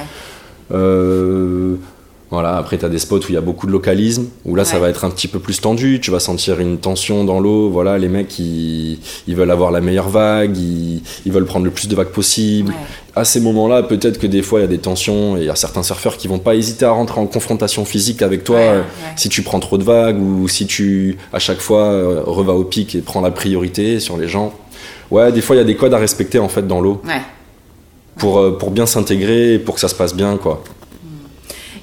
Euh, 0.73 1.77
Voilà, 2.33 2.57
après 2.57 2.79
tu 2.79 2.85
as 2.87 2.89
des 2.89 2.99
spots 2.99 3.19
où 3.19 3.29
il 3.29 3.35
y 3.35 3.37
a 3.37 3.43
beaucoup 3.43 3.67
de 3.67 3.73
localisme, 3.73 4.25
où 4.47 4.55
là 4.55 4.65
ça 4.65 4.79
va 4.79 4.89
être 4.89 5.05
un 5.05 5.11
petit 5.11 5.29
peu 5.29 5.39
plus 5.39 5.61
tendu, 5.61 6.01
tu 6.01 6.11
vas 6.11 6.19
sentir 6.19 6.61
une 6.61 6.79
tension 6.79 7.25
dans 7.25 7.41
l'eau, 7.41 7.69
voilà, 7.69 7.99
les 7.99 8.09
mecs 8.09 8.39
ils, 8.39 9.01
ils 9.29 9.37
veulent 9.37 9.51
avoir 9.51 9.71
la 9.71 9.83
meilleure 9.83 10.09
vague, 10.09 10.57
ils, 10.57 11.03
ils 11.27 11.31
veulent 11.31 11.45
prendre 11.45 11.67
le 11.67 11.71
plus 11.71 11.89
de 11.89 11.95
vagues 11.95 12.09
possible. 12.09 12.71
Ouais. 12.71 13.21
À 13.21 13.27
ces 13.27 13.39
moments-là, 13.41 13.83
peut-être 13.83 14.19
que 14.19 14.27
des 14.27 14.41
fois 14.41 14.61
il 14.61 14.63
y 14.63 14.65
a 14.65 14.69
des 14.69 14.79
tensions 14.79 15.37
et 15.37 15.41
il 15.41 15.45
y 15.45 15.51
a 15.51 15.57
certains 15.57 15.83
surfeurs 15.83 16.17
qui 16.17 16.27
vont 16.27 16.39
pas 16.39 16.55
hésiter 16.55 16.87
à 16.87 16.93
rentrer 16.93 17.21
en 17.21 17.27
confrontation 17.27 17.85
physique 17.85 18.23
avec 18.23 18.45
toi 18.45 18.57
Ouais, 18.57 18.63
euh, 18.63 18.83
si 19.17 19.29
tu 19.29 19.43
prends 19.43 19.61
trop 19.61 19.77
de 19.77 19.85
vagues 19.85 20.19
ou 20.19 20.49
si 20.49 20.67
tu 20.67 21.19
à 21.35 21.39
chaque 21.39 21.61
fois 21.61 21.83
euh, 21.83 22.23
revas 22.25 22.55
au 22.55 22.65
pic 22.65 22.95
et 22.95 23.03
prends 23.03 23.21
la 23.21 23.31
priorité 23.31 24.01
sur 24.01 24.17
les 24.17 24.27
gens. 24.29 24.55
Ouais, 25.11 25.33
des 25.33 25.43
fois 25.43 25.55
il 25.55 25.59
y 25.59 25.63
a 25.63 25.67
des 25.67 25.77
codes 25.77 25.93
à 25.93 25.99
respecter 25.99 26.39
en 26.39 26.49
fait 26.49 26.67
dans 26.67 26.81
l'eau 26.81 27.03
pour, 28.17 28.39
euh, 28.39 28.57
pour 28.57 28.71
bien 28.71 28.87
s'intégrer 28.87 29.53
et 29.53 29.59
pour 29.59 29.75
que 29.75 29.83
ça 29.83 29.89
se 29.89 29.95
passe 29.95 30.15
bien 30.15 30.39
quoi. 30.39 30.65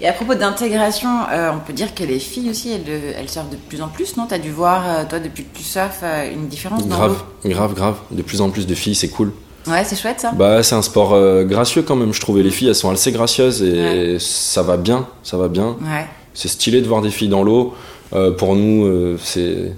Et 0.02 0.08
à 0.08 0.14
propos 0.14 0.36
d'intégration, 0.36 1.10
euh, 1.32 1.52
on 1.54 1.60
peut 1.60 1.74
dire 1.74 1.94
que 1.94 2.04
les 2.04 2.20
filles 2.20 2.50
aussi, 2.50 2.72
elles, 2.72 2.84
euh, 2.88 3.14
elles 3.18 3.30
surfent 3.30 3.50
de 3.50 3.58
plus 3.58 3.82
en 3.82 3.90
plus, 3.90 4.16
non? 4.16 4.26
T'as 4.28 4.38
dû 4.38 4.52
voir, 4.52 4.84
euh, 4.88 5.04
toi, 5.10 5.20
depuis 5.20 5.44
que 5.44 5.58
tu 5.58 5.64
surfes, 5.64 6.04
une 6.34 6.48
différence 6.48 6.88
dans 6.88 6.96
Grave, 6.96 7.24
grave, 7.46 7.74
grave. 7.74 7.96
De 8.12 8.22
plus 8.22 8.40
en 8.42 8.50
plus 8.50 8.66
de 8.66 8.76
filles, 8.76 8.96
c'est 8.96 9.10
cool. 9.10 9.34
Ouais, 9.68 9.84
c'est 9.84 9.96
chouette 10.00 10.20
ça. 10.22 10.32
Bah, 10.32 10.64
c'est 10.64 10.76
un 10.76 10.82
sport 10.82 11.14
euh, 11.14 11.44
gracieux 11.44 11.82
quand 11.82 11.96
même, 11.96 12.14
je 12.14 12.22
trouvais. 12.22 12.44
Les 12.44 12.50
filles, 12.52 12.70
elles 12.70 12.76
sont 12.76 12.90
assez 12.90 13.12
gracieuses 13.12 13.62
et 13.62 14.18
ça 14.20 14.64
va 14.64 14.78
bien, 14.78 15.08
ça 15.22 15.38
va 15.38 15.48
bien. 15.48 15.76
Ouais. 15.82 16.06
C'est 16.34 16.48
stylé 16.48 16.82
de 16.82 16.88
voir 16.88 17.02
des 17.02 17.12
filles 17.12 17.28
dans 17.30 17.44
l'eau. 17.44 17.74
Euh, 18.14 18.32
pour 18.32 18.56
nous, 18.56 18.86
euh, 18.86 19.20
c'est 19.22 19.74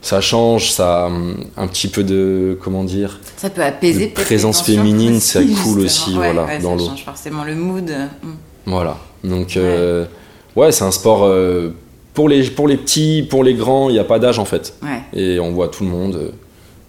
ça 0.00 0.20
change, 0.20 0.72
ça 0.72 1.04
a 1.04 1.06
hum, 1.06 1.44
un 1.56 1.68
petit 1.68 1.86
peu 1.88 2.02
de 2.02 2.58
comment 2.60 2.82
dire. 2.82 3.20
Ça 3.36 3.50
peut 3.50 3.62
apaiser 3.62 4.08
De 4.08 4.12
présence 4.14 4.62
féminine, 4.62 5.20
c'est 5.20 5.46
cool 5.62 5.80
aussi, 5.80 6.16
Ouais, 6.16 6.32
voilà, 6.32 6.58
dans 6.58 6.70
ça 6.70 6.76
l'eau. 6.84 6.88
change 6.90 7.04
forcément 7.04 7.44
le 7.44 7.54
mood. 7.54 7.88
Mm. 8.22 8.28
Voilà. 8.66 8.96
Donc 9.24 9.56
euh, 9.56 10.04
ouais, 10.56 10.72
c'est 10.72 10.84
un 10.84 10.90
sport 10.90 11.24
euh, 11.24 11.70
pour 12.14 12.28
les 12.28 12.50
pour 12.50 12.68
les 12.68 12.76
petits, 12.76 13.26
pour 13.28 13.44
les 13.44 13.54
grands. 13.54 13.88
Il 13.88 13.94
n'y 13.94 13.98
a 13.98 14.04
pas 14.04 14.18
d'âge 14.18 14.38
en 14.38 14.44
fait. 14.44 14.74
Ouais. 14.82 15.02
et 15.12 15.40
on 15.40 15.52
voit 15.52 15.68
tout 15.68 15.84
le 15.84 15.90
monde. 15.90 16.32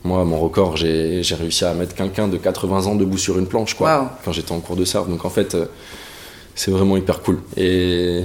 Moi, 0.06 0.26
mon 0.26 0.38
record, 0.38 0.76
j'ai 0.76 1.24
j'ai 1.24 1.36
réussi 1.36 1.64
à 1.64 1.74
mettre 1.74 1.96
quelqu'un 1.96 2.28
de 2.28 2.38
80 2.38 2.88
ans 2.88 2.96
debout 2.96 3.18
sur 3.18 3.40
une 3.40 3.48
planche, 3.48 3.74
quoi, 3.74 4.18
quand 4.26 4.34
j'étais 4.34 4.52
en 4.52 4.60
cours 4.60 4.76
de 4.76 4.84
surf. 4.84 5.08
Donc 5.08 5.24
en 5.24 5.30
fait, 5.30 5.56
euh, 5.56 5.66
c'est 6.56 6.72
vraiment 6.72 6.98
hyper 6.98 7.22
cool. 7.22 7.40
Et, 7.56 8.24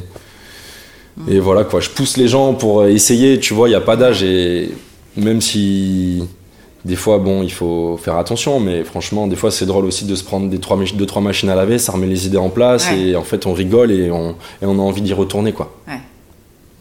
et 1.29 1.38
voilà, 1.38 1.62
quoi, 1.62 1.79
je 1.79 1.88
pousse 1.90 2.16
les 2.16 2.27
gens 2.27 2.55
pour 2.55 2.85
essayer, 2.85 3.38
tu 3.38 3.55
vois, 3.55 3.68
il 3.68 3.73
n'y 3.73 3.77
a 3.77 3.81
pas 3.81 3.97
d'âge. 3.97 4.25
Et 4.25 4.73
même 5.16 5.40
si 5.40 6.25
des 6.85 6.97
fois, 6.97 7.19
bon, 7.19 7.43
il 7.43 7.53
faut 7.53 7.99
faire 8.03 8.17
attention, 8.17 8.61
mais 8.61 8.85
franchement, 8.85 9.27
des 9.27 9.37
fois, 9.37 9.51
c'est 9.51 9.67
drôle 9.67 9.85
aussi 9.85 10.05
de 10.05 10.14
se 10.14 10.23
prendre 10.25 10.49
des 10.49 10.59
trois, 10.61 10.79
deux, 10.95 11.07
trois 11.07 11.21
machines 11.23 11.51
à 11.51 11.55
laver, 11.57 11.79
ça 11.79 11.93
remet 11.93 12.07
les 12.07 12.27
idées 12.27 12.37
en 12.38 12.51
place, 12.51 12.88
Ouais. 12.91 13.01
et 13.01 13.17
en 13.17 13.25
fait, 13.25 13.47
on 13.47 13.53
rigole 13.53 13.91
et 13.91 14.11
on, 14.11 14.31
et 14.62 14.67
on 14.67 14.79
a 14.79 14.83
envie 14.83 15.03
d'y 15.03 15.12
retourner, 15.12 15.53
quoi. 15.53 15.75
Ouais. 15.88 15.99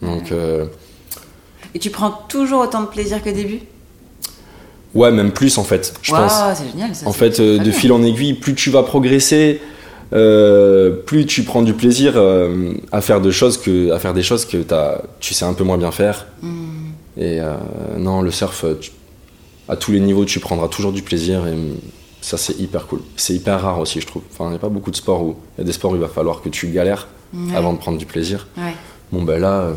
Donc, 0.08 0.30
euh, 0.32 0.66
Et 1.74 1.78
tu 1.80 1.90
prends 1.90 2.12
toujours 2.28 2.60
autant 2.60 2.82
de 2.82 2.86
plaisir 2.86 3.22
que 3.22 3.30
début? 3.30 3.60
Ouais, 4.94 5.10
même 5.10 5.32
plus, 5.32 5.58
en 5.58 5.64
fait, 5.64 5.92
je 6.02 6.12
pense. 6.12 6.32
c'est 6.56 6.70
génial 6.70 6.94
ça. 6.94 7.06
En 7.06 7.12
fait, 7.12 7.40
euh, 7.40 7.58
de 7.58 7.70
fil 7.70 7.92
en 7.92 8.02
aiguille, 8.02 8.34
plus 8.34 8.54
tu 8.54 8.70
vas 8.70 8.82
progresser, 8.82 9.60
euh, 10.14 10.90
plus 11.04 11.26
tu 11.26 11.42
prends 11.42 11.60
du 11.62 11.74
plaisir 11.74 12.14
euh, 12.16 12.72
à 12.92 13.00
faire 13.02 13.20
de 13.20 13.30
choses 13.30 13.58
que, 13.58 13.90
à 13.92 13.98
faire 13.98 14.14
des 14.14 14.22
choses 14.22 14.46
que 14.46 14.64
tu 15.20 15.34
sais 15.34 15.44
un 15.44 15.52
peu 15.52 15.64
moins 15.64 15.76
bien 15.76 15.90
faire. 15.90 16.26
Hmm. 16.40 16.64
Et 17.20 17.40
non, 17.98 18.22
le 18.22 18.30
surf, 18.30 18.64
tu- 18.80 18.92
à 19.68 19.76
tous 19.76 19.92
les 19.92 20.00
niveaux, 20.00 20.24
tu 20.24 20.40
prendras 20.40 20.68
toujours 20.68 20.92
du 20.92 21.02
plaisir 21.02 21.46
et 21.46 21.54
mm, 21.54 21.76
ça 22.20 22.36
c'est 22.38 22.58
hyper 22.58 22.86
cool. 22.86 23.00
C'est 23.16 23.34
hyper 23.34 23.60
rare 23.60 23.78
aussi, 23.78 24.00
je 24.00 24.06
trouve. 24.06 24.22
Enfin, 24.32 24.46
il 24.46 24.50
n'y 24.50 24.56
a 24.56 24.60
pas 24.60 24.68
beaucoup 24.68 24.90
de 24.90 24.96
sports 24.96 25.22
où 25.22 25.36
il 25.56 25.60
y 25.60 25.62
a 25.62 25.64
des 25.64 25.72
sports 25.72 25.92
où 25.92 25.94
il 25.96 26.00
va 26.00 26.08
falloir 26.08 26.40
que 26.42 26.48
tu 26.48 26.68
galères 26.68 27.08
Ouais. 27.34 27.54
avant 27.54 27.74
de 27.74 27.78
prendre 27.78 27.98
du 27.98 28.06
plaisir. 28.06 28.48
Ouais, 28.56 28.72
Bon 29.12 29.22
ben 29.22 29.38
là, 29.38 29.60
euh, 29.60 29.74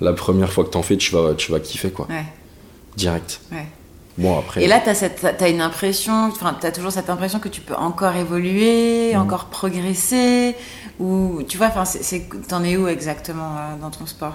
la 0.00 0.12
première 0.12 0.52
fois 0.52 0.64
que 0.64 0.70
t'en 0.70 0.82
fais, 0.82 0.96
tu 0.96 1.12
vas, 1.12 1.34
tu 1.34 1.52
vas 1.52 1.60
kiffer 1.60 1.90
quoi, 1.92 2.08
ouais, 2.10 2.24
direct. 2.96 3.40
Bon 4.18 4.36
après. 4.36 4.64
Et 4.64 4.66
là, 4.66 4.80
tu 4.80 4.90
as, 4.90 5.48
une 5.48 5.60
impression, 5.60 6.24
enfin, 6.26 6.56
tu 6.60 6.66
as 6.66 6.72
toujours 6.72 6.90
cette 6.90 7.08
impression 7.08 7.38
que 7.38 7.48
tu 7.48 7.60
peux 7.60 7.76
encore 7.76 8.16
évoluer, 8.16 9.12
Mhm. 9.14 9.20
encore 9.20 9.44
progresser, 9.46 10.56
ou 10.98 11.42
tu 11.48 11.56
vois, 11.58 11.68
enfin, 11.68 11.84
t'en 12.48 12.64
es 12.64 12.76
où 12.76 12.88
exactement 12.88 13.52
euh, 13.56 13.76
dans 13.80 13.90
ton 13.90 14.04
sport? 14.06 14.34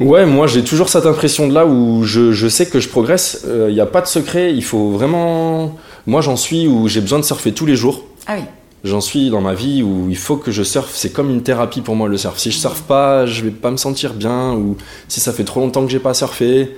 Ouais, 0.00 0.26
moi 0.26 0.46
j'ai 0.46 0.64
toujours 0.64 0.88
cette 0.88 1.06
impression 1.06 1.46
de 1.46 1.54
là 1.54 1.66
où 1.66 2.02
je, 2.04 2.32
je 2.32 2.48
sais 2.48 2.66
que 2.66 2.80
je 2.80 2.88
progresse. 2.88 3.46
Il 3.46 3.74
n'y 3.74 3.80
a 3.80 3.86
pas 3.86 4.00
de 4.00 4.06
secret, 4.06 4.52
il 4.52 4.64
faut 4.64 4.90
vraiment. 4.90 5.76
Moi 6.06 6.22
j'en 6.22 6.36
suis 6.36 6.66
où 6.66 6.88
j'ai 6.88 7.00
besoin 7.00 7.18
de 7.18 7.24
surfer 7.24 7.52
tous 7.52 7.66
les 7.66 7.76
jours. 7.76 8.04
Ah 8.26 8.36
oui, 8.38 8.44
J'en 8.82 9.02
suis 9.02 9.28
dans 9.28 9.42
ma 9.42 9.52
vie 9.52 9.82
où 9.82 10.06
il 10.08 10.16
faut 10.16 10.36
que 10.36 10.50
je 10.50 10.62
surfe. 10.62 10.92
C'est 10.94 11.12
comme 11.12 11.28
une 11.28 11.42
thérapie 11.42 11.82
pour 11.82 11.96
moi 11.96 12.08
le 12.08 12.16
surf. 12.16 12.38
Si 12.38 12.50
je 12.50 12.56
surfe 12.56 12.82
pas, 12.82 13.26
je 13.26 13.42
vais 13.42 13.50
pas 13.50 13.70
me 13.70 13.76
sentir 13.76 14.14
bien. 14.14 14.54
Ou 14.54 14.76
si 15.06 15.20
ça 15.20 15.32
fait 15.32 15.44
trop 15.44 15.60
longtemps 15.60 15.84
que 15.84 15.90
j'ai 15.90 15.98
pas 15.98 16.14
surfé, 16.14 16.74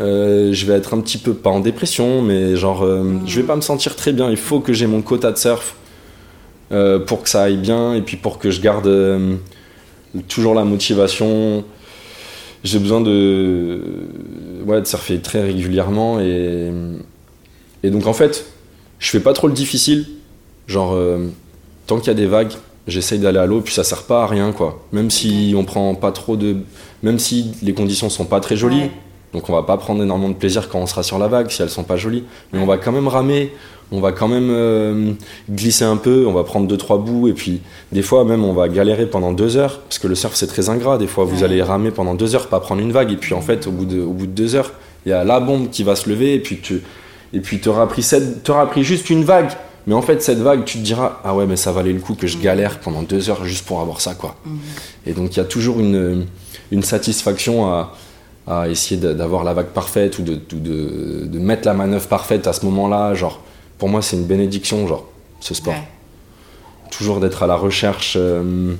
euh, 0.00 0.52
je 0.52 0.66
vais 0.66 0.74
être 0.74 0.94
un 0.94 1.00
petit 1.00 1.18
peu 1.18 1.34
pas 1.34 1.50
en 1.50 1.60
dépression, 1.60 2.22
mais 2.22 2.56
genre 2.56 2.82
euh, 2.82 3.20
je 3.24 3.40
vais 3.40 3.46
pas 3.46 3.54
me 3.54 3.60
sentir 3.60 3.94
très 3.94 4.12
bien. 4.12 4.30
Il 4.30 4.36
faut 4.36 4.58
que 4.58 4.72
j'ai 4.72 4.88
mon 4.88 5.00
quota 5.00 5.30
de 5.30 5.38
surf 5.38 5.76
euh, 6.72 6.98
pour 6.98 7.22
que 7.22 7.28
ça 7.28 7.42
aille 7.42 7.56
bien 7.56 7.94
et 7.94 8.02
puis 8.02 8.16
pour 8.16 8.38
que 8.38 8.50
je 8.50 8.60
garde 8.60 8.88
euh, 8.88 9.36
toujours 10.26 10.54
la 10.54 10.64
motivation. 10.64 11.64
J'ai 12.64 12.78
besoin 12.78 13.00
de 13.00 13.80
ouais 14.66 14.80
de 14.80 14.86
surfer 14.86 15.20
très 15.20 15.42
régulièrement 15.42 16.20
et 16.20 16.70
et 17.82 17.90
donc 17.90 18.06
en 18.06 18.12
fait 18.12 18.46
je 18.98 19.10
fais 19.10 19.20
pas 19.20 19.32
trop 19.32 19.46
le 19.48 19.54
difficile. 19.54 20.06
Genre, 20.66 20.92
euh, 20.94 21.28
tant 21.86 21.98
qu'il 21.98 22.08
y 22.08 22.10
a 22.10 22.14
des 22.14 22.26
vagues, 22.26 22.52
j'essaye 22.86 23.18
d'aller 23.18 23.38
à 23.38 23.46
l'eau, 23.46 23.60
puis 23.60 23.72
ça 23.72 23.84
sert 23.84 24.02
pas 24.02 24.24
à 24.24 24.26
rien, 24.26 24.52
quoi. 24.52 24.84
Même 24.92 25.10
si 25.10 25.54
on 25.56 25.64
prend 25.64 25.94
pas 25.94 26.12
trop 26.12 26.36
de. 26.36 26.56
Même 27.02 27.18
si 27.18 27.52
les 27.62 27.72
conditions 27.74 28.10
sont 28.10 28.24
pas 28.24 28.40
très 28.40 28.56
jolies, 28.56 28.82
Ouais. 28.82 28.90
Donc 29.32 29.48
on 29.50 29.52
va 29.52 29.62
pas 29.62 29.76
prendre 29.76 30.02
énormément 30.02 30.30
de 30.30 30.34
plaisir 30.34 30.68
quand 30.68 30.78
on 30.78 30.86
sera 30.86 31.02
sur 31.02 31.18
la 31.18 31.28
vague, 31.28 31.50
si 31.50 31.62
elles 31.62 31.70
sont 31.70 31.84
pas 31.84 31.96
jolies. 31.96 32.24
Mais 32.52 32.58
on 32.60 32.66
va 32.66 32.78
quand 32.78 32.92
même 32.92 33.08
ramer, 33.08 33.52
on 33.92 34.00
va 34.00 34.12
quand 34.12 34.28
même 34.28 34.48
euh, 34.50 35.12
glisser 35.50 35.84
un 35.84 35.96
peu, 35.96 36.26
on 36.26 36.32
va 36.32 36.44
prendre 36.44 36.66
deux, 36.66 36.76
trois 36.76 36.98
bouts, 36.98 37.28
et 37.28 37.32
puis 37.32 37.60
des 37.92 38.02
fois 38.02 38.24
même 38.24 38.44
on 38.44 38.52
va 38.52 38.68
galérer 38.68 39.06
pendant 39.06 39.32
deux 39.32 39.56
heures, 39.56 39.80
parce 39.80 39.98
que 39.98 40.08
le 40.08 40.14
surf 40.14 40.34
c'est 40.34 40.46
très 40.46 40.68
ingrat. 40.70 40.98
Des 40.98 41.06
fois 41.06 41.24
vous 41.24 41.38
Ouais. 41.38 41.44
allez 41.44 41.62
ramer 41.62 41.90
pendant 41.90 42.14
deux 42.14 42.34
heures, 42.34 42.48
pas 42.48 42.60
prendre 42.60 42.80
une 42.80 42.92
vague, 42.92 43.12
et 43.12 43.16
puis 43.16 43.34
en 43.34 43.40
fait, 43.40 43.66
au 43.66 43.70
bout 43.70 43.84
de, 43.86 44.00
au 44.00 44.12
bout 44.12 44.26
de 44.26 44.32
deux 44.32 44.54
heures, 44.54 44.72
il 45.06 45.10
y 45.10 45.12
a 45.12 45.24
la 45.24 45.40
bombe 45.40 45.70
qui 45.70 45.82
va 45.84 45.96
se 45.96 46.08
lever, 46.08 46.34
et 46.34 46.40
puis 46.40 46.58
tu. 46.60 46.82
Et 47.34 47.40
puis 47.40 47.58
pris, 47.58 48.02
cette- 48.02 48.42
t'auras 48.42 48.66
pris 48.66 48.82
juste 48.84 49.10
une 49.10 49.22
vague. 49.24 49.50
Mais 49.86 49.94
en 49.94 50.02
fait, 50.02 50.22
cette 50.22 50.38
vague, 50.38 50.64
tu 50.66 50.78
te 50.78 50.82
diras, 50.84 51.20
ah 51.24 51.34
ouais, 51.34 51.46
mais 51.46 51.56
ça 51.56 51.72
valait 51.72 51.92
le 51.94 52.00
coup 52.00 52.14
que 52.14 52.26
je 52.26 52.36
galère 52.38 52.78
pendant 52.80 53.02
deux 53.02 53.30
heures 53.30 53.44
juste 53.46 53.64
pour 53.66 53.80
avoir 53.80 54.00
ça, 54.02 54.14
quoi. 54.14 54.34
Et 55.06 55.12
donc, 55.12 55.34
il 55.34 55.38
y 55.38 55.40
a 55.40 55.44
toujours 55.46 55.80
une, 55.80 56.26
une 56.70 56.82
satisfaction 56.82 57.66
à, 57.72 57.94
à 58.48 58.68
essayer 58.68 58.98
d'avoir 59.00 59.44
la 59.44 59.52
vague 59.52 59.66
parfaite 59.68 60.18
ou 60.18 60.22
de, 60.22 60.34
de, 60.52 61.26
de 61.26 61.38
mettre 61.38 61.66
la 61.66 61.74
manœuvre 61.74 62.06
parfaite 62.08 62.46
à 62.46 62.52
ce 62.52 62.64
moment-là. 62.66 63.14
Genre, 63.14 63.40
pour 63.78 63.88
moi, 63.88 64.00
c'est 64.02 64.16
une 64.16 64.24
bénédiction, 64.26 64.86
genre, 64.86 65.06
ce 65.40 65.54
sport. 65.54 65.74
Ouais. 65.74 65.88
Toujours 66.90 67.20
d'être 67.20 67.42
à 67.42 67.46
la 67.46 67.56
recherche 67.56 68.14
euh, 68.18 68.74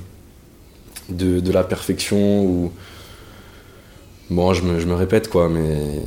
de, 1.10 1.40
de 1.40 1.52
la 1.52 1.64
perfection 1.64 2.42
ou. 2.44 2.72
Bon, 4.30 4.52
je 4.54 4.62
me, 4.62 4.78
je 4.80 4.86
me 4.86 4.94
répète, 4.94 5.28
quoi, 5.30 5.48
mais. 5.48 6.02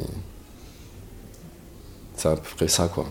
C'est 2.15 2.29
à 2.29 2.35
peu 2.35 2.41
près 2.55 2.67
ça, 2.67 2.87
quoi. 2.93 3.05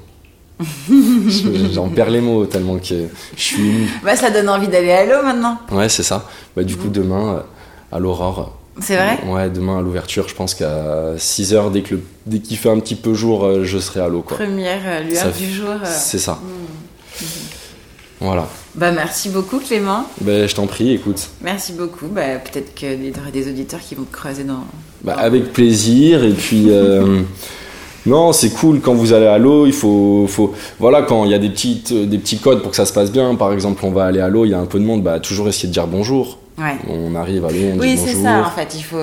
Je- 0.89 1.71
J'en 1.73 1.89
perds 1.89 2.11
les 2.11 2.21
mots 2.21 2.45
tellement 2.47 2.79
que 2.79 2.85
je 2.85 3.43
suis. 3.43 3.87
Bah, 4.05 4.15
ça 4.15 4.31
donne 4.31 4.49
envie 4.49 4.69
d'aller 4.69 4.93
à 4.93 5.05
l'eau 5.07 5.23
maintenant. 5.25 5.59
Ouais, 5.73 5.89
c'est 5.89 6.03
ça. 6.03 6.29
Bah, 6.55 6.63
du 6.65 6.77
coup, 6.77 6.89
demain, 6.89 7.35
euh, 7.37 7.41
à 7.93 7.99
l'aurore. 7.99 8.57
C'est 8.83 8.97
vrai 8.97 9.19
Ouais, 9.27 9.51
demain 9.51 9.79
à 9.79 9.83
l'ouverture, 9.83 10.29
je 10.29 10.35
pense 10.35 10.55
qu'à 10.55 11.15
6h, 11.17 11.71
dès 11.73 11.83
qu'il 11.83 12.01
dès 12.27 12.39
qu'il 12.39 12.57
fait 12.57 12.71
un 12.71 12.79
petit 12.81 12.95
peu 12.95 13.15
jour, 13.15 13.45
euh, 13.45 13.65
je 13.65 13.79
serai 13.79 14.01
à 14.01 14.09
l'eau. 14.09 14.23
Première 14.23 14.81
euh, 14.87 15.01
lueur 15.03 15.23
Ça 15.23 15.31
du 15.31 15.53
jour. 15.53 15.69
euh. 15.71 15.85
C'est 15.85 16.19
ça. 16.19 16.39
Voilà. 18.21 18.47
Bah, 18.75 18.93
merci 18.93 19.31
beaucoup 19.31 19.59
Clément. 19.59 20.05
Ben, 20.21 20.47
je 20.49 20.55
t'en 20.55 20.67
prie, 20.67 20.93
écoute. 20.93 21.29
Merci 21.43 21.73
beaucoup. 21.73 22.07
Bah, 22.07 22.37
Peut-être 22.37 22.75
qu'il 22.75 23.05
y 23.07 23.11
aura 23.11 23.31
des 23.33 23.49
auditeurs 23.49 23.81
qui 23.81 23.95
vont 23.95 24.07
creuser 24.11 24.45
dans. 24.45 24.65
Bah, 25.03 25.15
avec 25.19 25.53
plaisir, 25.53 26.23
et 26.25 26.33
puis. 26.33 26.67
euh, 26.69 27.23
non, 28.07 28.33
c'est 28.33 28.51
cool 28.51 28.81
quand 28.81 28.95
vous 28.95 29.13
allez 29.13 29.27
à 29.27 29.39
l'eau, 29.39 29.67
il 29.67 29.73
faut, 29.73 30.27
faut. 30.29 30.53
Voilà, 30.79 31.03
quand 31.03 31.25
il 31.25 31.31
y 31.31 31.35
a 31.35 31.39
des, 31.39 31.51
petites, 31.51 31.93
euh, 31.93 32.07
des 32.07 32.19
petits 32.19 32.39
codes 32.39 32.63
pour 32.63 32.71
que 32.71 32.77
ça 32.77 32.87
se 32.87 32.93
passe 32.93 33.11
bien, 33.13 33.35
par 33.35 33.53
exemple, 33.53 33.85
on 33.85 33.91
va 33.93 34.05
aller 34.05 34.21
à 34.21 34.29
l'eau, 34.29 34.45
il 34.45 34.51
y 34.51 34.55
a 34.55 34.59
un 34.59 34.67
peu 34.67 34.79
de 34.79 34.85
monde, 34.85 35.03
bah, 35.03 35.21
toujours 35.21 35.49
essayer 35.49 35.69
de 35.69 35.73
dire 35.73 35.87
bonjour. 35.87 36.39
Ouais. 36.59 36.77
On 36.91 37.15
arrive 37.15 37.45
à 37.47 37.51
l'eau, 37.51 37.57
on 37.75 37.79
Oui, 37.79 37.93
dit 37.95 37.97
c'est 37.99 38.13
bonjour. 38.17 38.23
ça 38.25 38.47
en 38.47 38.51
fait. 38.51 38.75
Il 38.77 38.83
faut. 38.83 38.97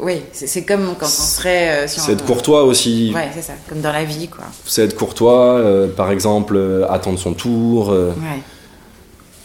Oui, 0.00 0.14
c'est 0.32 0.48
c'est 0.48 0.64
comme 0.64 0.94
quand 0.98 1.06
on 1.06 1.08
serait. 1.08 1.84
euh, 1.84 1.86
si 1.86 2.00
C'est 2.00 2.10
on- 2.10 2.14
être 2.14 2.24
courtois 2.24 2.64
aussi. 2.64 3.12
Ouais, 3.14 3.28
c'est 3.34 3.42
ça. 3.42 3.52
Comme 3.68 3.80
dans 3.80 3.92
la 3.92 4.02
vie, 4.04 4.26
quoi. 4.26 4.44
C'est 4.66 4.82
être 4.82 4.96
courtois, 4.96 5.54
euh, 5.58 5.86
par 5.88 6.10
exemple, 6.10 6.56
euh, 6.56 6.90
attendre 6.90 7.18
son 7.18 7.34
tour. 7.34 7.90
Ouais. 7.90 8.40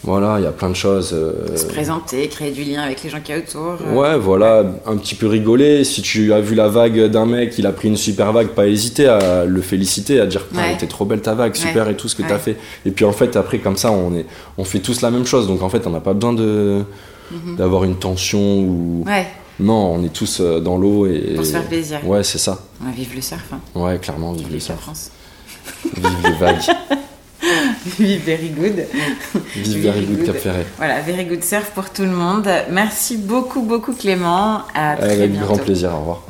Voilà, 0.04 0.36
il 0.38 0.44
y 0.44 0.46
a 0.46 0.52
plein 0.52 0.68
de 0.70 0.74
choses. 0.76 1.10
euh, 1.14 1.56
Se 1.56 1.64
présenter, 1.66 2.28
créer 2.28 2.50
du 2.52 2.62
lien 2.62 2.82
avec 2.82 3.02
les 3.02 3.10
gens 3.10 3.20
qui 3.24 3.32
y 3.32 3.34
a 3.34 3.38
autour. 3.38 3.78
euh. 3.86 3.94
Ouais, 3.94 4.18
voilà, 4.18 4.62
un 4.86 4.96
petit 4.96 5.14
peu 5.14 5.26
rigoler. 5.26 5.82
Si 5.84 6.02
tu 6.02 6.32
as 6.32 6.40
vu 6.40 6.54
la 6.54 6.68
vague 6.68 7.06
d'un 7.06 7.26
mec, 7.26 7.54
il 7.58 7.66
a 7.66 7.72
pris 7.72 7.88
une 7.88 7.96
super 7.96 8.32
vague, 8.32 8.48
pas 8.48 8.66
hésiter 8.66 9.06
à 9.08 9.44
le 9.46 9.60
féliciter, 9.62 10.20
à 10.20 10.26
dire 10.26 10.46
Ouais. 10.54 10.74
était 10.74 10.86
trop 10.86 11.04
belle 11.04 11.20
ta 11.22 11.34
vague, 11.34 11.54
super 11.54 11.86
Ouais. 11.86 11.92
et 11.92 11.96
tout 11.96 12.08
ce 12.08 12.14
que 12.14 12.22
Ouais. 12.22 12.28
t'as 12.28 12.38
fait. 12.38 12.56
Et 12.84 12.90
puis 12.90 13.04
en 13.04 13.12
fait, 13.12 13.34
après, 13.36 13.58
comme 13.58 13.76
ça, 13.76 13.90
on, 13.90 14.14
est, 14.14 14.26
on 14.58 14.64
fait 14.64 14.80
tous 14.80 15.00
la 15.00 15.10
même 15.10 15.24
chose. 15.26 15.46
Donc 15.48 15.62
en 15.62 15.68
fait, 15.70 15.86
on 15.86 15.90
n'a 15.90 16.00
pas 16.00 16.12
besoin 16.12 16.34
de, 16.34 16.82
d'avoir 17.56 17.84
une 17.84 17.96
tension 17.96 18.38
ou. 18.60 19.04
Ouais, 19.06 19.26
Non, 19.58 19.94
on 19.94 20.04
est 20.04 20.12
tous 20.12 20.38
euh, 20.40 20.60
dans 20.60 20.76
l'eau 20.76 21.06
et. 21.06 21.34
pour 21.36 21.46
se 21.46 21.52
faire 21.52 21.64
plaisir. 21.66 22.06
Ouais, 22.06 22.22
c'est 22.24 22.38
ça. 22.38 22.58
On 22.82 22.86
va 22.86 22.90
vivre 22.90 23.12
le 23.14 23.22
surf, 23.22 23.44
hein. 23.52 23.60
Ouais, 23.74 23.98
clairement, 23.98 24.32
vive 24.32 24.48
le 24.50 24.58
Vive 24.58 24.68
la 24.68 24.74
surf. 24.74 24.80
France. 24.80 25.10
Vive 25.96 26.04
les 26.24 26.32
vagues. 26.32 26.58
Vive 27.86 28.22
very 28.24 28.48
good. 28.48 28.86
Vive 29.56 29.82
Very 29.82 30.06
Good 30.06 30.24
Cap 30.24 30.36
Ferret. 30.36 30.66
Voilà, 30.78 31.00
very 31.02 31.24
good 31.26 31.44
surf 31.44 31.70
pour 31.74 31.90
tout 31.90 32.02
le 32.02 32.10
monde. 32.10 32.48
Merci 32.70 33.18
beaucoup, 33.18 33.62
beaucoup 33.62 33.92
Clément. 33.92 34.62
À 34.74 34.96
très 34.96 35.10
Avec 35.12 35.32
bientôt. 35.32 35.46
grand 35.46 35.58
plaisir, 35.58 35.92
au 35.94 35.98
revoir. 35.98 36.22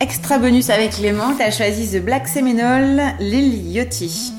Extra 0.00 0.38
bonus 0.38 0.70
avec 0.70 0.92
Clément, 0.92 1.34
tu 1.36 1.42
as 1.42 1.50
choisi 1.50 1.98
The 1.98 2.04
Black 2.04 2.28
Seminole, 2.28 3.00
Lil 3.18 3.68
Yachty. 3.72 4.32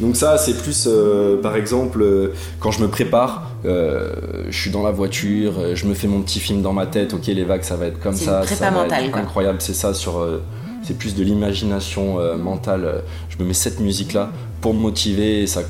Donc 0.00 0.16
ça, 0.16 0.36
c'est 0.36 0.54
plus, 0.60 0.88
euh, 0.88 1.40
par 1.40 1.54
exemple, 1.54 2.02
euh, 2.02 2.32
quand 2.58 2.72
je 2.72 2.82
me 2.82 2.88
prépare, 2.88 3.52
euh, 3.64 4.10
je 4.50 4.60
suis 4.60 4.70
dans 4.72 4.82
la 4.82 4.90
voiture, 4.90 5.76
je 5.76 5.86
me 5.86 5.94
fais 5.94 6.08
mon 6.08 6.20
petit 6.22 6.40
film 6.40 6.62
dans 6.62 6.72
ma 6.72 6.86
tête, 6.86 7.14
ok, 7.14 7.26
les 7.28 7.44
vagues, 7.44 7.62
ça 7.62 7.76
va 7.76 7.86
être 7.86 8.00
comme 8.00 8.16
ça, 8.16 8.42
ça 8.44 8.70
va 8.70 8.82
mentale, 8.82 9.04
être 9.04 9.12
quoi. 9.12 9.20
incroyable, 9.20 9.58
c'est 9.60 9.72
ça, 9.74 9.94
sur, 9.94 10.18
euh, 10.18 10.42
c'est 10.86 10.96
plus 10.96 11.14
de 11.14 11.24
l'imagination 11.24 12.18
euh, 12.20 12.36
mentale. 12.36 13.02
Je 13.30 13.42
me 13.42 13.48
mets 13.48 13.54
cette 13.54 13.80
musique-là 13.80 14.30
pour 14.60 14.74
me 14.74 14.80
motiver, 14.80 15.42
et 15.42 15.46
ça, 15.46 15.62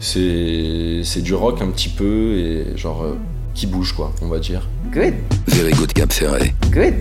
c'est, 0.00 1.00
c'est 1.04 1.22
du 1.22 1.34
rock 1.34 1.62
un 1.62 1.68
petit 1.68 1.88
peu, 1.88 2.34
et 2.38 2.76
genre, 2.76 3.02
euh, 3.02 3.16
qui 3.54 3.66
bouge, 3.66 3.92
quoi, 3.92 4.12
on 4.22 4.26
va 4.28 4.38
dire. 4.38 4.68
Good, 4.92 5.14
Very 5.46 5.72
good 5.72 5.92
Cap 5.92 6.12
Ferret. 6.12 6.54
good. 6.70 6.94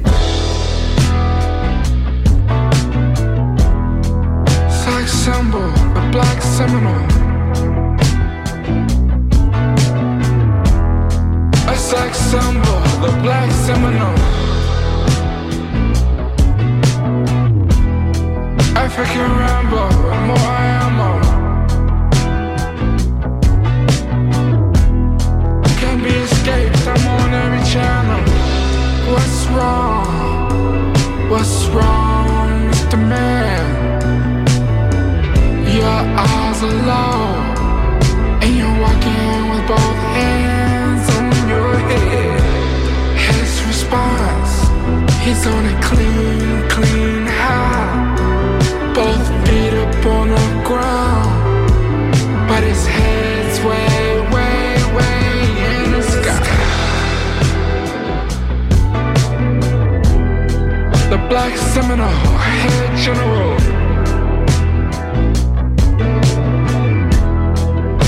Sex 4.70 5.12
symbol, 5.12 5.62
the 5.96 6.12
black 6.12 6.42
Seminole. 6.42 7.08
A 11.68 11.76
sex 11.76 12.18
symbol, 12.18 12.82
the 13.02 13.22
black 13.22 13.52
Seminole. 13.52 14.17
African 19.00 19.32
Rambo, 19.38 19.84
more 20.26 20.58
ammo. 20.82 21.12
Can't 25.80 26.02
be 26.04 26.10
escaped, 26.10 26.88
I'm 26.88 27.06
on 27.08 27.32
every 27.32 27.64
channel. 27.74 28.24
What's 29.14 29.42
wrong? 29.54 30.10
What's 31.30 31.68
wrong, 31.68 32.72
Mr. 32.72 32.98
Man? 32.98 33.66
Your 35.78 36.00
eyes 36.26 36.60
are 36.64 36.78
low, 36.90 37.17
Black 61.48 61.60
Seminole, 61.60 62.08
head 62.08 62.98
general. 62.98 63.56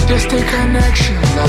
Distant 0.07 0.45
connections, 0.49 1.29
a 1.37 1.47